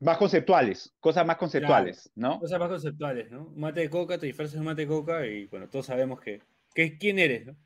Más 0.01 0.17
conceptuales, 0.17 0.95
cosas 1.01 1.27
más 1.27 1.37
conceptuales, 1.37 2.11
¿no? 2.15 2.39
cosas 2.39 2.61
más 2.61 2.69
conceptuales, 2.69 3.31
¿no? 3.33 3.51
Mate 3.57 3.81
de 3.81 3.91
coca, 3.91 4.17
te 4.17 4.27
disfrazas 4.27 4.55
de 4.55 4.65
mate 4.65 4.83
de 4.83 4.87
coca 4.89 5.27
y 5.27 5.47
bueno, 5.47 5.69
todos 5.69 5.87
sabemos 5.87 6.21
que, 6.21 6.41
que 6.73 6.97
quién 6.97 7.19
eres, 7.19 7.47
¿no? 7.47 7.57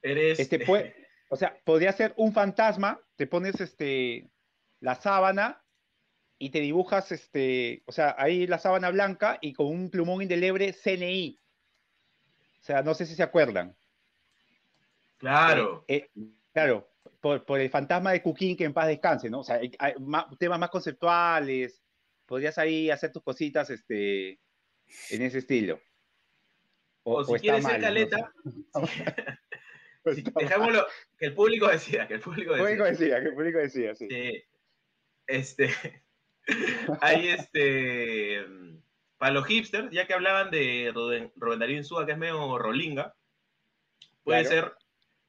Eres. 0.00 0.40
Este 0.40 0.60
puede, 0.60 0.94
o 1.32 1.36
sea, 1.36 1.58
podría 1.64 1.90
ser 1.92 2.12
un 2.18 2.34
fantasma, 2.34 3.00
te 3.16 3.26
pones 3.26 3.58
este 3.58 4.30
la 4.80 4.96
sábana 4.96 5.64
y 6.38 6.50
te 6.50 6.60
dibujas 6.60 7.10
este, 7.10 7.82
o 7.86 7.92
sea, 7.92 8.14
ahí 8.18 8.46
la 8.46 8.58
sábana 8.58 8.90
blanca 8.90 9.38
y 9.40 9.54
con 9.54 9.68
un 9.68 9.88
plumón 9.88 10.20
indeleble 10.20 10.74
CNI. 10.74 11.40
O 12.60 12.64
sea, 12.64 12.82
no 12.82 12.92
sé 12.92 13.06
si 13.06 13.14
se 13.14 13.22
acuerdan. 13.22 13.74
Claro. 15.16 15.86
Eh, 15.88 16.10
eh, 16.14 16.22
claro, 16.52 16.92
por, 17.22 17.46
por 17.46 17.60
el 17.60 17.70
fantasma 17.70 18.12
de 18.12 18.20
Cuquín 18.20 18.54
que 18.54 18.64
en 18.64 18.74
paz 18.74 18.88
descanse, 18.88 19.30
¿no? 19.30 19.40
O 19.40 19.44
sea, 19.44 19.56
hay, 19.56 19.72
hay 19.78 19.94
ma- 20.00 20.28
temas 20.38 20.58
más 20.58 20.68
conceptuales, 20.68 21.82
podrías 22.26 22.58
ahí 22.58 22.90
hacer 22.90 23.10
tus 23.10 23.22
cositas 23.22 23.70
este, 23.70 24.32
en 25.08 25.22
ese 25.22 25.38
estilo. 25.38 25.80
O, 27.04 27.24
si 27.24 27.40
quieres 27.40 27.64
ser 27.64 27.72
mal, 27.72 27.80
no 27.80 27.86
caleta, 27.86 28.32
sé. 28.74 29.04
mal. 30.04 30.44
dejémoslo, 30.48 30.86
que 31.18 31.26
el 31.26 31.34
público 31.34 31.68
decida, 31.68 32.08
que 32.08 32.14
el 32.14 32.20
público 32.20 32.54
El 32.54 32.60
público 32.60 32.84
decida. 32.84 33.16
decía, 33.16 33.20
que 33.22 33.28
el 33.28 33.34
público 33.34 33.58
decía, 33.58 33.94
sí. 33.94 34.06
Sí. 34.08 34.44
Este, 35.26 35.70
hay 37.00 37.28
este, 37.28 38.44
para 39.18 39.32
los 39.32 39.46
hipsters, 39.46 39.90
ya 39.92 40.06
que 40.06 40.14
hablaban 40.14 40.50
de 40.50 40.90
Rubén, 40.94 41.32
Rubén 41.36 41.58
Darío 41.60 41.76
Insúa, 41.78 42.06
que 42.06 42.12
es 42.12 42.18
medio 42.18 42.58
rolinga, 42.58 43.14
puede 44.24 44.44
Claro. 44.44 44.48
ser, 44.66 44.74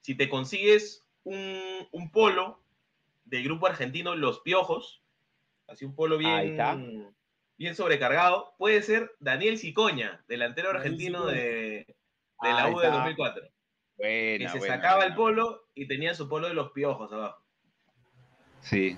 si 0.01 0.15
te 0.15 0.29
consigues 0.29 1.03
un, 1.23 1.87
un 1.91 2.11
polo 2.11 2.63
del 3.25 3.43
grupo 3.43 3.67
argentino 3.67 4.15
Los 4.15 4.41
Piojos, 4.41 5.03
así 5.67 5.85
un 5.85 5.95
polo 5.95 6.17
bien, 6.17 7.15
bien 7.57 7.75
sobrecargado, 7.75 8.53
puede 8.57 8.81
ser 8.81 9.11
Daniel 9.19 9.57
Cicoña, 9.57 10.23
delantero 10.27 10.69
Daniel 10.69 10.81
argentino 10.81 11.19
Cicoña. 11.19 11.37
de, 11.41 11.95
de 12.41 12.51
la 12.51 12.67
U 12.69 12.79
de 12.79 12.85
está. 12.87 12.97
2004, 12.97 13.43
que 14.09 14.35
Buena, 14.37 14.51
se 14.51 14.57
buena, 14.59 14.75
sacaba 14.75 15.05
el 15.05 15.15
polo 15.15 15.69
y 15.73 15.87
tenía 15.87 16.13
su 16.13 16.27
polo 16.27 16.47
de 16.47 16.53
Los 16.53 16.71
Piojos 16.71 17.11
abajo. 17.11 17.43
Sí. 18.61 18.97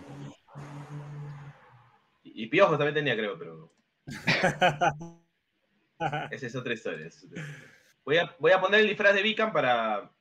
Y 2.24 2.44
y 2.44 2.48
Piojos 2.48 2.78
también 2.78 2.96
tenía, 2.96 3.16
creo, 3.16 3.38
pero 3.38 3.72
esa 6.32 6.48
es 6.48 6.56
otra 6.56 6.74
historia. 6.74 7.08
esa 7.08 7.18
es 7.18 7.24
otra 7.26 7.42
historia. 7.44 7.72
Voy, 8.04 8.18
a, 8.18 8.36
voy 8.40 8.52
a 8.52 8.62
poner 8.62 8.82
el 8.82 8.88
disfraz 8.88 9.16
de 9.16 9.24
Vican 9.24 9.52
para, 9.54 10.12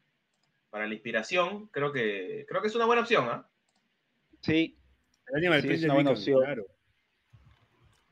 para 0.70 0.87
la 0.87 0.95
inspiración. 0.95 1.68
Creo 1.68 1.93
que, 1.93 2.47
creo 2.49 2.62
que 2.62 2.68
es 2.68 2.76
una 2.76 2.87
buena 2.87 3.03
opción, 3.03 3.26
¿ah? 3.28 3.49
Sí, 4.41 4.78
El 5.28 5.37
Animal 5.37 5.61
Sí, 5.62 5.66
Print 5.66 5.78
es 5.80 5.85
una 5.85 5.95
buena 5.95 6.11
Beacon, 6.11 6.20
opción. 6.20 6.45
claro. 6.45 6.66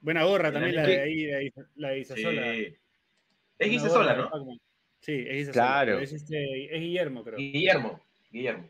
Buena 0.00 0.24
gorra 0.24 0.48
El 0.48 0.54
también 0.54 0.74
la 0.74 0.82
de 0.82 1.00
ahí, 1.00 1.26
la 1.26 1.36
de, 1.38 1.52
la 1.76 1.88
de 1.90 1.98
Isasola. 2.00 2.54
Sí. 2.54 2.76
Es 3.58 3.82
de 3.82 3.88
¿no? 4.16 4.30
Sí, 5.02 5.24
es. 5.26 5.50
Claro. 5.50 5.98
Es, 5.98 6.12
este, 6.12 6.74
es 6.74 6.80
Guillermo, 6.80 7.24
creo. 7.24 7.36
Guillermo. 7.36 8.00
Guillermo. 8.30 8.68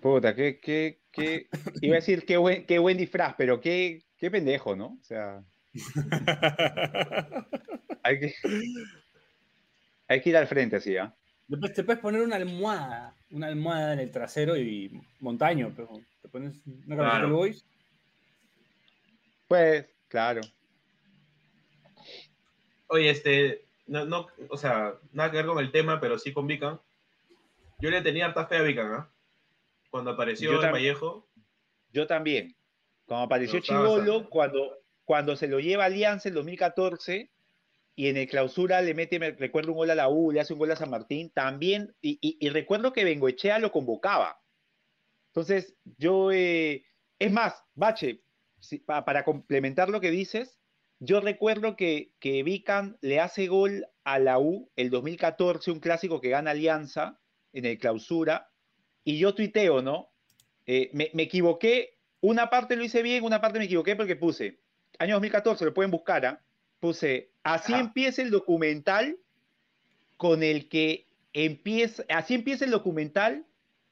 puta, 0.00 0.34
qué, 0.34 0.58
qué, 0.60 0.98
qué. 1.12 1.46
Iba 1.80 1.94
a 1.94 2.00
decir 2.00 2.26
qué 2.26 2.36
buen, 2.36 2.66
qué 2.66 2.78
buen 2.78 2.96
disfraz, 2.98 3.34
pero 3.38 3.60
qué, 3.60 4.02
qué 4.18 4.30
pendejo, 4.30 4.76
¿no? 4.76 4.98
O 5.00 5.04
sea, 5.04 5.42
hay 8.02 8.20
que, 8.20 8.34
hay 10.08 10.20
que 10.20 10.28
ir 10.30 10.36
al 10.36 10.46
frente 10.46 10.76
así, 10.76 10.96
¿ah? 10.96 11.14
Después 11.48 11.72
te 11.72 11.84
puedes 11.84 12.00
poner 12.02 12.22
una 12.22 12.36
almohada, 12.36 13.14
una 13.30 13.46
almohada 13.46 13.94
en 13.94 14.00
el 14.00 14.10
trasero 14.10 14.56
y 14.56 14.90
montaño, 15.20 15.72
pero 15.74 15.88
te 16.22 16.28
pones 16.28 16.56
una 16.66 16.96
camiseta 16.96 17.10
Claro. 17.10 17.26
de 17.28 17.32
boys. 17.32 17.64
Pues, 19.48 19.86
claro. 20.08 20.40
Oye, 22.88 23.10
este, 23.10 23.64
no, 23.86 24.04
no, 24.04 24.26
o 24.48 24.56
sea, 24.56 24.94
nada 25.12 25.30
que 25.30 25.38
ver 25.38 25.46
con 25.46 25.58
el 25.58 25.70
tema, 25.72 26.00
pero 26.00 26.18
sí 26.18 26.32
con 26.32 26.46
Vican. 26.46 26.80
Yo 27.80 27.90
le 27.90 28.02
tenía 28.02 28.26
harta 28.26 28.46
fe 28.46 28.56
a 28.56 28.62
Vican, 28.62 28.92
¿ah? 28.92 29.10
Cuando 29.90 30.10
apareció 30.12 30.50
Yo 30.50 30.56
el 30.56 30.62
también. 30.62 30.94
Vallejo. 30.94 31.26
Yo 31.92 32.06
también. 32.06 32.56
Cuando 33.06 33.26
apareció 33.26 33.60
Chivolo, 33.60 34.28
cuando, 34.30 34.78
cuando 35.04 35.36
se 35.36 35.46
lo 35.48 35.60
lleva 35.60 35.84
Alianza 35.84 36.28
en 36.28 36.34
2014 36.34 37.30
y 37.96 38.08
en 38.08 38.16
el 38.16 38.28
clausura 38.28 38.80
le 38.82 38.94
mete, 38.94 39.18
me 39.18 39.30
recuerdo 39.32 39.70
un 39.72 39.76
gol 39.78 39.90
a 39.90 39.94
la 39.94 40.08
U, 40.08 40.32
le 40.32 40.40
hace 40.40 40.52
un 40.52 40.58
gol 40.58 40.70
a 40.72 40.76
San 40.76 40.90
Martín, 40.90 41.30
también, 41.30 41.94
y, 42.00 42.18
y- 42.20 42.36
y 42.40 42.48
recuerdo 42.50 42.92
que 42.92 43.04
Bengoechea 43.04 43.58
lo 43.60 43.70
convocaba. 43.70 44.40
Entonces, 45.28 45.76
yo, 45.98 46.32
eh, 46.32 46.84
es 47.18 47.30
más, 47.32 47.62
Bache, 47.74 48.22
si- 48.58 48.78
pa- 48.78 49.04
para 49.04 49.24
complementar 49.24 49.88
lo 49.90 50.00
que 50.00 50.10
dices, 50.10 50.58
yo 51.00 51.20
recuerdo 51.20 51.76
que, 51.76 52.12
que 52.18 52.42
Vican 52.42 52.96
le 53.00 53.20
hace 53.20 53.46
gol 53.46 53.86
a 54.04 54.18
la 54.18 54.38
U 54.38 54.70
el 54.76 54.90
2014, 54.90 55.70
un 55.70 55.80
clásico 55.80 56.20
que 56.20 56.30
gana 56.30 56.52
Alianza 56.52 57.20
en 57.52 57.64
el 57.64 57.78
clausura, 57.78 58.50
y 59.04 59.18
yo 59.18 59.34
tuiteo, 59.34 59.82
¿no? 59.82 60.10
Eh, 60.66 60.90
me, 60.92 61.10
me 61.12 61.24
equivoqué, 61.24 61.98
una 62.20 62.48
parte 62.48 62.76
lo 62.76 62.84
hice 62.84 63.02
bien, 63.02 63.24
una 63.24 63.40
parte 63.40 63.58
me 63.58 63.66
equivoqué 63.66 63.96
porque 63.96 64.16
puse, 64.16 64.60
año 64.98 65.14
2014, 65.14 65.64
lo 65.64 65.74
pueden 65.74 65.90
buscar, 65.90 66.24
¿ah? 66.26 66.42
puse, 66.80 67.30
así 67.42 67.74
empieza 67.74 68.22
el 68.22 68.30
documental 68.30 69.18
con 70.16 70.42
el 70.42 70.68
que 70.68 71.06
empieza, 71.32 72.04
así 72.08 72.34
empieza 72.34 72.64
el 72.64 72.70
documental 72.70 73.44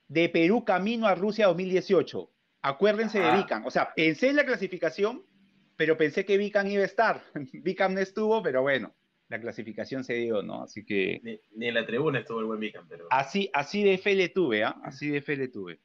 de 0.09 0.29
Perú 0.29 0.65
camino 0.65 1.07
a 1.07 1.15
Rusia 1.15 1.47
2018. 1.47 2.31
Acuérdense 2.63 3.19
de. 3.19 3.33
Vican. 3.33 3.65
O 3.67 3.71
sea, 3.71 3.93
pensé 3.95 4.29
en 4.29 4.37
la 4.37 4.45
clasificación, 4.45 5.25
pero 5.77 5.97
pensé 5.97 6.25
que 6.25 6.37
Vican 6.37 6.71
iba 6.71 6.83
a 6.83 6.87
estar. 6.87 7.23
Vican 7.53 7.95
no 7.95 8.01
estuvo, 8.01 8.43
pero 8.43 8.63
bueno, 8.63 8.95
la 9.29 9.41
clasificación 9.41 10.05
se 10.05 10.15
dio, 10.15 10.43
¿no? 10.43 10.63
Así 10.65 10.85
que 10.85 11.21
Ni, 11.23 11.41
ni 11.57 11.69
en 11.69 11.75
la 11.75 11.87
tribuna 11.87 12.21
estuvo 12.21 12.41
el 12.41 12.47
buen 12.47 12.61
Vican, 12.61 12.87
pero. 12.89 13.07
así, 13.11 13.51
así 13.53 13.83
de 13.83 13.99
fe 13.99 14.15
le 14.15 14.29
tuve, 14.29 14.65
¿ah? 14.65 14.77
Así 14.85 15.09
de 15.09 15.23
fe 15.23 15.37
le 15.37 15.49
tuve. 15.49 15.81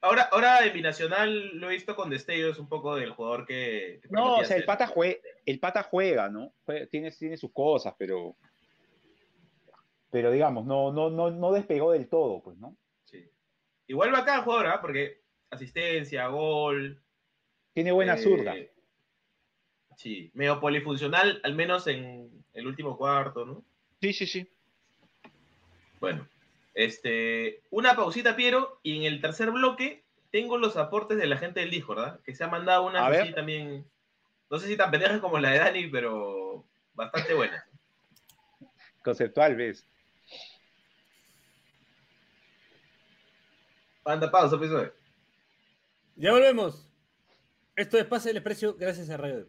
Ahora, 0.00 0.28
ahora 0.32 0.66
en 0.66 0.74
Binacional 0.74 1.56
lo 1.58 1.70
he 1.70 1.74
visto 1.74 1.96
con 1.96 2.10
destellos 2.10 2.58
un 2.58 2.68
poco 2.68 2.94
del 2.96 3.12
jugador 3.12 3.46
que. 3.46 4.00
que 4.02 4.08
No, 4.10 4.36
o 4.36 4.44
sea, 4.44 4.56
el 4.58 4.64
pata, 4.66 4.86
jue- 4.86 5.20
el 5.46 5.58
pata 5.60 5.82
juega, 5.82 6.28
¿no? 6.28 6.52
Tiene, 6.90 7.10
tiene 7.10 7.36
sus 7.38 7.52
cosas, 7.52 7.94
pero. 7.98 8.36
Pero 10.10 10.30
digamos, 10.30 10.64
no, 10.66 10.92
no, 10.92 11.10
no, 11.10 11.30
no 11.30 11.52
despegó 11.52 11.92
del 11.92 12.08
todo, 12.08 12.42
pues, 12.42 12.56
¿no? 12.58 12.76
Sí. 13.04 13.24
Igual 13.86 14.12
bacán 14.12 14.42
jugador, 14.44 14.66
¿ah? 14.68 14.80
Porque 14.80 15.22
asistencia, 15.50 16.26
gol. 16.28 17.02
Tiene 17.72 17.90
buena 17.90 18.14
eh, 18.14 18.18
zurda. 18.18 18.54
Sí, 19.96 20.30
medio 20.34 20.60
polifuncional, 20.60 21.40
al 21.44 21.54
menos 21.54 21.86
en 21.86 22.30
el 22.52 22.66
último 22.66 22.96
cuarto, 22.96 23.44
¿no? 23.44 23.64
Sí, 24.00 24.12
sí, 24.12 24.26
sí. 24.26 24.48
Bueno, 26.00 26.28
este, 26.74 27.62
una 27.70 27.94
pausita, 27.96 28.36
Piero, 28.36 28.80
y 28.82 28.98
en 28.98 29.02
el 29.04 29.20
tercer 29.20 29.50
bloque 29.50 30.04
tengo 30.30 30.58
los 30.58 30.76
aportes 30.76 31.16
de 31.16 31.26
la 31.26 31.38
gente 31.38 31.60
del 31.60 31.70
Discord, 31.70 31.98
¿verdad? 31.98 32.20
Que 32.24 32.34
se 32.34 32.44
ha 32.44 32.48
mandado 32.48 32.86
una 32.86 33.06
A 33.06 33.08
ver. 33.08 33.22
así 33.22 33.32
también, 33.32 33.86
no 34.50 34.58
sé 34.58 34.66
si 34.66 34.76
tan 34.76 34.90
pendejas 34.90 35.20
como 35.20 35.38
la 35.38 35.50
de 35.50 35.58
Dani, 35.58 35.86
pero 35.86 36.64
bastante 36.94 37.34
buena. 37.34 37.64
Conceptual, 39.02 39.54
¿ves? 39.54 39.86
Anda, 44.04 44.30
pausa, 44.30 44.58
pues, 44.58 44.70
oye. 44.70 44.92
Ya 46.16 46.32
volvemos. 46.32 46.86
Esto 47.76 47.98
es 47.98 48.04
Pase 48.04 48.28
del 48.28 48.36
Desprecio 48.36 48.74
gracias 48.74 49.10
a 49.10 49.16
Radio 49.16 49.48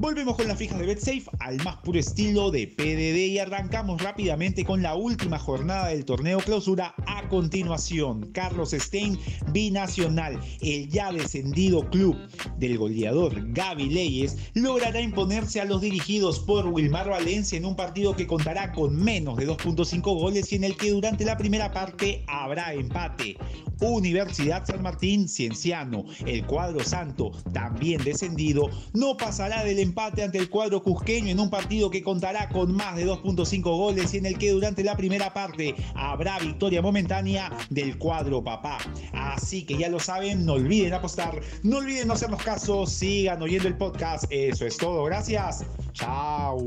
Volvemos 0.00 0.34
con 0.34 0.48
las 0.48 0.56
fijas 0.56 0.78
de 0.78 0.86
BetSafe 0.86 1.24
al 1.40 1.62
más 1.62 1.76
puro 1.76 1.98
estilo 1.98 2.50
de 2.50 2.66
PDD 2.66 3.18
y 3.32 3.38
arrancamos 3.38 4.00
rápidamente 4.00 4.64
con 4.64 4.80
la 4.80 4.94
última 4.94 5.38
jornada 5.38 5.88
del 5.88 6.06
torneo 6.06 6.38
clausura 6.38 6.94
a 7.06 7.28
continuación. 7.28 8.30
Carlos 8.32 8.70
Stein, 8.70 9.18
binacional, 9.52 10.40
el 10.62 10.88
ya 10.88 11.12
descendido 11.12 11.90
club 11.90 12.16
del 12.56 12.78
goleador 12.78 13.52
Gaby 13.52 13.90
Leyes, 13.90 14.38
logrará 14.54 15.02
imponerse 15.02 15.60
a 15.60 15.66
los 15.66 15.82
dirigidos 15.82 16.40
por 16.40 16.66
Wilmar 16.68 17.10
Valencia 17.10 17.58
en 17.58 17.66
un 17.66 17.76
partido 17.76 18.16
que 18.16 18.26
contará 18.26 18.72
con 18.72 18.96
menos 18.96 19.36
de 19.36 19.46
2.5 19.46 20.00
goles 20.00 20.50
y 20.50 20.56
en 20.56 20.64
el 20.64 20.78
que 20.78 20.92
durante 20.92 21.26
la 21.26 21.36
primera 21.36 21.72
parte 21.72 22.24
habrá 22.26 22.72
empate. 22.72 23.36
Universidad 23.82 24.66
San 24.66 24.82
Martín 24.82 25.26
Cienciano, 25.26 26.04
el 26.26 26.44
cuadro 26.44 26.84
santo, 26.84 27.32
también 27.52 28.04
descendido, 28.04 28.68
no 28.92 29.16
pasará 29.16 29.64
del 29.64 29.78
empate 29.78 29.89
ante 29.96 30.38
el 30.38 30.48
cuadro 30.48 30.82
cusqueño 30.82 31.28
en 31.28 31.40
un 31.40 31.50
partido 31.50 31.90
que 31.90 32.02
contará 32.02 32.48
con 32.48 32.74
más 32.74 32.96
de 32.96 33.06
2.5 33.06 33.62
goles 33.62 34.14
y 34.14 34.18
en 34.18 34.26
el 34.26 34.38
que 34.38 34.50
durante 34.50 34.82
la 34.84 34.96
primera 34.96 35.32
parte 35.32 35.74
habrá 35.94 36.38
victoria 36.38 36.82
momentánea 36.82 37.50
del 37.68 37.98
cuadro 37.98 38.42
papá. 38.42 38.78
Así 39.12 39.64
que 39.64 39.76
ya 39.76 39.88
lo 39.88 39.98
saben, 39.98 40.44
no 40.46 40.54
olviden 40.54 40.94
apostar, 40.94 41.40
no 41.62 41.78
olviden 41.78 42.08
no 42.08 42.14
hacernos 42.14 42.42
caso, 42.42 42.86
sigan 42.86 43.42
oyendo 43.42 43.68
el 43.68 43.76
podcast. 43.76 44.24
Eso 44.30 44.66
es 44.66 44.76
todo, 44.76 45.04
gracias. 45.04 45.64
Chao. 45.92 46.58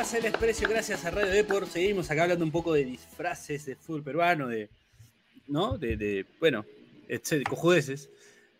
Pasa 0.00 0.16
el 0.16 0.22
desprecio 0.22 0.66
gracias 0.66 1.04
a 1.04 1.10
Radio 1.10 1.30
Deport. 1.30 1.68
Seguimos 1.68 2.10
acá 2.10 2.22
hablando 2.22 2.42
un 2.42 2.50
poco 2.50 2.72
de 2.72 2.86
disfraces 2.86 3.66
de 3.66 3.76
fútbol 3.76 4.02
peruano, 4.02 4.48
de. 4.48 4.70
¿No? 5.46 5.76
De. 5.76 5.98
de 5.98 6.24
bueno, 6.40 6.64
este, 7.06 7.42
cojudeces. 7.44 8.08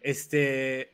Este. 0.03 0.93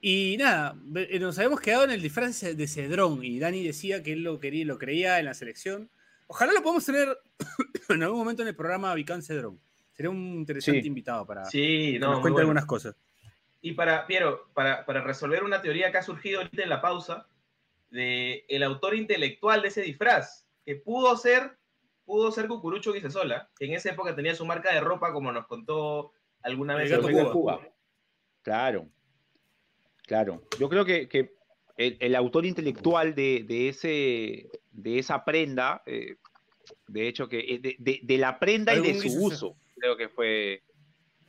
Y 0.00 0.36
nada, 0.38 0.74
ve- 0.78 1.18
nos 1.20 1.36
habíamos 1.36 1.60
quedado 1.60 1.84
en 1.84 1.90
el 1.90 2.00
disfraz 2.00 2.40
de 2.40 2.66
Cedrón. 2.66 3.22
Y 3.22 3.38
Dani 3.38 3.62
decía 3.62 4.02
que 4.02 4.14
él 4.14 4.22
lo 4.22 4.40
quería, 4.40 4.64
lo 4.64 4.78
creía 4.78 5.18
en 5.18 5.26
la 5.26 5.34
selección. 5.34 5.90
Ojalá 6.26 6.54
lo 6.54 6.62
podamos 6.62 6.86
tener 6.86 7.14
en 7.90 8.02
algún 8.02 8.20
momento 8.20 8.40
en 8.40 8.48
el 8.48 8.56
programa 8.56 8.94
Vicán 8.94 9.22
Cedrón. 9.22 9.60
Sería 9.92 10.08
un 10.08 10.36
interesante 10.36 10.80
Sí. 10.80 10.88
invitado 10.88 11.26
para 11.26 11.44
sí, 11.44 11.92
que 11.92 11.98
no. 11.98 12.12
nos 12.12 12.20
cuente 12.20 12.32
bueno. 12.32 12.38
algunas 12.48 12.64
cosas. 12.64 12.96
Y 13.60 13.72
para, 13.72 14.06
Piero, 14.06 14.48
para, 14.54 14.86
para 14.86 15.02
resolver 15.02 15.44
una 15.44 15.60
teoría 15.60 15.92
que 15.92 15.98
ha 15.98 16.02
surgido 16.02 16.38
ahorita 16.40 16.62
en 16.62 16.70
la 16.70 16.80
pausa, 16.80 17.26
de 17.90 18.44
el 18.48 18.62
autor 18.62 18.94
intelectual 18.94 19.62
de 19.62 19.68
ese 19.68 19.82
disfraz, 19.82 20.46
que 20.64 20.76
pudo 20.76 21.16
ser, 21.16 21.56
pudo 22.04 22.30
ser 22.32 22.48
Cucurucho 22.48 22.92
Guisasola, 22.92 23.50
que 23.58 23.66
en 23.66 23.72
esa 23.74 23.90
época 23.90 24.14
tenía 24.14 24.34
su 24.34 24.44
marca 24.44 24.72
de 24.74 24.80
ropa, 24.80 25.12
como 25.12 25.32
nos 25.32 25.46
contó 25.46 26.12
alguna 26.42 26.74
El 26.74 26.80
vez. 26.80 26.90
gato 26.90 27.02
Domingo 27.02 27.32
Cuba. 27.32 27.68
Claro. 28.42 28.88
Claro. 30.06 30.42
Yo 30.58 30.68
creo 30.68 30.84
que, 30.84 31.08
que 31.08 31.34
el, 31.76 31.96
el 32.00 32.14
autor 32.16 32.46
intelectual 32.46 33.14
de, 33.14 33.44
de 33.46 33.68
ese, 33.68 34.48
de 34.72 34.98
esa 34.98 35.24
prenda, 35.24 35.82
eh, 35.86 36.16
de 36.86 37.08
hecho, 37.08 37.28
que 37.28 37.38
eh, 37.40 37.58
de, 37.58 37.76
de- 37.78 38.00
de 38.02 38.18
la 38.18 38.38
prenda 38.38 38.74
y 38.74 38.80
de 38.80 38.94
su 38.94 39.02
Guisasola. 39.02 39.26
uso, 39.26 39.56
creo 39.76 39.96
que 39.96 40.08
fue 40.08 40.62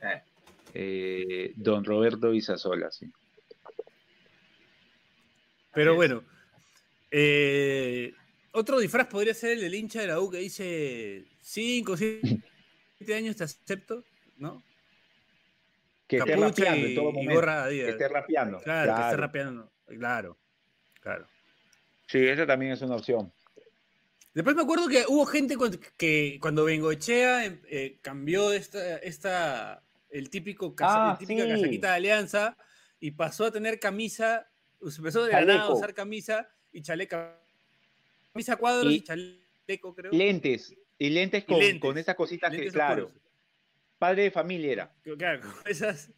Eh. 0.02 0.22
eh, 0.74 1.52
don 1.56 1.84
Roberto 1.84 2.32
Isasola, 2.32 2.90
sí. 2.90 3.10
Pero 5.72 5.94
bueno. 5.94 6.22
Eh, 7.10 8.12
otro 8.52 8.78
disfraz 8.78 9.06
podría 9.06 9.34
ser 9.34 9.52
el 9.52 9.60
del 9.60 9.74
hincha 9.74 10.00
de 10.00 10.06
la 10.08 10.20
U 10.20 10.30
que 10.30 10.38
dice 10.38 11.24
5, 11.42 11.96
7 11.96 13.14
años 13.14 13.36
te 13.36 13.44
acepto, 13.44 14.04
¿no? 14.38 14.62
Que 16.08 16.16
esté 16.18 16.36
rapeando 16.36 16.86
y- 16.86 16.90
en 16.90 16.94
todo 16.96 17.12
momento. 17.12 17.34
gorra 17.34 17.68
Que 17.68 17.88
esté 17.90 18.08
rapeando. 18.08 18.60
Claro, 18.60 18.94
que 18.96 19.02
esté 19.02 19.16
rapeando. 19.16 19.72
Claro, 19.86 20.38
claro. 21.00 21.26
Sí, 22.08 22.18
esa 22.26 22.46
también 22.46 22.72
es 22.72 22.82
una 22.82 22.96
opción. 22.96 23.32
Después 24.34 24.54
me 24.56 24.62
acuerdo 24.62 24.88
que 24.88 25.04
hubo 25.08 25.26
gente 25.26 25.56
que 25.96 26.38
cuando 26.40 26.64
Bengoechea 26.64 27.44
em- 27.44 27.60
eh, 27.68 27.98
cambió 28.00 28.52
esta, 28.52 28.96
esta, 28.98 29.82
el 30.08 30.30
típico 30.30 30.74
casa- 30.74 31.10
Ah, 31.10 31.18
el 31.20 31.26
típica 31.26 31.44
sí. 31.44 31.50
casaquita 31.50 31.88
de 31.90 31.94
alianza 31.94 32.56
y 33.00 33.10
pasó 33.12 33.46
a 33.46 33.50
tener 33.52 33.78
camisa, 33.80 34.48
empezó 34.80 35.24
de 35.24 35.32
la 35.32 35.44
nada 35.44 35.62
a 35.62 35.72
usar 35.72 35.94
camisa 35.94 36.48
y 36.72 36.82
chaleca. 36.82 37.38
Camisa 38.32 38.56
cuadros 38.56 38.92
y, 38.92 38.96
Y- 38.96 39.00
chaleco, 39.02 39.94
creo. 39.94 40.12
Lentes. 40.12 40.74
Y 40.98 41.10
lentes 41.10 41.44
con, 41.44 41.58
lentes. 41.58 41.80
con 41.80 41.96
esas 41.98 42.14
cositas 42.14 42.50
que, 42.54 42.68
claro, 42.70 43.06
oscuros. 43.06 43.22
padre 43.98 44.24
de 44.24 44.30
familia 44.30 44.72
era. 44.72 44.92
Claro, 45.18 45.40
con 45.40 45.70
esas. 45.70 46.10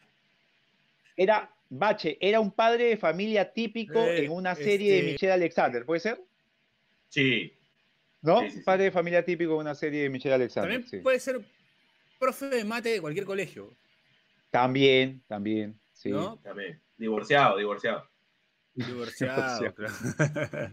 Era, 1.17 1.55
Bache, 1.69 2.19
era 2.21 2.41
un 2.41 2.51
padre 2.51 2.85
de 2.85 2.97
familia 2.97 3.53
típico 3.53 3.99
Eh, 4.01 4.25
en 4.25 4.31
una 4.33 4.55
serie 4.55 4.93
de 4.93 4.99
este- 4.99 5.13
Michelle 5.13 5.33
Alexander, 5.33 5.85
¿puede 5.87 6.01
ser? 6.01 6.21
Sí, 7.09 7.53
¿No? 8.23 8.41
Sí, 8.41 8.51
sí, 8.51 8.57
sí. 8.59 8.63
Padre 8.63 8.85
de 8.85 8.91
familia 8.93 9.25
típico 9.25 9.55
en 9.55 9.61
una 9.61 9.75
serie 9.75 10.03
de 10.03 10.09
Michelle 10.11 10.35
Alexander. 10.35 10.71
También 10.73 10.89
sí. 10.91 10.99
puede 10.99 11.19
ser 11.19 11.41
profe 12.21 12.47
de 12.47 12.65
mate 12.65 12.91
de 12.91 13.01
cualquier 13.01 13.25
colegio, 13.27 13.75
También, 14.51 15.23
también, 15.27 15.79
sí. 15.93 16.11
¿no? 16.11 16.39
también. 16.39 16.81
Divorciado, 16.97 17.57
divorciado. 17.57 18.09
Divorciado. 18.75 19.73
claro. 19.75 19.95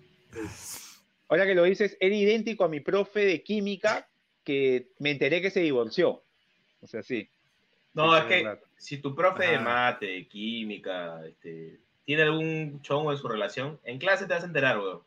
Ahora 1.27 1.45
que 1.45 1.55
lo 1.55 1.63
dices, 1.63 1.95
era 1.99 2.15
idéntico 2.15 2.63
a 2.63 2.69
mi 2.69 2.79
profe 2.79 3.19
de 3.25 3.43
química 3.43 4.07
que 4.43 4.91
me 4.99 5.11
enteré 5.11 5.41
que 5.41 5.51
se 5.51 5.59
divorció. 5.59 6.23
O 6.81 6.87
sea, 6.87 7.03
sí. 7.03 7.29
No, 7.93 8.15
es 8.17 8.23
que 8.25 8.43
verdad. 8.43 8.59
si 8.77 8.97
tu 8.99 9.13
profe 9.15 9.45
de 9.47 9.59
mate, 9.59 10.05
de 10.07 10.27
química, 10.27 11.23
este, 11.27 11.79
tiene 12.05 12.23
algún 12.23 12.81
chongo 12.81 13.11
en 13.11 13.17
su 13.17 13.27
relación, 13.27 13.79
en 13.83 13.99
clase 13.99 14.25
te 14.25 14.33
vas 14.33 14.43
a 14.43 14.47
enterar, 14.47 14.79
weón. 14.79 15.01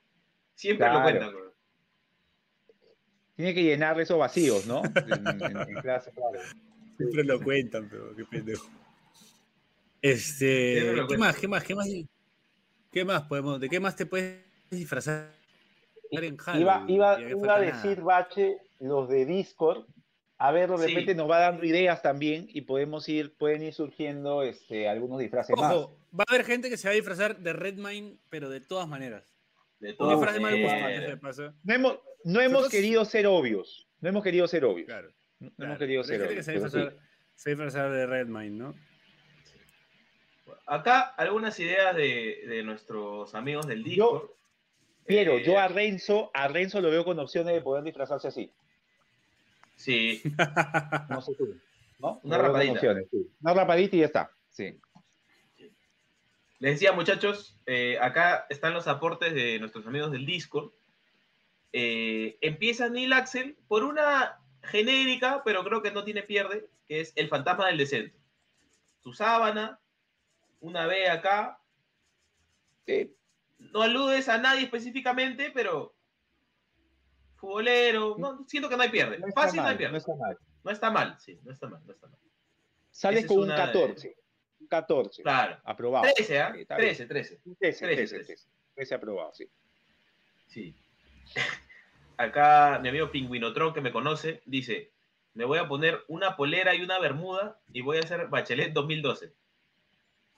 Siempre 0.54 0.86
lo 0.92 1.02
cuentan, 1.02 1.34
weón. 1.34 1.52
Tiene 3.34 3.54
que 3.54 3.62
llenar 3.64 3.98
esos 4.00 4.18
vacíos, 4.18 4.66
¿no? 4.66 4.82
En, 4.94 5.26
en- 5.26 5.56
en 5.70 5.74
clase, 5.80 6.12
claro. 6.12 6.38
Siempre 6.98 7.24
lo 7.24 7.40
cuentan, 7.42 7.88
pero 7.90 8.14
qué 8.14 8.24
pendejo. 8.24 8.68
Este, 10.02 10.94
¿qué 11.08 11.16
más? 11.18 11.36
¿Qué 11.38 11.48
más? 11.48 11.64
¿Qué 11.64 11.74
más? 11.74 11.88
¿Qué 12.92 13.04
más 13.04 13.22
podemos? 13.22 13.58
¿De 13.58 13.68
qué 13.68 13.80
más 13.80 13.96
te 13.96 14.06
puedes 14.06 14.44
disfrazar 14.70 15.32
en 16.10 16.36
Iba, 16.60 16.84
iba, 16.88 17.16
que 17.16 17.24
a 17.32 17.36
nada. 17.36 17.60
decir, 17.60 18.02
Bache, 18.02 18.58
los 18.80 19.08
de 19.08 19.24
Discord. 19.24 19.86
A 20.36 20.50
ver, 20.52 20.68
de 20.70 20.76
Sí. 20.78 20.88
repente 20.88 21.14
nos 21.14 21.30
va 21.30 21.38
dando 21.38 21.64
ideas 21.64 22.02
también 22.02 22.46
y 22.50 22.62
podemos 22.62 23.08
ir, 23.08 23.34
pueden 23.36 23.62
ir 23.62 23.72
surgiendo 23.72 24.42
este, 24.42 24.88
algunos 24.88 25.20
disfraces 25.20 25.56
más. 25.56 25.72
Ojo, 25.72 25.96
va 26.18 26.24
a 26.28 26.32
haber 26.34 26.44
gente 26.44 26.68
que 26.68 26.76
se 26.76 26.88
va 26.88 26.92
a 26.92 26.94
disfrazar 26.94 27.38
de 27.38 27.52
Redmine, 27.52 28.18
pero 28.28 28.50
de 28.50 28.60
todas 28.60 28.86
maneras. 28.88 29.24
De 29.78 29.94
todas 29.94 30.18
mal 30.40 30.60
gusto, 30.60 30.76
maneras. 30.80 31.20
pasar. 31.20 31.54
No 31.62 31.74
hemos, 31.74 31.98
no 32.24 32.40
hemos 32.40 32.68
querido 32.68 33.04
ser 33.04 33.26
obvios. 33.26 33.88
No 34.00 34.08
hemos 34.10 34.22
querido 34.22 34.46
ser 34.48 34.64
obvios. 34.64 34.86
Claro. 34.86 35.12
No, 35.38 35.50
claro. 35.52 35.70
hemos 35.70 35.78
querido 35.78 36.02
Pero 36.06 36.24
ser 36.24 36.28
gente 36.28 36.34
que 36.34 36.40
obvios. 36.40 36.44
se 36.44 36.52
va 36.52 36.58
a 36.58 36.60
pero 36.60 36.70
sí. 36.70 36.78
disfrazar, 36.78 37.08
se 37.36 37.50
va 37.54 37.62
a 37.62 37.64
disfrazar 37.66 37.90
de 37.92 38.06
Redmine, 38.06 38.50
¿no? 38.50 38.74
Acá 40.66 41.00
algunas 41.16 41.58
ideas 41.60 41.94
de, 41.96 42.44
de 42.46 42.62
nuestros 42.62 43.34
amigos 43.34 43.66
del 43.66 43.82
Yo- 43.84 43.90
Discord. 43.90 44.30
Piero, 45.04 45.32
Eh, 45.38 45.44
yo 45.44 45.58
a 45.58 45.66
Renzo, 45.66 46.30
a 46.32 46.46
Renzo 46.48 46.80
lo 46.80 46.88
veo 46.90 47.04
con 47.04 47.18
opciones 47.18 47.52
de 47.54 47.60
poder 47.60 47.82
disfrazarse 47.82 48.28
así. 48.28 48.52
Sí, 49.76 50.22
No 51.08 51.20
sé 51.20 51.34
tú. 51.34 51.56
¿no? 51.98 52.20
Una 52.22 52.36
Lo 52.38 52.42
rapadita. 52.44 52.72
opciones, 52.74 53.06
sí. 53.10 53.28
Una 53.40 53.54
rapadita 53.54 53.96
y 53.96 53.98
ya 54.00 54.06
está. 54.06 54.30
Sí. 54.50 54.78
Les 56.60 56.74
decía, 56.74 56.92
muchachos, 56.92 57.58
eh, 57.66 57.98
acá 58.00 58.46
están 58.48 58.74
los 58.74 58.86
aportes 58.86 59.34
de 59.34 59.58
nuestros 59.58 59.84
amigos 59.86 60.12
del 60.12 60.24
Discord. 60.24 60.70
Eh, 61.72 62.36
empieza 62.40 62.88
Neil 62.88 63.12
Axel 63.12 63.56
por 63.66 63.82
una 63.82 64.38
genérica, 64.62 65.42
pero 65.44 65.64
creo 65.64 65.82
que 65.82 65.90
no 65.90 66.04
tiene 66.04 66.22
pierde, 66.22 66.68
que 66.86 67.00
es 67.00 67.12
el 67.16 67.28
fantasma 67.28 67.66
del 67.66 67.78
descenso. 67.78 68.16
Tu 69.02 69.12
sábana, 69.12 69.80
una 70.62 70.86
B 70.86 71.08
acá. 71.08 71.60
Sí. 72.86 73.14
No 73.58 73.82
aludes 73.82 74.28
a 74.28 74.38
nadie 74.38 74.64
específicamente, 74.64 75.50
pero 75.52 75.94
futbolero. 77.36 78.16
No, 78.18 78.44
siento 78.48 78.68
que 78.68 78.76
no 78.76 78.82
hay 78.82 78.88
pierde. 78.88 79.18
No 79.18 79.28
Fácil 79.28 79.56
no 79.58 79.62
hay 79.62 79.68
mal, 79.70 79.76
pierde. 79.76 79.92
no 79.92 79.98
está 79.98 80.14
mal. 80.16 80.38
No 80.64 80.70
está 80.70 80.90
mal, 80.90 81.16
sí, 81.20 81.40
no 81.44 81.52
está 81.52 81.68
mal, 81.68 81.82
no 81.84 81.92
está 81.92 82.06
mal. 82.06 82.18
Sales 82.90 83.20
Esa 83.24 83.28
con 83.28 83.38
un 83.38 83.44
una 83.44 83.54
de- 83.54 83.72
14. 83.72 84.16
Un 84.60 84.66
14. 84.68 85.22
Claro. 85.22 85.58
Aprobado. 85.64 86.04
13, 86.14 86.40
¿ah? 86.40 86.52
Sí, 86.54 86.60
está 86.62 86.76
bien. 86.76 86.88
13, 86.88 87.06
13. 87.06 87.36
13, 87.36 87.56
13, 87.58 87.78
13, 87.86 88.14
13. 88.14 88.24
13. 88.26 88.48
13 88.74 88.94
aprobado, 88.94 89.34
sí. 89.34 89.48
Sí. 90.46 90.74
Acá 92.16 92.78
mi 92.80 92.88
amigo 92.90 93.10
Pingüinotron, 93.10 93.74
que 93.74 93.80
me 93.80 93.90
conoce, 93.90 94.42
dice: 94.46 94.92
Me 95.34 95.44
voy 95.44 95.58
a 95.58 95.66
poner 95.66 96.04
una 96.08 96.36
polera 96.36 96.74
y 96.74 96.82
una 96.82 96.98
bermuda 97.00 97.58
y 97.72 97.80
voy 97.80 97.96
a 97.96 98.00
hacer 98.00 98.28
Bachelet 98.28 98.72
2012. 98.72 99.32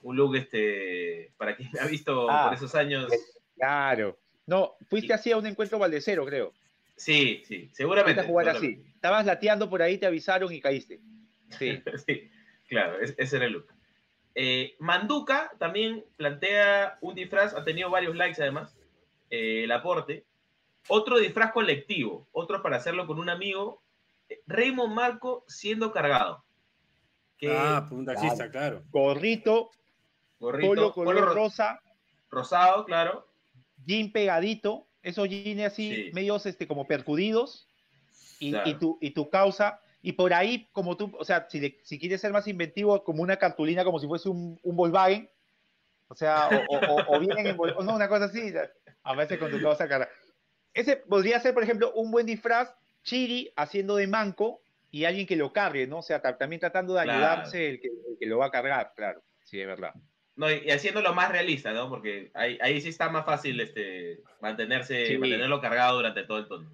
Un 0.05 0.17
look, 0.17 0.37
este, 0.37 1.33
para 1.39 1.57
quien 1.57 1.71
me 1.73 1.81
ha 1.81 1.87
visto 1.87 2.31
Ah. 2.31 2.45
por 2.49 2.55
esos 2.59 2.75
años. 2.75 3.11
Claro. 3.57 4.19
No, 4.47 4.75
fuiste 4.89 5.09
Sí. 5.09 5.13
así 5.15 5.33
a 5.33 5.39
un 5.39 5.47
encuentro 5.47 5.79
Valdecero, 5.79 6.27
creo. 6.27 6.53
Sí, 6.97 7.43
sí, 7.47 7.71
seguramente. 7.73 8.21
a 8.21 8.25
jugar 8.25 8.51
así. 8.51 8.85
Estabas 8.95 9.25
lateando 9.27 9.69
por 9.71 9.81
ahí, 9.83 9.97
te 9.99 10.07
avisaron 10.07 10.53
y 10.53 10.61
caíste. 10.61 11.01
Sí. 11.59 11.83
Sí, 12.07 12.31
claro, 12.69 13.01
es- 13.01 13.15
ese 13.17 13.37
era 13.37 13.47
el 13.47 13.53
look. 13.55 13.67
Eh, 14.35 14.75
Manduca 14.79 15.53
también 15.59 16.05
plantea 16.17 16.99
un 17.01 17.15
disfraz, 17.15 17.55
ha 17.55 17.65
tenido 17.65 17.89
varios 17.89 18.15
likes 18.17 18.43
además, 18.43 18.77
eh, 19.31 19.65
el 19.65 19.73
aporte. 19.73 20.25
Otro 20.89 21.19
disfraz 21.19 21.53
colectivo, 21.53 22.29
otro 22.33 22.61
para 22.63 22.77
hacerlo 22.77 23.07
con 23.07 23.19
un 23.19 23.31
amigo. 23.31 23.81
eh, 24.29 24.41
Raymond 24.47 24.95
Marco 24.95 25.45
siendo 25.49 25.93
cargado. 25.93 26.43
Que 27.37 27.51
Ah, 27.55 27.85
pues 27.89 27.93
un 27.99 28.07
taxista, 28.07 28.51
claro. 28.51 28.83
Gorrito, 28.91 29.71
gorrito, 30.39 30.69
polo 30.69 30.93
color 30.93 31.25
ro- 31.25 31.35
rosa, 31.35 31.81
rosado, 32.31 32.85
claro. 32.85 33.27
jean 33.87 34.13
pegadito, 34.13 34.87
esos 35.03 35.29
jeans 35.29 35.63
así, 35.63 35.95
Sí. 35.95 36.11
medios 36.13 36.47
este, 36.47 36.67
como 36.67 36.87
percudidos, 36.87 37.69
y, 38.41 38.51
Claro. 38.51 38.71
y 38.71 38.75
tu, 38.75 38.99
y 39.01 39.11
tu 39.11 39.31
causa. 39.31 39.81
Y 40.03 40.13
por 40.13 40.35
ahí, 40.35 40.69
como 40.73 40.97
tú, 40.97 41.13
o 41.19 41.25
sea, 41.25 41.47
si, 41.49 41.61
le- 41.61 41.79
si 41.83 41.99
quieres 41.99 42.21
ser 42.21 42.33
más 42.33 42.47
inventivo, 42.49 43.03
como 43.05 43.23
una 43.23 43.37
cartulina, 43.39 43.85
como 43.85 43.99
si 43.99 44.07
fuese 44.07 44.29
un, 44.29 44.59
un 44.63 44.77
Volkswagen, 44.77 45.31
o 46.09 46.15
sea, 46.15 46.49
o, 46.69 46.77
o, 46.77 47.17
o- 47.17 47.21
vienen 47.21 47.47
en, 47.47 47.57
o 47.59 47.83
no, 47.83 47.95
una 47.95 48.09
cosa 48.09 48.27
así, 48.27 48.53
a 49.03 49.15
veces 49.15 49.39
con 49.39 49.51
tu 49.51 49.61
causa 49.63 49.89
cara. 49.89 50.09
Ese 50.75 50.97
podría 50.97 51.41
ser, 51.41 51.55
por 51.55 51.63
ejemplo, 51.63 51.93
un 51.95 52.11
buen 52.11 52.27
disfraz, 52.27 52.75
Chiri 53.03 53.53
haciendo 53.57 53.97
de 53.97 54.07
manco 54.07 54.61
y 54.91 55.05
alguien 55.05 55.27
que 55.27 55.37
lo 55.37 55.53
cargue, 55.53 55.87
¿no? 55.87 55.99
O 55.99 56.03
sea, 56.03 56.21
ta- 56.21 56.37
también 56.37 56.61
tratando 56.61 56.95
de 56.95 57.03
Claro. 57.05 57.19
ayudarse 57.19 57.69
el 57.69 57.81
que, 57.81 57.89
el 57.89 58.19
que 58.19 58.27
lo 58.27 58.39
va 58.39 58.47
a 58.47 58.51
cargar, 58.51 58.93
claro, 58.97 59.23
sí, 59.45 59.61
es 59.61 59.67
verdad. 59.67 59.93
No, 60.37 60.51
y, 60.51 60.69
haciéndolo 60.71 61.15
más 61.15 61.31
realista, 61.31 61.73
¿no? 61.73 61.89
Porque 61.89 62.31
ahí, 62.35 62.59
ahí 62.61 62.81
sí 62.81 62.89
está 62.89 63.09
más 63.09 63.25
fácil 63.25 63.61
este, 63.61 64.21
mantenerse, 64.41 65.07
Sí. 65.07 65.19
mantenerlo 65.19 65.61
cargado 65.61 65.97
durante 65.97 66.25
todo 66.25 66.39
el 66.39 66.49
tono. 66.49 66.71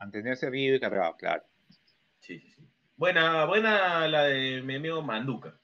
Mantenerse 0.00 0.50
vivo 0.50 0.74
y 0.76 0.80
cargado, 0.80 1.16
claro. 1.16 1.44
Sí, 2.20 2.38
sí, 2.40 2.50
sí. 2.50 2.62
Buena, 2.96 3.44
buena 3.44 4.06
la 4.08 4.24
de 4.24 4.62
mi 4.62 4.76
amigo 4.76 5.00
Manduca. 5.02 5.58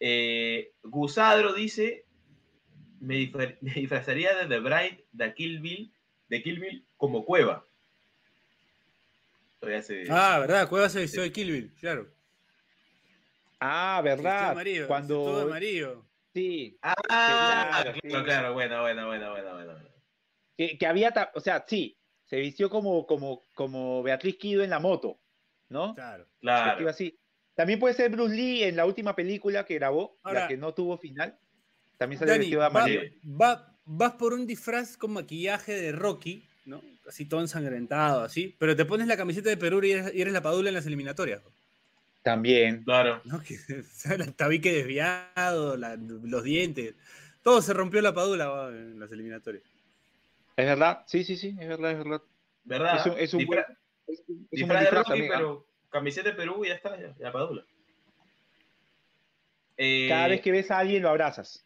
Eh, 0.00 0.72
Gusadro 0.82 1.52
dice: 1.52 2.04
me, 3.00 3.30
me 3.60 3.72
disfrazaría 3.74 4.34
de 4.36 4.46
The 4.46 4.58
Bride 4.60 5.04
de 5.12 5.34
Kill 5.34 5.60
Bill, 5.60 5.92
de 6.28 6.42
Kill 6.42 6.58
Bill 6.60 6.86
como 6.96 7.24
cueva. 7.24 7.64
Todavía 9.60 9.82
se- 9.82 10.06
Ah, 10.10 10.38
¿verdad? 10.40 10.68
Cueva 10.68 10.88
se 10.88 11.00
vistió 11.02 11.22
de 11.22 11.32
Kill 11.32 11.50
Bill, 11.52 11.74
claro. 11.80 12.08
Ah, 13.60 14.00
Se 14.02 14.08
vistió 14.10 14.22
de 14.22 14.28
¿verdad? 14.28 14.50
amarillo, 14.52 14.86
Cuando, 14.86 15.40
amarillo. 15.42 16.04
Sí, 16.38 16.78
Ah, 16.82 16.94
claro, 17.06 17.92
claro, 17.92 17.92
sí. 17.94 18.24
claro, 18.24 18.52
buena, 18.54 18.80
buena, 18.80 19.06
buena, 19.06 19.30
buena, 19.30 19.52
buena. 19.54 19.84
que, 20.56 20.78
que 20.78 20.86
había, 20.86 21.12
o 21.34 21.40
sea, 21.40 21.64
sí, 21.66 21.96
se 22.24 22.36
vistió 22.40 22.68
como, 22.70 23.06
como, 23.06 23.42
como 23.54 24.02
Beatriz 24.02 24.36
Kido 24.36 24.62
en 24.62 24.70
la 24.70 24.78
moto, 24.78 25.20
¿no? 25.68 25.94
Claro. 25.94 26.26
Claro. 26.40 26.88
Así. 26.88 27.18
También 27.54 27.78
puede 27.80 27.94
ser 27.94 28.10
Bruce 28.10 28.34
Lee 28.36 28.64
en 28.64 28.76
la 28.76 28.86
última 28.86 29.16
película 29.16 29.64
que 29.64 29.74
grabó, 29.74 30.18
Ahora- 30.22 30.42
la 30.42 30.48
que 30.48 30.56
no 30.56 30.74
tuvo 30.74 30.96
final. 30.98 31.38
También 31.96 32.18
sale 32.20 32.30
Dani, 32.32 32.40
vestido 32.40 32.60
de 32.60 32.66
amarillo. 32.66 33.00
va- 33.24 33.76
vas 33.84 34.12
por 34.12 34.32
un 34.32 34.46
disfraz 34.46 34.96
con 34.96 35.12
maquillaje 35.12 35.72
de 35.72 35.90
Rocky, 35.92 36.46
¿no? 36.66 36.80
Así 37.08 37.24
todo 37.26 37.40
ensangrentado, 37.40 38.22
así, 38.22 38.54
pero 38.58 38.76
te 38.76 38.84
pones 38.84 39.06
la 39.08 39.16
camiseta 39.16 39.48
de 39.48 39.56
Perú 39.56 39.82
y 39.82 39.92
eres, 39.92 40.14
y 40.14 40.20
eres 40.20 40.32
la 40.32 40.42
padula 40.42 40.68
en 40.68 40.74
las 40.74 40.86
eliminatorias, 40.86 41.42
También. 42.22 42.84
Claro. 42.84 43.20
¿no? 43.24 43.40
Que, 43.42 43.54
o 43.80 43.82
sea, 43.92 44.14
el 44.14 44.34
tabique 44.34 44.72
desviado, 44.72 45.76
la- 45.76 45.96
los 45.96 46.42
dientes, 46.44 46.94
todo 47.42 47.62
se 47.62 47.72
rompió 47.72 48.00
la 48.02 48.12
padula 48.14 48.68
en 48.70 48.98
las 49.00 49.10
eliminatorias. 49.12 49.62
Es 50.56 50.66
verdad, 50.66 51.04
sí, 51.06 51.22
sí, 51.24 51.36
sí, 51.36 51.56
es 51.58 51.68
verdad, 51.68 51.92
es 51.92 51.98
verdad. 51.98 52.22
¿Verdad? 52.64 52.96
Es 52.98 53.06
un, 53.06 53.18
es 53.18 53.34
un 53.34 53.40
Disfra- 53.40 53.46
buen, 53.46 53.64
es 54.08 54.18
un- 54.18 54.18
es 54.18 54.28
un 54.28 54.48
disfraz 54.50 54.68
buen 54.68 54.78
de 54.78 54.84
disfraz 54.84 54.94
Rocky, 54.94 55.08
también, 55.10 55.32
¿ah? 55.32 55.36
pero 55.36 55.66
camiseta 55.90 56.28
de 56.30 56.34
Perú 56.36 56.64
y 56.64 56.68
ya 56.68 56.74
está, 56.74 57.00
ya, 57.00 57.14
ya 57.18 57.32
padula. 57.32 57.64
Eh, 59.76 60.06
Cada 60.08 60.28
vez 60.28 60.40
que 60.40 60.50
ves 60.52 60.70
a 60.70 60.78
alguien 60.78 61.02
lo 61.02 61.08
abrazas. 61.10 61.64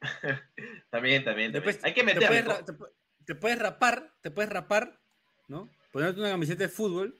También, 0.90 1.22
también. 1.24 1.52
Después. 1.52 1.78
Hay 1.84 1.92
que 1.92 2.00
te 2.00 2.06
meterle. 2.06 2.28
puedes, 2.28 2.44
ra- 2.46 2.64
te, 2.64 2.72
te 3.26 3.34
puedes 3.34 3.58
rapar, 3.58 4.10
te 4.22 4.30
puedes 4.30 4.50
rapar, 4.50 4.98
¿no? 5.48 5.68
Ponerte 5.92 6.20
una 6.20 6.30
camiseta 6.30 6.62
de 6.64 6.68
fútbol 6.70 7.14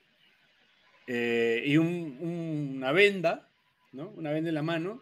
eh, 1.13 1.61
y 1.65 1.75
un- 1.77 2.17
un- 2.21 2.73
una 2.77 2.93
venda, 2.93 3.49
¿no? 3.91 4.09
Una 4.11 4.31
venda 4.31 4.47
en 4.49 4.55
la 4.55 4.61
mano 4.61 5.01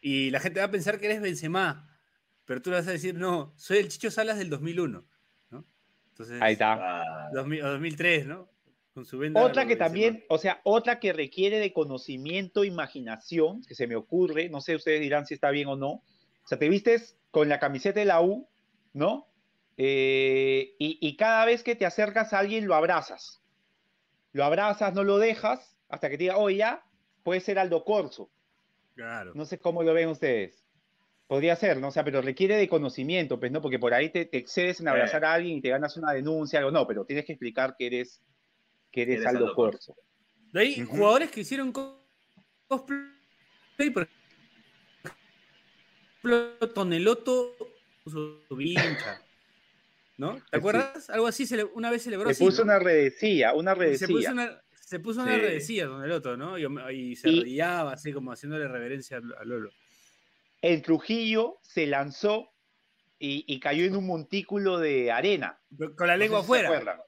y 0.00 0.30
la 0.30 0.40
gente 0.40 0.58
va 0.58 0.66
a 0.66 0.70
pensar 0.72 0.98
que 0.98 1.06
eres 1.06 1.20
Benzema, 1.20 1.88
pero 2.46 2.60
tú 2.60 2.70
le 2.70 2.76
vas 2.76 2.88
a 2.88 2.92
decir, 2.92 3.14
no, 3.14 3.52
soy 3.56 3.78
el 3.78 3.88
Chicho 3.88 4.10
Salas 4.10 4.38
del 4.38 4.50
2001, 4.50 5.04
¿no? 5.50 5.64
Entonces, 6.10 6.42
Ahí 6.42 6.54
está. 6.54 6.72
Ah, 7.02 7.30
2000 7.32 7.62
o 7.62 7.68
2003, 7.70 8.26
¿no? 8.26 8.48
Con 8.92 9.04
su 9.06 9.18
venda. 9.18 9.40
Otra 9.40 9.62
que 9.62 9.76
Benzema. 9.76 9.84
también, 9.86 10.24
o 10.28 10.36
sea, 10.38 10.60
otra 10.64 10.98
que 10.98 11.12
requiere 11.12 11.58
de 11.60 11.72
conocimiento, 11.72 12.64
imaginación, 12.64 13.62
que 13.62 13.76
se 13.76 13.86
me 13.86 13.94
ocurre, 13.94 14.48
no 14.48 14.60
sé, 14.60 14.74
ustedes 14.74 15.00
dirán 15.00 15.26
si 15.26 15.34
está 15.34 15.50
bien 15.50 15.68
o 15.68 15.76
no. 15.76 15.90
O 16.42 16.48
sea, 16.48 16.58
te 16.58 16.68
vistes 16.68 17.16
con 17.30 17.48
la 17.48 17.60
camiseta 17.60 18.00
de 18.00 18.06
la 18.06 18.20
U, 18.20 18.48
¿no? 18.94 19.28
Eh, 19.76 20.74
y, 20.78 20.98
y 21.00 21.16
cada 21.16 21.44
vez 21.44 21.62
que 21.62 21.76
te 21.76 21.86
acercas 21.86 22.32
a 22.32 22.40
alguien 22.40 22.66
lo 22.66 22.74
abrazas. 22.74 23.39
Lo 24.32 24.44
abrazas, 24.44 24.94
no 24.94 25.02
lo 25.04 25.18
dejas, 25.18 25.76
hasta 25.88 26.08
que 26.08 26.16
te 26.16 26.24
diga, 26.24 26.36
oye, 26.36 26.56
ya, 26.58 26.84
puede 27.22 27.40
ser 27.40 27.58
Aldo 27.58 27.84
Corso. 27.84 28.30
Claro. 28.94 29.32
No 29.34 29.44
sé 29.44 29.58
cómo 29.58 29.82
lo 29.82 29.92
ven 29.94 30.08
ustedes. 30.08 30.64
Podría 31.26 31.54
ser, 31.56 31.78
¿no? 31.78 31.88
O 31.88 31.90
sea, 31.92 32.04
pero 32.04 32.20
requiere 32.22 32.56
de 32.56 32.68
conocimiento, 32.68 33.38
pues, 33.38 33.52
¿no? 33.52 33.60
Porque 33.62 33.78
por 33.78 33.94
ahí 33.94 34.10
te, 34.10 34.24
te 34.24 34.38
excedes 34.38 34.80
en 34.80 34.88
abrazar 34.88 35.24
a 35.24 35.32
alguien 35.32 35.58
y 35.58 35.60
te 35.60 35.68
ganas 35.70 35.96
una 35.96 36.12
denuncia, 36.12 36.58
algo. 36.58 36.70
No, 36.72 36.86
pero 36.86 37.04
tienes 37.04 37.24
que 37.24 37.32
explicar 37.32 37.76
que 37.78 37.86
eres, 37.86 38.20
que 38.90 39.02
eres, 39.02 39.16
Eres 39.16 39.26
Aldo, 39.28 39.44
Aldo 39.46 39.54
Corso. 39.54 39.94
De 40.52 40.60
ahí, 40.60 40.80
jugadores 40.84 41.30
que 41.30 41.40
hicieron 41.40 41.70
co- 41.70 42.02
cosplay, 42.66 43.90
por 43.94 44.08
ejemplo, 46.22 46.68
Toneloto 46.74 47.56
su 48.04 48.42
vincha, 48.56 49.22
¿no? 50.20 50.34
¿Te 50.34 50.40
Sí. 50.40 50.46
acuerdas? 50.52 51.10
Algo 51.10 51.26
así, 51.26 51.48
una 51.74 51.90
vez 51.90 52.02
celebró 52.02 52.26
Se 52.28 52.32
así, 52.32 52.44
puso 52.44 52.58
¿no? 52.58 52.64
una 52.72 52.78
redecilla, 52.78 53.54
una 53.54 53.72
se 53.74 53.78
redecilla. 53.80 54.08
puso 54.14 54.32
una, 54.32 54.62
se 54.70 55.00
puso 55.00 55.22
una 55.22 55.34
Sí. 55.34 55.40
redecilla 55.40 55.86
Toneloto, 55.86 56.36
¿no? 56.36 56.58
Y, 56.58 56.64
y 56.94 57.16
se 57.16 57.28
Y- 57.30 57.38
arrodillaba 57.38 57.92
así 57.94 58.12
como 58.12 58.30
haciéndole 58.32 58.68
reverencia 58.68 59.16
a 59.16 59.44
Lolo. 59.44 59.70
El 60.62 60.82
Trujillo 60.82 61.58
se 61.62 61.86
lanzó 61.86 62.52
y, 63.18 63.44
y 63.46 63.60
cayó 63.60 63.84
en 63.84 63.96
un 63.96 64.06
montículo 64.06 64.78
de 64.78 65.10
arena. 65.10 65.58
Con 65.96 66.06
la 66.06 66.14
No 66.16 66.18
sé 66.18 66.18
lengua 66.18 66.38
se 66.40 66.44
afuera. 66.44 66.68
acuerdan. 66.68 67.00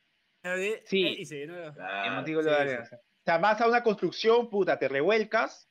Eh, 0.45 0.83
Sí. 0.87 1.07
y 1.19 1.25
se 1.27 1.37
llenó 1.39 1.55
de- 1.55 1.73
claro. 1.73 2.09
El 2.09 2.15
montículo 2.17 2.43
sí, 2.45 2.49
de 2.51 2.57
arena. 2.57 2.83
O 2.91 3.25
sea, 3.25 3.39
vas 3.39 3.61
a 3.61 3.69
una 3.69 3.83
construcción, 3.83 4.49
puta, 4.51 4.79
te 4.79 4.89
revuelcas 4.89 5.69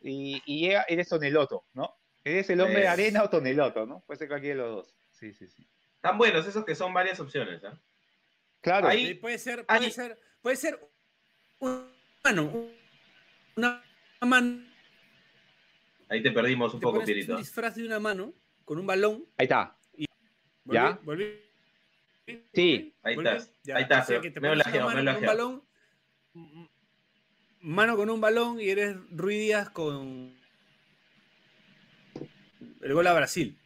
y, 0.00 0.42
y 0.46 0.60
llega, 0.66 0.84
eres 0.88 1.08
Toneloto, 1.08 1.64
¿no? 1.74 1.96
¿Eres 2.22 2.48
el 2.50 2.60
hombre 2.60 2.76
de 2.80 2.82
Sí. 2.82 2.86
arena 2.88 3.22
o 3.24 3.30
Toneloto, 3.30 3.86
no? 3.86 4.04
Puede 4.06 4.18
ser 4.18 4.28
cualquiera 4.28 4.56
de 4.56 4.68
los 4.68 4.76
dos. 4.76 4.94
Sí, 5.10 5.32
sí, 5.34 5.48
sí. 5.48 5.66
Están 6.00 6.16
buenos 6.16 6.46
esos 6.46 6.64
que 6.64 6.74
son 6.74 6.94
varias 6.94 7.20
opciones. 7.20 7.62
¿ah? 7.62 7.78
Claro. 8.62 8.88
Ahí- 8.88 9.08
Sí, 9.08 9.14
puede 9.14 9.38
ser, 9.38 9.66
ahí- 9.68 9.80
puede 9.80 9.90
ser, 9.90 10.18
puede 10.40 10.56
ser 10.56 10.80
un 11.58 11.90
mano, 12.24 12.44
un- 12.44 12.72
una 13.56 13.82
mano. 14.22 14.64
Ahí 16.08 16.22
te 16.22 16.30
perdimos 16.32 16.72
un 16.72 16.80
te 16.80 16.84
poco, 16.84 17.04
Pirito. 17.04 17.34
un 17.34 17.38
disfraz 17.40 17.74
de 17.74 17.84
una 17.84 18.00
mano 18.00 18.32
con 18.64 18.78
un 18.78 18.86
balón. 18.86 19.26
Ahí 19.36 19.44
está. 19.44 19.76
volví- 20.64 20.72
¿Ya? 20.74 20.98
volví- 21.04 21.40
Sí. 22.54 22.94
Ahí 23.02 23.14
estás, 23.16 23.52
ya. 23.62 23.76
ahí 23.76 23.82
estás, 23.82 24.04
O 24.04 24.06
sea, 24.08 24.20
me 24.20 24.30
me 24.40 24.48
mano 24.56 24.62
con 24.64 25.16
un 25.18 25.26
balón, 25.26 25.62
m- 26.34 26.68
mano 27.60 27.96
con 27.96 28.08
un 28.08 28.20
balón 28.22 28.58
y 28.60 28.70
eres 28.70 28.96
Rui 29.10 29.36
Díaz 29.36 29.68
con 29.70 30.34
el 32.80 32.92
gol 32.94 33.06
a 33.06 33.12
Brasil. 33.12 33.58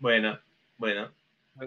Bueno, 0.00 0.40
bueno. 0.78 1.12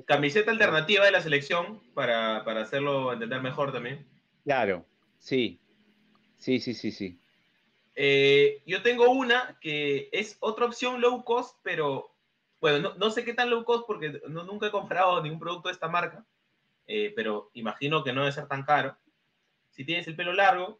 Camiseta 0.06 0.52
alternativa 0.52 1.06
de 1.06 1.12
la 1.12 1.22
selección 1.22 1.82
para, 1.94 2.44
para 2.44 2.62
hacerlo 2.62 3.14
entender 3.14 3.42
mejor 3.42 3.72
también. 3.72 4.06
Claro. 4.44 4.86
Sí. 5.20 5.60
Sí, 6.38 6.60
sí, 6.60 6.74
sí, 6.74 6.92
sí. 6.92 7.20
Eh, 7.96 8.62
yo 8.66 8.82
tengo 8.84 9.10
una 9.10 9.58
que 9.60 10.10
es 10.12 10.38
otra 10.40 10.66
opción 10.66 11.02
low 11.02 11.24
cost, 11.24 11.58
pero 11.64 12.14
bueno, 12.60 12.80
no, 12.80 12.96
no 12.96 13.10
sé 13.12 13.24
qué 13.24 13.34
tan 13.34 13.50
low 13.50 13.64
cost 13.64 13.86
porque 13.88 14.22
no- 14.28 14.44
nunca 14.44 14.68
he 14.68 14.72
comprado 14.72 15.22
ningún 15.24 15.40
producto 15.40 15.70
de 15.70 15.74
esta 15.74 15.88
marca. 15.88 16.26
eh, 16.90 17.12
pero 17.16 17.50
imagino 17.54 18.02
que 18.04 18.14
no 18.14 18.22
debe 18.22 18.32
ser 18.32 18.48
tan 18.48 18.64
caro. 18.64 18.98
Si 19.72 19.84
tienes 19.84 20.08
el 20.08 20.16
pelo 20.16 20.32
largo, 20.32 20.80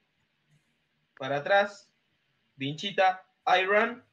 para 1.18 1.38
atrás, 1.38 1.92
vinchita, 2.56 3.26
Iron, 3.62 4.06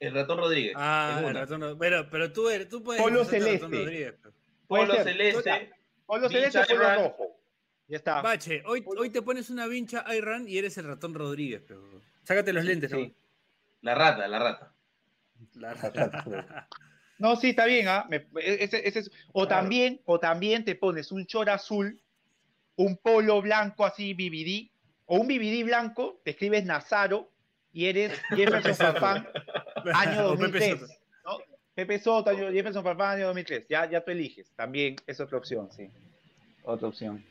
el 0.00 0.14
ratón 0.14 0.38
Rodríguez. 0.38 0.72
Ah, 0.76 1.22
el 1.26 1.34
ratón 1.34 1.60
Rod- 1.62 1.76
Bueno, 1.76 2.06
pero 2.10 2.32
tú, 2.32 2.48
eres, 2.48 2.68
tú 2.68 2.82
puedes. 2.82 3.02
Polo 3.02 3.24
celeste. 3.24 3.66
Rodríguez, 3.66 4.14
pues. 4.22 4.34
Polo 4.66 4.94
celeste, 4.94 5.70
Polo 6.06 6.28
celeste, 6.28 6.60
polo 6.68 6.82
Iron. 6.82 7.04
rojo. 7.04 7.40
Ya 7.88 7.96
está. 7.98 8.20
Bache, 8.20 8.62
hoy, 8.66 8.84
hoy 8.86 9.10
te 9.10 9.22
pones 9.22 9.48
una 9.50 9.66
vincha 9.66 10.04
Iron 10.14 10.48
y 10.48 10.58
eres 10.58 10.76
el 10.78 10.86
ratón 10.86 11.14
Rodríguez. 11.14 11.62
Pero... 11.66 12.00
Sácate 12.24 12.52
los 12.52 12.64
lentes, 12.64 12.90
sí. 12.90 13.14
la 13.82 13.94
rata, 13.94 14.26
la 14.26 14.38
rata. 14.40 14.74
La- 15.54 16.68
No, 17.18 17.34
sí, 17.36 17.50
está 17.50 17.64
bien, 17.64 17.88
¿ah? 17.88 18.04
Me- 18.10 18.26
ese- 18.42 18.86
ese 18.86 18.98
es- 18.98 19.10
o, 19.32 19.46
Claro. 19.46 19.62
también, 19.62 20.02
o 20.04 20.20
también 20.20 20.64
te 20.66 20.74
pones 20.74 21.10
un 21.12 21.24
chor 21.26 21.48
azul, 21.48 21.98
un 22.74 22.98
polo 22.98 23.40
blanco 23.40 23.86
así, 23.86 24.12
BBD, 24.12 24.70
o 25.06 25.16
un 25.16 25.26
BBD 25.26 25.64
blanco, 25.64 26.20
te 26.24 26.32
escribes 26.32 26.66
Nazaro 26.66 27.30
y 27.72 27.86
eres 27.86 28.12
Jefferson 28.36 28.74
Farfán, 28.74 29.28
año 29.94 30.28
O 30.32 30.36
Pepe 30.36 30.58
2003. 30.70 30.80
Soto. 30.80 30.92
¿no? 31.24 31.38
Pepe 31.74 31.98
Soto, 31.98 32.30
año- 32.30 32.52
Jefferson 32.52 32.82
Farfán, 32.84 33.16
año 33.16 33.26
2003. 33.26 33.66
Ya, 33.68 33.88
ya 33.88 34.04
tú 34.04 34.10
eliges. 34.10 34.52
También 34.54 34.96
es 35.06 35.20
otra 35.20 35.38
opción, 35.38 35.70
sí. 35.70 35.90
Otra 36.64 36.88
opción. 36.88 37.24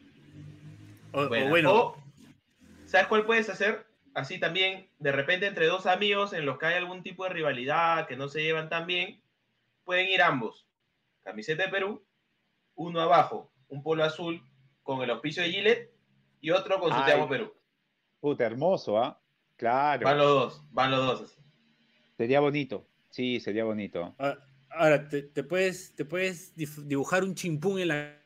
O, 1.11 1.27
bueno, 1.27 1.73
O, 1.73 2.03
¿sabes 2.85 3.07
cuál 3.07 3.25
puedes 3.25 3.49
hacer? 3.49 3.85
Así 4.13 4.39
también, 4.39 4.89
de 4.99 5.11
repente, 5.11 5.45
entre 5.45 5.65
dos 5.67 5.85
amigos 5.87 6.31
en 6.33 6.45
los 6.45 6.57
que 6.57 6.67
hay 6.67 6.75
algún 6.75 7.03
tipo 7.03 7.23
de 7.25 7.31
rivalidad, 7.31 8.07
que 8.07 8.15
no 8.15 8.29
se 8.29 8.43
llevan 8.43 8.69
tan 8.69 8.85
bien, 8.87 9.21
pueden 9.83 10.07
ir 10.07 10.21
ambos. 10.21 10.65
Camiseta 11.23 11.63
de 11.63 11.69
Perú, 11.69 12.05
uno 12.75 13.01
abajo, 13.01 13.51
un 13.67 13.83
polo 13.83 14.03
azul 14.03 14.41
con 14.83 15.01
el 15.01 15.09
auspicio 15.09 15.43
de 15.43 15.49
Gillette 15.49 15.91
y 16.39 16.51
otro 16.51 16.79
con 16.79 16.91
su 16.91 16.97
Ay. 16.97 17.05
Te 17.05 17.11
amo 17.13 17.27
Perú. 17.27 17.53
Puta, 18.21 18.45
hermoso, 18.45 18.97
¿ah? 18.97 19.19
Claro. 19.57 20.05
Van 20.05 20.17
los 20.17 20.27
dos, 20.27 20.63
van 20.71 20.91
los 20.91 21.05
dos. 21.05 21.21
así. 21.23 21.41
Sería 22.17 22.39
bonito. 22.39 22.87
Sí, 23.09 23.39
sería 23.39 23.63
bonito. 23.63 24.15
Ah, 24.19 24.37
Ahora, 24.77 25.07
te, 25.07 25.21
te 25.23 25.43
puedes, 25.43 25.95
te 25.95 26.03
puedes 26.03 26.53
dibujar 26.55 27.23
un 27.23 27.33
chimpún 27.33 27.79
en 27.79 27.87
la 27.87 28.17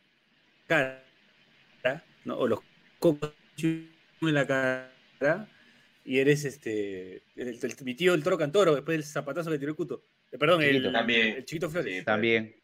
cara, 0.66 1.04
¿no? 2.26 2.38
O 2.40 2.48
los 2.48 2.60
cocos 2.98 3.32
en 3.62 3.88
la 4.22 4.48
cara, 4.48 5.48
y 6.04 6.18
eres 6.18 6.46
este. 6.46 7.18
el- 7.36 7.50
el- 7.62 7.76
mi 7.84 7.94
tío 7.94 8.16
el 8.16 8.24
toro 8.24 8.36
cantoro, 8.38 8.74
después 8.74 8.98
del 8.98 9.04
zapatazo 9.04 9.52
que 9.52 9.60
tiró 9.60 9.70
el 9.72 9.76
cuto. 9.76 10.06
Eh, 10.32 10.40
perdón, 10.40 10.64
el, 10.64 10.70
Chiquito. 10.72 10.92
También. 10.92 11.28
el 11.38 11.46
chiquito 11.46 11.70
Flores. 11.70 11.98
Sí. 12.00 12.04
También. 12.06 12.56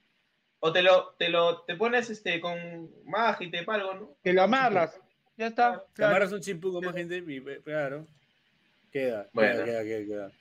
O 0.61 0.71
te 0.73 0.82
lo, 0.82 1.13
te 1.19 1.30
lo 1.30 1.61
te 1.61 1.76
pones 1.76 2.09
este 2.09 2.39
con 2.41 2.89
magia 3.05 3.45
y 3.45 3.51
te 3.51 3.59
algo, 3.67 3.93
¿no? 3.93 4.17
Que 4.23 4.34
lo 4.34 4.41
amarras. 4.41 4.99
Ya 5.38 5.47
está. 5.47 5.86
Te 5.89 5.93
claro. 5.93 6.09
amarras 6.11 6.32
un 6.32 6.41
chimpún 6.41 6.73
con 6.73 6.86
más 6.86 6.95
gente, 6.95 7.23
claro. 7.63 8.07
Queda, 8.91 9.30
Bueno. 9.34 9.63
queda, 9.63 9.65
queda, 9.65 9.84
queda, 9.84 10.05
queda. 10.05 10.32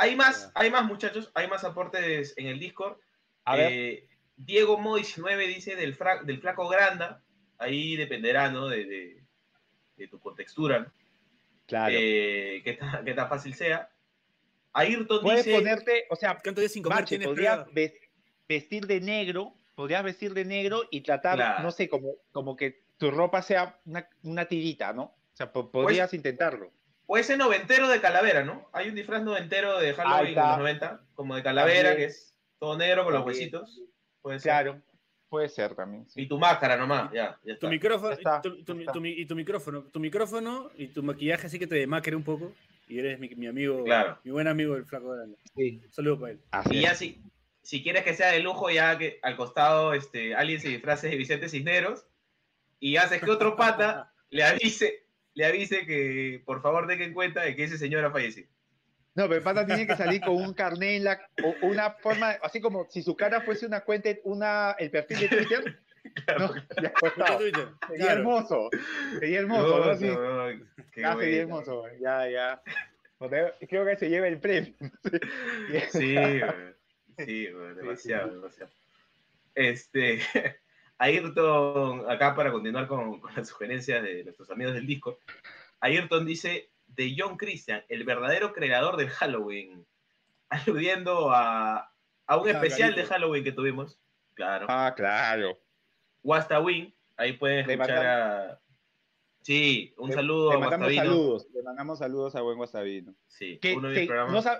Hay 0.00 0.16
más, 0.16 0.50
hay 0.54 0.70
más 0.70 0.84
muchachos, 0.86 1.30
hay 1.34 1.46
más 1.46 1.62
aportes 1.62 2.32
en 2.38 2.46
el 2.46 2.58
Discord. 2.58 2.96
A 3.44 3.56
ver. 3.56 3.72
Eh, 3.72 4.08
Diego 4.36 4.78
Mo 4.78 4.96
19 4.96 5.46
dice 5.46 5.76
del, 5.76 5.94
fra- 5.94 6.22
del 6.22 6.40
flaco 6.40 6.66
Granda. 6.68 7.22
Ahí 7.58 7.96
dependerá, 7.96 8.50
¿no? 8.50 8.66
De, 8.68 8.86
de- 8.86 9.22
de 9.96 10.08
tu 10.08 10.18
contextura, 10.18 10.78
¿no? 10.80 10.92
Claro. 11.66 11.94
Eh, 11.98 12.62
qué, 12.64 12.72
tan, 12.72 13.04
qué 13.04 13.12
tan 13.12 13.28
fácil 13.28 13.52
sea. 13.54 13.90
Ayrton 14.72 15.20
Puedes 15.20 15.44
dice. 15.44 15.58
ponerte, 15.58 16.06
o 16.08 16.16
sea, 16.16 16.38
¿Cuántos 16.42 16.62
días 16.62 16.72
sin 16.72 16.82
comer 16.82 17.00
Bache, 17.00 17.18
tienes 17.18 17.28
podrías 17.28 17.66
vestir 18.48 18.86
de 18.86 19.00
negro, 19.02 19.54
podrías 19.74 20.02
vestir 20.02 20.32
de 20.32 20.44
negro 20.46 20.84
y 20.90 21.02
tratar, 21.02 21.36
Claro. 21.36 21.62
no 21.62 21.70
sé, 21.70 21.88
como, 21.90 22.14
como 22.32 22.56
que 22.56 22.84
tu 22.96 23.10
ropa 23.10 23.42
sea 23.42 23.78
una, 23.84 24.08
una 24.22 24.46
tirita, 24.46 24.92
¿no? 24.94 25.02
O 25.02 25.36
sea, 25.36 25.52
po- 25.52 25.70
podrías 25.70 26.08
Pues 26.08 26.14
intentarlo. 26.14 26.72
O 27.12 27.18
ese 27.18 27.36
noventero 27.36 27.88
de 27.88 28.00
calavera, 28.00 28.44
¿no? 28.44 28.68
Hay 28.72 28.88
un 28.88 28.94
disfraz 28.94 29.20
noventero 29.24 29.80
de 29.80 29.94
Halloween 29.94 30.26
en 30.26 30.28
está. 30.28 30.48
los 30.50 30.58
90, 30.58 31.00
como 31.16 31.34
de 31.34 31.42
calavera, 31.42 31.88
También. 31.90 31.96
que 32.08 32.12
es 32.14 32.36
todo 32.60 32.78
negro 32.78 33.02
con 33.02 33.12
los 33.14 33.26
huesitos. 33.26 33.80
Puede 34.22 34.38
ser. 34.38 34.50
Claro, 34.52 34.80
puede 35.28 35.48
ser 35.48 35.74
también. 35.74 36.08
sí. 36.08 36.20
Y 36.22 36.28
tu 36.28 36.38
máscara 36.38 36.76
nomás, 36.76 37.10
ya, 37.12 37.30
ya 37.42 37.42
Tu 37.42 37.50
está. 37.52 37.68
micrófono, 37.68 38.12
está, 38.12 38.40
tu- 38.40 38.62
tu- 38.62 38.84
tu 38.84 39.04
y 39.04 39.26
tu 39.26 39.34
micrófono, 39.34 39.82
tu 39.82 39.98
micrófono 39.98 40.70
y 40.76 40.86
tu 40.86 41.02
maquillaje 41.02 41.48
así 41.48 41.58
que 41.58 41.66
te 41.66 41.74
demacre 41.74 42.14
un 42.14 42.22
poco 42.22 42.52
y 42.86 43.00
eres 43.00 43.18
mi, 43.18 43.28
mi 43.30 43.48
amigo, 43.48 43.82
Claro. 43.82 44.18
mi 44.22 44.30
buen 44.30 44.46
amigo 44.46 44.76
el 44.76 44.84
flaco 44.86 45.08
grande. 45.10 45.36
Sí, 45.56 45.80
Un 45.84 45.92
saludo 45.92 46.20
para 46.20 46.32
él. 46.34 46.40
así 46.52 46.76
Y 46.76 46.82
ya 46.82 46.94
si, 46.94 47.20
si 47.62 47.82
quieres 47.82 48.04
que 48.04 48.14
sea 48.14 48.28
de 48.30 48.38
lujo, 48.38 48.70
ya 48.70 48.96
que 48.98 49.18
al 49.22 49.36
costado 49.36 49.94
este, 49.94 50.36
alguien 50.36 50.60
se 50.60 50.68
disfrace 50.68 51.08
de 51.08 51.16
Vicente 51.16 51.48
Cisneros 51.48 52.06
y 52.78 52.98
haces 52.98 53.20
que 53.20 53.30
otro 53.32 53.56
pata 53.56 54.12
le 54.30 54.44
avise, 54.44 55.06
le 55.34 55.46
avise 55.46 55.86
que 55.86 56.42
por 56.44 56.62
favor 56.62 56.86
tenga 56.86 57.04
en 57.04 57.14
cuenta 57.14 57.42
de 57.42 57.54
que 57.56 57.64
ese 57.64 57.78
señor 57.78 58.04
ha 58.04 58.10
fallecido. 58.10 58.48
No, 59.14 59.24
pero 59.24 59.36
el 59.36 59.42
pata 59.42 59.66
tiene 59.66 59.86
que 59.86 59.96
salir 59.96 60.20
con 60.20 60.36
un 60.36 60.54
carnet 60.54 60.96
en 60.96 61.04
la, 61.04 61.20
o 61.42 61.66
una 61.66 61.90
forma, 61.90 62.30
así 62.42 62.60
como 62.60 62.88
si 62.88 63.02
su 63.02 63.16
cara 63.16 63.40
fuese 63.40 63.66
una 63.66 63.80
cuenta, 63.80 64.10
una, 64.24 64.76
el 64.78 64.90
perfil 64.90 65.20
de 65.20 65.28
Twitter. 65.28 65.80
No, 66.38 66.54
ya 66.82 66.94
pues. 66.98 67.12
Twitter, 67.12 67.68
Sería 67.86 68.04
claro. 68.06 68.20
hermoso. 68.20 68.70
Sería 69.18 69.40
hermoso, 69.40 69.84
¿no? 69.84 69.96
Sí. 69.96 70.06
no, 70.06 70.50
Ya 70.96 71.16
sería 71.18 71.42
hermoso. 71.42 71.84
Ya, 72.00 72.28
ya. 72.30 72.62
Creo 73.68 73.84
que 73.84 73.96
se 73.98 74.08
lleva 74.08 74.26
el 74.28 74.40
premio. 74.40 74.74
Sí, 75.92 76.14
güey. 76.14 76.42
sí, 77.18 77.50
güey, 77.52 77.74
demasiado, 77.74 78.32
demasiado. 78.32 78.72
Este, 79.54 80.20
Ayrton, 81.00 82.10
acá 82.10 82.34
para 82.34 82.52
continuar 82.52 82.86
con, 82.86 83.20
con 83.20 83.34
las 83.34 83.48
sugerencias 83.48 84.02
de 84.02 84.22
nuestros 84.24 84.50
amigos 84.50 84.74
del 84.74 84.86
disco, 84.86 85.18
Ayrton 85.80 86.26
dice 86.26 86.70
de 86.88 87.14
John 87.16 87.36
Christian, 87.36 87.82
el 87.88 88.04
verdadero 88.04 88.52
creador 88.52 88.96
del 88.96 89.08
Halloween, 89.08 89.86
aludiendo 90.50 91.30
a, 91.30 91.90
a 92.26 92.36
un 92.36 92.48
Ah, 92.48 92.52
especial 92.52 92.94
de. 92.94 93.04
Halloween 93.06 93.44
que 93.44 93.52
tuvimos, 93.52 93.98
claro, 94.34 94.66
Ah, 94.68 94.92
claro. 94.94 95.58
Wasta 96.22 96.60
Win, 96.60 96.94
ahí 97.16 97.32
pueden 97.32 97.68
escuchar 97.70 98.06
a... 98.06 98.60
Sí, 99.42 99.94
un 99.96 100.10
Le- 100.10 100.14
saludo 100.16 100.50
le 100.50 100.56
a 100.56 100.58
mandamos 100.58 100.88
Guastavino. 100.92 101.14
saludos. 101.14 101.46
Le 101.54 101.62
mandamos 101.62 101.98
saludos 101.98 102.36
a 102.36 102.42
buen 102.42 102.58
Guastavino. 102.58 103.14
Sí, 103.26 103.58
Que 103.58 103.74
uno 103.74 103.88
de 103.88 104.00
mis 104.00 104.06
programas. 104.06 104.44
no 104.44 104.52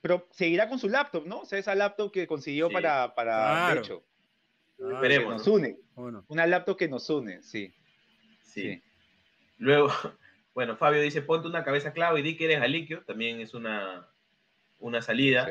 pero 0.00 0.26
seguirá 0.30 0.68
con 0.68 0.78
su 0.80 0.88
laptop, 0.88 1.24
¿no? 1.26 1.40
O 1.40 1.44
sea, 1.44 1.58
esa 1.58 1.74
laptop 1.76 2.10
que 2.12 2.26
consiguió 2.26 2.66
Sí. 2.68 2.74
para, 2.74 3.14
para 3.14 3.32
Claro. 3.36 3.74
de 3.74 3.80
hecho, 3.80 4.02
Ah, 4.02 4.07
que 4.07 4.07
Veremos. 4.78 5.32
nos 5.34 5.46
¿no? 5.46 5.54
une. 5.54 5.76
Bueno, 5.94 6.24
Una 6.28 6.46
laptop 6.46 6.76
que 6.76 6.88
nos 6.88 7.08
une, 7.10 7.42
sí. 7.42 7.72
Sí. 8.42 8.62
Sí. 8.62 8.82
Luego, 9.58 9.88
bueno, 10.54 10.76
Fabio 10.76 11.00
dice, 11.02 11.22
ponte 11.22 11.48
una 11.48 11.64
cabeza 11.64 11.92
clavo 11.92 12.18
y 12.18 12.22
di 12.22 12.36
que 12.36 12.44
eres 12.44 12.60
Aliquio, 12.60 13.02
también 13.04 13.40
es 13.40 13.54
una, 13.54 14.08
una 14.78 15.02
salida. 15.02 15.44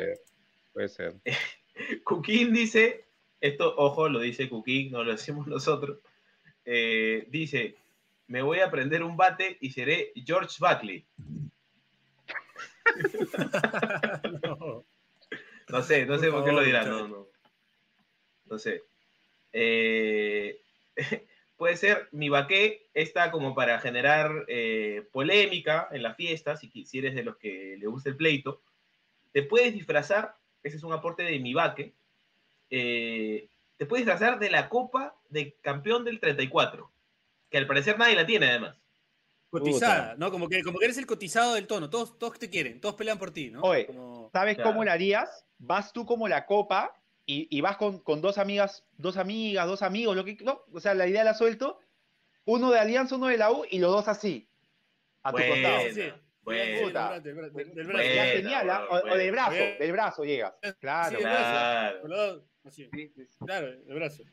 Puede 0.73 0.89
ser, 0.89 1.15
Puede 1.23 1.35
ser. 1.89 2.03
Cuquín 2.03 2.53
dice, 2.53 3.05
esto, 3.41 3.75
ojo, 3.77 4.09
lo 4.09 4.19
dice 4.19 4.49
Cuquín, 4.49 4.91
no 4.91 5.03
lo 5.03 5.11
decimos 5.11 5.47
nosotros, 5.47 5.99
eh, 6.65 7.25
dice, 7.29 7.75
me 8.27 8.41
voy 8.41 8.59
a 8.59 8.71
prender 8.71 9.03
un 9.03 9.15
bate 9.17 9.57
y 9.61 9.71
seré 9.71 10.11
George 10.15 10.55
Buckley. 10.59 11.05
no. 14.43 14.85
No 15.69 15.81
sé, 15.83 16.05
no 16.05 16.13
Por 16.13 16.19
sé 16.19 16.31
por 16.31 16.45
qué 16.45 16.51
lo 16.51 16.57
favor, 16.57 16.65
dirá, 16.65 16.85
no, 16.85 17.07
no. 17.09 17.27
No 18.45 18.57
sé. 18.57 18.83
Eh, 19.53 20.59
puede 21.57 21.77
ser 21.77 22.07
mi 22.11 22.29
vaqué, 22.29 22.87
está 22.93 23.31
como 23.31 23.55
para 23.55 23.79
generar 23.79 24.45
eh, 24.47 25.07
polémica 25.11 25.87
en 25.91 26.03
la 26.03 26.13
fiesta, 26.15 26.55
si, 26.55 26.69
si 26.85 26.99
eres 26.99 27.15
de 27.15 27.23
los 27.23 27.37
que 27.37 27.75
le 27.79 27.87
gusta 27.87 28.09
el 28.09 28.17
pleito. 28.17 28.61
Te 29.31 29.43
puedes 29.43 29.73
disfrazar, 29.73 30.35
ese 30.63 30.77
es 30.77 30.83
un 30.83 30.93
aporte 30.93 31.23
de 31.23 31.39
mi 31.39 31.53
vaque, 31.53 31.93
eh, 32.69 33.47
te 33.77 33.85
puedes 33.85 34.05
disfrazar 34.05 34.39
de 34.39 34.49
la 34.49 34.69
Copa 34.69 35.15
de 35.29 35.53
Campeón 35.61 36.03
del 36.03 36.19
34, 36.19 36.91
que 37.49 37.57
al 37.57 37.67
parecer 37.67 37.97
nadie 37.97 38.15
la 38.15 38.25
tiene 38.25 38.47
además. 38.47 38.77
Cotizada, 39.49 40.15
¿no? 40.17 40.29
Como 40.29 40.49
que, 40.49 40.61
como 40.61 40.77
que 40.77 40.85
eres 40.85 40.97
el 40.97 41.05
cotizado 41.05 41.53
del 41.53 41.67
tono. 41.67 41.89
Todos, 41.89 42.19
todos 42.19 42.37
te 42.37 42.49
quieren, 42.49 42.81
todos 42.81 42.95
pelean 42.95 43.17
por 43.17 43.31
ti, 43.31 43.49
¿no? 43.49 43.61
Oye, 43.61 43.85
Como- 43.85 44.29
¿Sabes 44.33 44.55
Claro. 44.55 44.71
cómo 44.71 44.83
la 44.83 44.91
harías? 44.93 45.45
Vas 45.57 45.93
tú 45.93 46.05
como 46.05 46.27
la 46.27 46.45
copa 46.45 46.93
y, 47.27 47.47
y 47.55 47.61
vas 47.61 47.77
con, 47.77 47.99
con 47.99 48.21
dos 48.21 48.39
amigas, 48.39 48.83
dos 48.97 49.17
amigas, 49.17 49.67
dos 49.67 49.83
amigos, 49.83 50.15
lo 50.15 50.25
que 50.25 50.35
no, 50.43 50.63
o 50.73 50.79
sea, 50.79 50.95
la 50.95 51.05
idea 51.07 51.23
la 51.23 51.35
suelto, 51.35 51.79
uno 52.45 52.71
de 52.71 52.79
Alianza, 52.79 53.17
uno 53.17 53.27
de 53.27 53.37
la 53.37 53.51
U 53.51 53.65
y 53.69 53.77
los 53.79 53.91
dos 53.91 54.07
así, 54.07 54.49
a 55.21 55.31
tu 55.31 55.37
costado. 55.37 55.81
Sí, 55.81 55.91
sí. 55.91 56.13
bueno. 56.41 56.87
Puta. 56.87 57.19
Del 57.19 57.35
brazo, 57.35 57.57
del- 57.57 57.73
del 57.75 57.85
brazo. 57.87 58.03
ya 58.07 58.15
Bueno, 58.23 58.31
genial, 58.37 58.65
bueno, 58.65 58.85
o, 58.89 59.13
o 59.13 59.17
del 59.17 59.31
brazo, 59.31 59.51
Bien. 59.51 59.77
del 59.77 59.91
brazo 59.91 60.23
llegas. 60.23 60.53
Claro, 60.79 61.09
Sí, 61.09 61.15
del 61.15 61.21
claro. 61.23 61.37
brazo. 61.37 61.51
Claro. 61.51 62.01
Con 62.01 62.09
los 62.09 62.19
dos, 62.19 62.43
así. 62.63 62.89
Sí, 62.93 63.11
sí, 63.15 63.25
sí. 63.25 63.45
Claro, 63.45 63.67
el 63.67 63.93
brazo. 63.95 64.23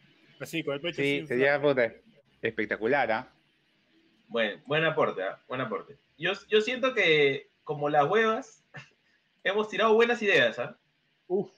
Así, 0.41 0.63
con 0.65 0.75
el 0.75 0.81
pecho 0.81 1.03
Sí, 1.03 1.19
así 1.19 1.27
sería 1.27 1.61
puta, 1.61 1.93
espectacular, 2.43 3.11
¿ah? 3.13 3.33
Bueno, 4.29 4.63
buen 4.67 4.85
aporte, 4.85 5.23
¿ah? 5.23 5.41
buen 5.49 5.61
aporte. 5.61 5.97
Yo, 6.17 6.33
yo 6.49 6.61
siento 6.61 6.95
que, 6.95 7.51
como 7.65 7.89
las 7.89 8.09
huevas, 8.09 8.65
hemos 9.45 9.69
tirado 9.69 9.95
buenas 9.95 10.23
ideas, 10.23 10.59
¿ah? 10.61 10.79
Uf. 11.27 11.51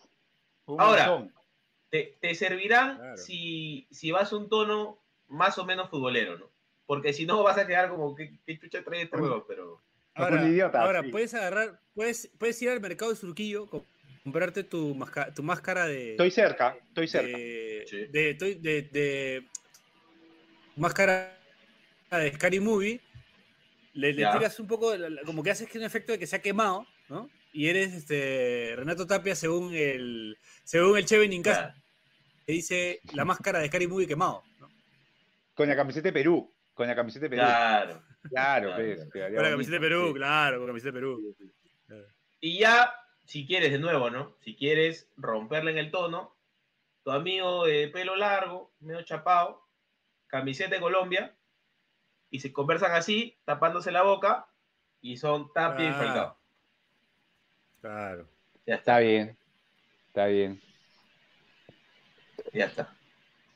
Un 0.66 0.80
Ahora. 0.80 1.28
Te, 1.90 2.18
te 2.20 2.34
servirán 2.34 2.96
Claro. 2.98 3.16
si, 3.16 3.86
si 3.90 4.10
vas 4.10 4.32
un 4.32 4.48
tono 4.48 4.98
más 5.28 5.56
o 5.58 5.64
menos 5.64 5.88
futbolero, 5.88 6.36
¿no? 6.38 6.50
Porque 6.84 7.12
si 7.12 7.24
no 7.26 7.42
vas 7.44 7.58
a 7.58 7.66
quedar 7.66 7.88
como, 7.90 8.14
¿qué, 8.14 8.32
qué 8.44 8.58
chucha 8.58 8.82
trae 8.84 9.02
este 9.02 9.16
juego? 9.16 9.44
Pero 9.46 9.80
Ahora, 10.14 10.46
idiota, 10.48 10.80
ahora 10.82 11.02
sí. 11.02 11.08
puedes 11.10 11.34
agarrar, 11.34 11.80
puedes, 11.94 12.30
puedes 12.38 12.60
ir 12.62 12.70
al 12.70 12.80
mercado 12.80 13.10
de 13.10 13.16
Surquillo, 13.18 13.66
co- 13.66 13.84
comprarte 14.24 14.64
tu, 14.64 14.94
masca- 14.94 15.32
tu 15.34 15.42
máscara 15.42 15.86
de. 15.86 16.12
Estoy 16.12 16.30
cerca, 16.30 16.76
estoy 16.88 17.06
cerca. 17.06 17.36
de, 17.36 17.84
Sí. 17.86 17.96
de, 18.06 18.30
estoy- 18.30 18.54
de- 18.54 18.82
de- 18.82 19.46
máscara 20.74 21.38
de 22.10 22.32
Scary 22.34 22.60
Movie, 22.60 23.00
le, 23.92 24.12
le 24.12 24.26
tiras 24.32 24.58
un 24.60 24.66
poco, 24.66 24.92
como 25.24 25.42
que 25.42 25.50
haces 25.50 25.68
que 25.68 25.78
un 25.78 25.84
efecto 25.84 26.12
de 26.12 26.18
que 26.18 26.26
se 26.26 26.36
ha 26.36 26.42
quemado, 26.42 26.86
¿no? 27.08 27.28
Y 27.56 27.70
eres 27.70 27.94
este 27.94 28.74
Renato 28.76 29.06
Tapia 29.06 29.34
según 29.34 29.74
el 29.74 30.36
según 30.62 30.98
el 30.98 31.06
Cheven 31.06 31.32
Incasa, 31.32 31.74
que 32.44 32.52
dice 32.52 33.00
la 33.14 33.24
máscara 33.24 33.60
de 33.60 33.68
Scary 33.68 33.86
Movie 33.86 34.06
quemado, 34.06 34.42
¿no? 34.60 34.68
Con 35.54 35.66
la 35.66 35.74
camiseta 35.74 36.08
de 36.08 36.12
Perú. 36.12 36.54
Con 36.74 36.86
la 36.86 36.94
camiseta 36.94 37.24
de 37.24 37.30
Perú. 37.30 37.40
claro. 37.40 38.02
Claro, 38.28 38.74
Claro, 38.74 38.76
pues, 38.76 39.08
Con 39.10 39.42
la 39.42 39.50
camiseta 39.50 39.76
de 39.76 39.80
Perú, 39.80 40.08
sí. 40.08 40.14
claro, 40.14 40.58
con 40.58 40.66
la 40.66 40.70
camiseta 40.72 40.88
de 40.88 41.00
Perú. 41.00 41.36
Y 42.40 42.58
ya, 42.58 42.92
si 43.24 43.46
quieres 43.46 43.72
de 43.72 43.78
nuevo, 43.78 44.10
¿no? 44.10 44.36
Si 44.40 44.54
quieres 44.54 45.10
romperle 45.16 45.70
en 45.70 45.78
el 45.78 45.90
tono, 45.90 46.36
tu 47.04 47.10
amigo 47.10 47.64
de 47.64 47.88
pelo 47.88 48.16
largo, 48.16 48.74
medio 48.80 49.00
chapado, 49.00 49.66
camiseta 50.26 50.74
de 50.74 50.82
Colombia, 50.82 51.34
y 52.28 52.40
se 52.40 52.52
conversan 52.52 52.92
así, 52.92 53.38
tapándose 53.46 53.92
la 53.92 54.02
boca, 54.02 54.46
y 55.00 55.16
son 55.16 55.50
Tapia 55.54 55.88
y. 55.88 55.92
Falcao. 55.94 56.38
Claro. 57.86 58.28
Ya 58.66 58.74
Está 58.74 58.94
está, 58.94 58.98
bien. 58.98 59.38
Está 60.08 60.26
bien. 60.26 60.60
ya 62.52 62.64
está. 62.64 62.92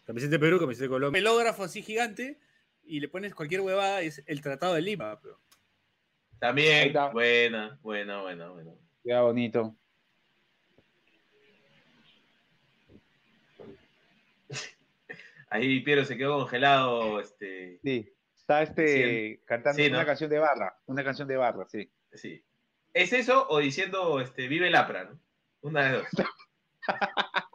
Camiseta 0.07 0.31
de 0.31 0.39
Perú, 0.39 0.61
camiseta 0.61 0.85
de 0.85 0.89
Colombia. 0.89 1.21
Melógrafo 1.21 1.65
así 1.65 1.83
gigante 1.83 2.39
y 2.85 3.01
le 3.01 3.09
pones 3.09 3.35
cualquier 3.35 3.61
huevada, 3.63 4.03
es 4.03 4.23
el 4.27 4.41
Tratado 4.41 4.75
de 4.75 4.83
Lima. 4.83 5.19
pero- 5.21 5.41
También, 6.39 6.87
está. 6.89 7.09
buena, 7.09 7.77
buena, 7.83 8.23
buena, 8.23 8.51
buena. 8.51 8.71
Queda 9.03 9.23
bonito. 9.23 9.75
Ahí 15.51 15.81
Piero 15.81 16.05
se 16.05 16.17
quedó 16.17 16.39
congelado, 16.39 17.21
este, 17.21 17.81
Sí. 17.83 18.13
Está 18.37 18.63
este 18.63 19.43
cantando 19.45 19.83
Sí, 19.83 19.91
¿no? 19.91 19.97
una 19.99 20.07
canción 20.07 20.31
de 20.31 20.39
barra. 20.39 20.77
Una 20.87 21.03
canción 21.05 21.27
de 21.29 21.37
barra, 21.37 21.67
sí. 21.69 21.91
sí. 22.15 22.45
¿Es 22.93 23.13
eso 23.13 23.47
o 23.49 23.59
diciendo, 23.59 24.21
este, 24.21 24.49
vive 24.49 24.69
el 24.69 24.75
APRA, 24.75 25.05
¿no? 25.05 25.21
Una 25.63 25.85
de 25.85 25.93
dos. 25.99 26.07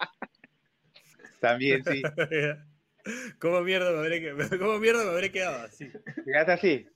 También, 1.40 1.84
sí. 1.84 2.02
¿Cómo 3.40 3.62
mierda 3.62 3.92
me 3.92 4.00
habré, 4.00 4.22
que- 4.22 4.50
cómo 4.60 4.80
mierda 4.80 5.04
me 5.04 5.12
habré 5.12 5.32
quedado 5.32 5.66
así? 5.66 5.92
Quédate 6.24 6.52
así. 6.52 6.90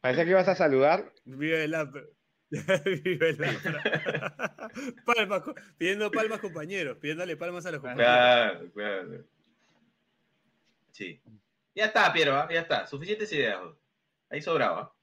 Parece 0.00 0.24
que 0.24 0.30
ibas 0.30 0.48
a 0.48 0.54
saludar. 0.54 1.12
Vive 1.24 1.64
el 1.64 1.74
APRA. 1.74 2.02
Vive 2.50 3.30
el 3.30 3.44
APRA. 3.44 4.70
palmas, 5.04 5.42
pidiendo 5.78 6.10
palmas 6.10 6.40
compañeros, 6.40 6.98
pidiéndole 6.98 7.36
palmas 7.36 7.66
a 7.66 7.70
los 7.72 7.80
compañeros. 7.80 8.06
Claro, 8.06 8.72
claro. 8.72 9.24
Sí. 10.92 11.20
Ya 11.74 11.86
está, 11.86 12.12
Piero, 12.12 12.34
¿ah? 12.36 12.48
ya 12.50 12.60
está. 12.60 12.86
Suficientes 12.86 13.32
ideas. 13.32 13.58
Ahí 14.30 14.40
sobraba. 14.42 14.94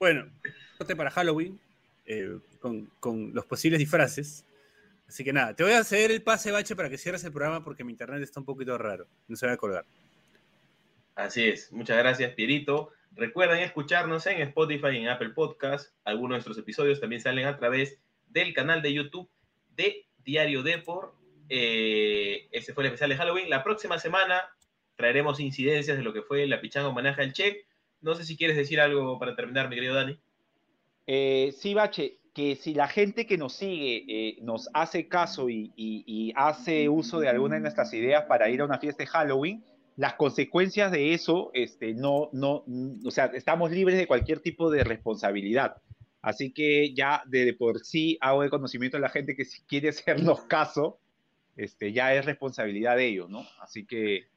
Bueno, 0.00 0.30
para 0.96 1.10
Halloween 1.10 1.60
eh, 2.06 2.38
con, 2.58 3.34
los 3.34 3.44
posibles 3.44 3.78
disfraces. 3.78 4.46
Así 5.06 5.22
que 5.22 5.32
nada, 5.32 5.54
te 5.54 5.62
voy 5.62 5.72
a 5.72 5.84
ceder 5.84 6.10
el 6.10 6.22
pase 6.22 6.50
bache 6.50 6.74
para 6.74 6.88
que 6.88 6.96
cierres 6.96 7.22
el 7.24 7.32
programa 7.32 7.62
porque 7.62 7.84
mi 7.84 7.92
internet 7.92 8.22
está 8.22 8.40
un 8.40 8.46
poquito 8.46 8.78
raro. 8.78 9.06
No 9.28 9.36
se 9.36 9.46
va 9.46 9.52
a 9.52 9.56
colgar. 9.58 9.84
Así 11.16 11.46
es. 11.46 11.70
Muchas 11.70 11.98
gracias, 11.98 12.32
Pierito. 12.32 12.92
Recuerden 13.12 13.58
escucharnos 13.58 14.26
en 14.26 14.40
Spotify 14.40 14.88
y 14.92 14.96
en 14.98 15.08
Apple 15.08 15.30
Podcast. 15.30 15.94
Algunos 16.04 16.30
de 16.30 16.36
nuestros 16.36 16.58
episodios 16.58 16.98
también 16.98 17.20
salen 17.20 17.46
a 17.46 17.58
través 17.58 17.98
del 18.28 18.54
canal 18.54 18.80
de 18.80 18.94
YouTube 18.94 19.28
de 19.76 20.06
Diario 20.24 20.62
Depor. 20.62 21.14
Eh, 21.50 22.48
este 22.52 22.72
fue 22.72 22.84
el 22.84 22.86
especial 22.86 23.10
de 23.10 23.16
Halloween. 23.16 23.50
La 23.50 23.62
próxima 23.62 23.98
semana 23.98 24.48
traeremos 24.96 25.40
incidencias 25.40 25.98
de 25.98 26.02
lo 26.02 26.14
que 26.14 26.22
fue 26.22 26.46
la 26.46 26.62
pichanga 26.62 26.88
homenaje 26.88 27.20
al 27.20 27.34
Che. 27.34 27.66
No 28.02 28.14
sé 28.14 28.24
si 28.24 28.36
quieres 28.36 28.56
decir 28.56 28.80
algo 28.80 29.18
para 29.18 29.36
terminar, 29.36 29.68
mi 29.68 29.74
querido 29.74 29.94
Dani. 29.94 30.18
Eh, 31.06 31.54
sí, 31.56 31.74
Bache, 31.74 32.18
que 32.34 32.56
si 32.56 32.74
la 32.74 32.88
gente 32.88 33.26
que 33.26 33.36
nos 33.36 33.54
sigue 33.54 34.04
eh, 34.08 34.38
nos 34.42 34.68
hace 34.72 35.08
caso 35.08 35.48
y, 35.50 36.32
hace 36.36 36.88
uso 36.88 37.20
de 37.20 37.28
alguna 37.28 37.56
de 37.56 37.62
nuestras 37.62 37.92
ideas 37.92 38.24
para 38.26 38.48
ir 38.48 38.60
a 38.60 38.64
una 38.64 38.78
fiesta 38.78 39.02
de 39.02 39.08
Halloween, 39.08 39.64
las 39.96 40.14
consecuencias 40.14 40.92
de 40.92 41.12
eso, 41.12 41.50
este, 41.52 41.94
no, 41.94 42.30
no, 42.32 42.62
mm, 42.66 43.06
o 43.06 43.10
sea, 43.10 43.26
estamos 43.26 43.70
libres 43.70 43.98
de 43.98 44.06
cualquier 44.06 44.40
tipo 44.40 44.70
de 44.70 44.84
responsabilidad. 44.84 45.76
Así 46.22 46.52
que 46.52 46.94
ya 46.94 47.22
de 47.26 47.54
por 47.54 47.80
sí 47.80 48.18
hago 48.20 48.42
de 48.42 48.50
conocimiento 48.50 48.96
a 48.96 49.00
la 49.00 49.08
gente 49.08 49.34
que 49.34 49.44
si 49.44 49.62
quiere 49.62 49.88
hacernos 50.28 50.42
caso, 50.42 50.98
este, 51.56 51.92
ya 51.92 52.14
es 52.14 52.24
responsabilidad 52.24 52.96
de 52.96 53.08
ellos, 53.08 53.28
¿no? 53.28 53.46
Así 53.60 53.84
que 53.84 54.28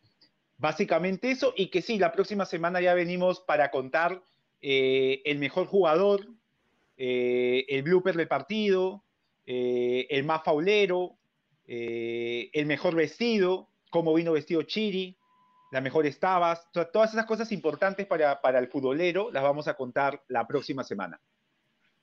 básicamente 0.58 1.32
eso, 1.32 1.54
y 1.58 1.68
que 1.68 1.82
sí, 1.82 1.97
la 1.99 2.12
próxima 2.12 2.45
semana 2.45 2.80
ya 2.82 2.93
venimos 2.93 3.39
para 3.41 3.72
contar 3.72 4.22
eh, 4.62 5.22
el 5.26 5.39
mejor 5.39 5.68
jugador, 5.68 6.28
eh, 6.97 7.66
el 7.68 7.84
blooper 7.84 8.16
del 8.16 8.28
partido, 8.28 9.04
eh, 9.45 10.08
el 10.10 10.24
más 10.24 10.43
faulero, 10.43 11.18
el 11.66 12.66
mejor 12.66 12.93
vestido, 12.95 13.70
cómo 13.89 14.14
vino 14.14 14.34
vestido 14.34 14.64
Chiri, 14.64 15.18
las 15.72 15.82
mejores 15.82 16.20
tabas, 16.20 16.70
to- 16.72 16.88
todas 16.88 17.14
esas 17.14 17.26
cosas 17.26 17.51
importantes 17.51 18.06
para, 18.06 18.41
para 18.41 18.60
el 18.60 18.68
futbolero 18.68 19.32
las 19.32 19.43
vamos 19.43 19.68
a 19.68 19.74
contar 19.76 20.22
la 20.28 20.45
próxima 20.45 20.84
semana. 20.84 21.20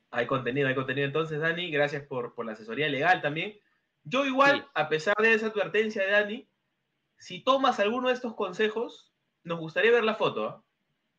Hay 0.09 0.25
contenido, 0.27 0.67
hay 0.67 0.75
contenido. 0.75 1.07
Entonces, 1.07 1.39
Dani, 1.39 1.71
gracias 1.71 2.03
por, 2.03 2.33
por 2.33 2.45
la 2.45 2.51
asesoría 2.53 2.89
legal 2.89 3.21
también. 3.21 3.57
Yo 4.03 4.25
igual, 4.25 4.61
Sí. 4.61 4.67
a 4.73 4.89
pesar 4.89 5.15
de 5.19 5.33
esa 5.35 5.47
advertencia 5.47 6.03
de 6.03 6.11
Dani, 6.11 6.47
si 7.21 7.43
tomas 7.43 7.79
alguno 7.79 8.07
de 8.07 8.15
estos 8.15 8.33
consejos, 8.33 9.11
nos 9.43 9.59
gustaría 9.59 9.91
ver 9.91 10.03
la 10.03 10.15
foto. 10.15 10.45
¿ah? 10.47 10.63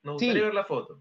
Nos 0.03 0.19
Sí. 0.21 0.27
gustaría 0.27 0.45
ver 0.47 0.55
la 0.55 0.65
foto. 0.65 1.01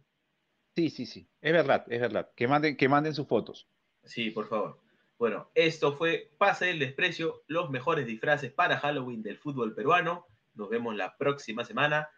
Sí, 0.76 0.90
sí, 0.90 1.06
sí, 1.06 1.28
es 1.42 1.52
verdad, 1.52 1.84
es 1.90 2.00
verdad. 2.00 2.30
Que 2.36 2.48
manden, 2.48 2.78
que 2.78 2.88
manden 2.88 3.14
sus 3.16 3.28
fotos. 3.28 3.68
Sí, 4.04 4.30
por 4.30 4.48
favor. 4.48 4.80
Bueno, 5.18 5.52
esto 5.54 5.94
fue 5.98 6.32
Pase 6.38 6.68
del 6.68 6.80
Desprecio, 6.80 7.44
los 7.48 7.70
mejores 7.70 8.06
disfraces 8.06 8.52
para 8.54 8.78
Halloween 8.80 9.22
del 9.22 9.38
fútbol 9.38 9.74
peruano. 9.76 10.26
Nos 10.54 10.70
vemos 10.70 10.96
la 10.96 11.18
próxima 11.18 11.66
semana. 11.66 12.10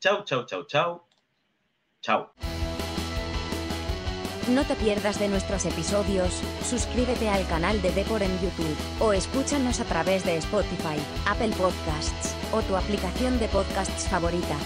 Chau, 0.00 0.24
chau, 0.24 0.44
chau, 0.44 0.64
chau. 0.66 1.08
Chau. 2.00 2.63
No 4.48 4.62
te 4.64 4.74
pierdas 4.74 5.18
de 5.18 5.28
nuestros 5.28 5.64
episodios, 5.64 6.42
suscríbete 6.68 7.30
al 7.30 7.46
canal 7.46 7.80
de 7.80 7.92
Depor 7.92 8.22
en 8.22 8.32
YouTube, 8.40 8.76
o 9.00 9.14
escúchanos 9.14 9.80
a 9.80 9.84
través 9.84 10.22
de 10.24 10.36
Spotify, 10.36 10.98
Apple 11.26 11.52
Podcasts, 11.56 12.34
o 12.52 12.60
tu 12.60 12.76
aplicación 12.76 13.38
de 13.38 13.48
podcasts 13.48 14.06
favorita. 14.06 14.56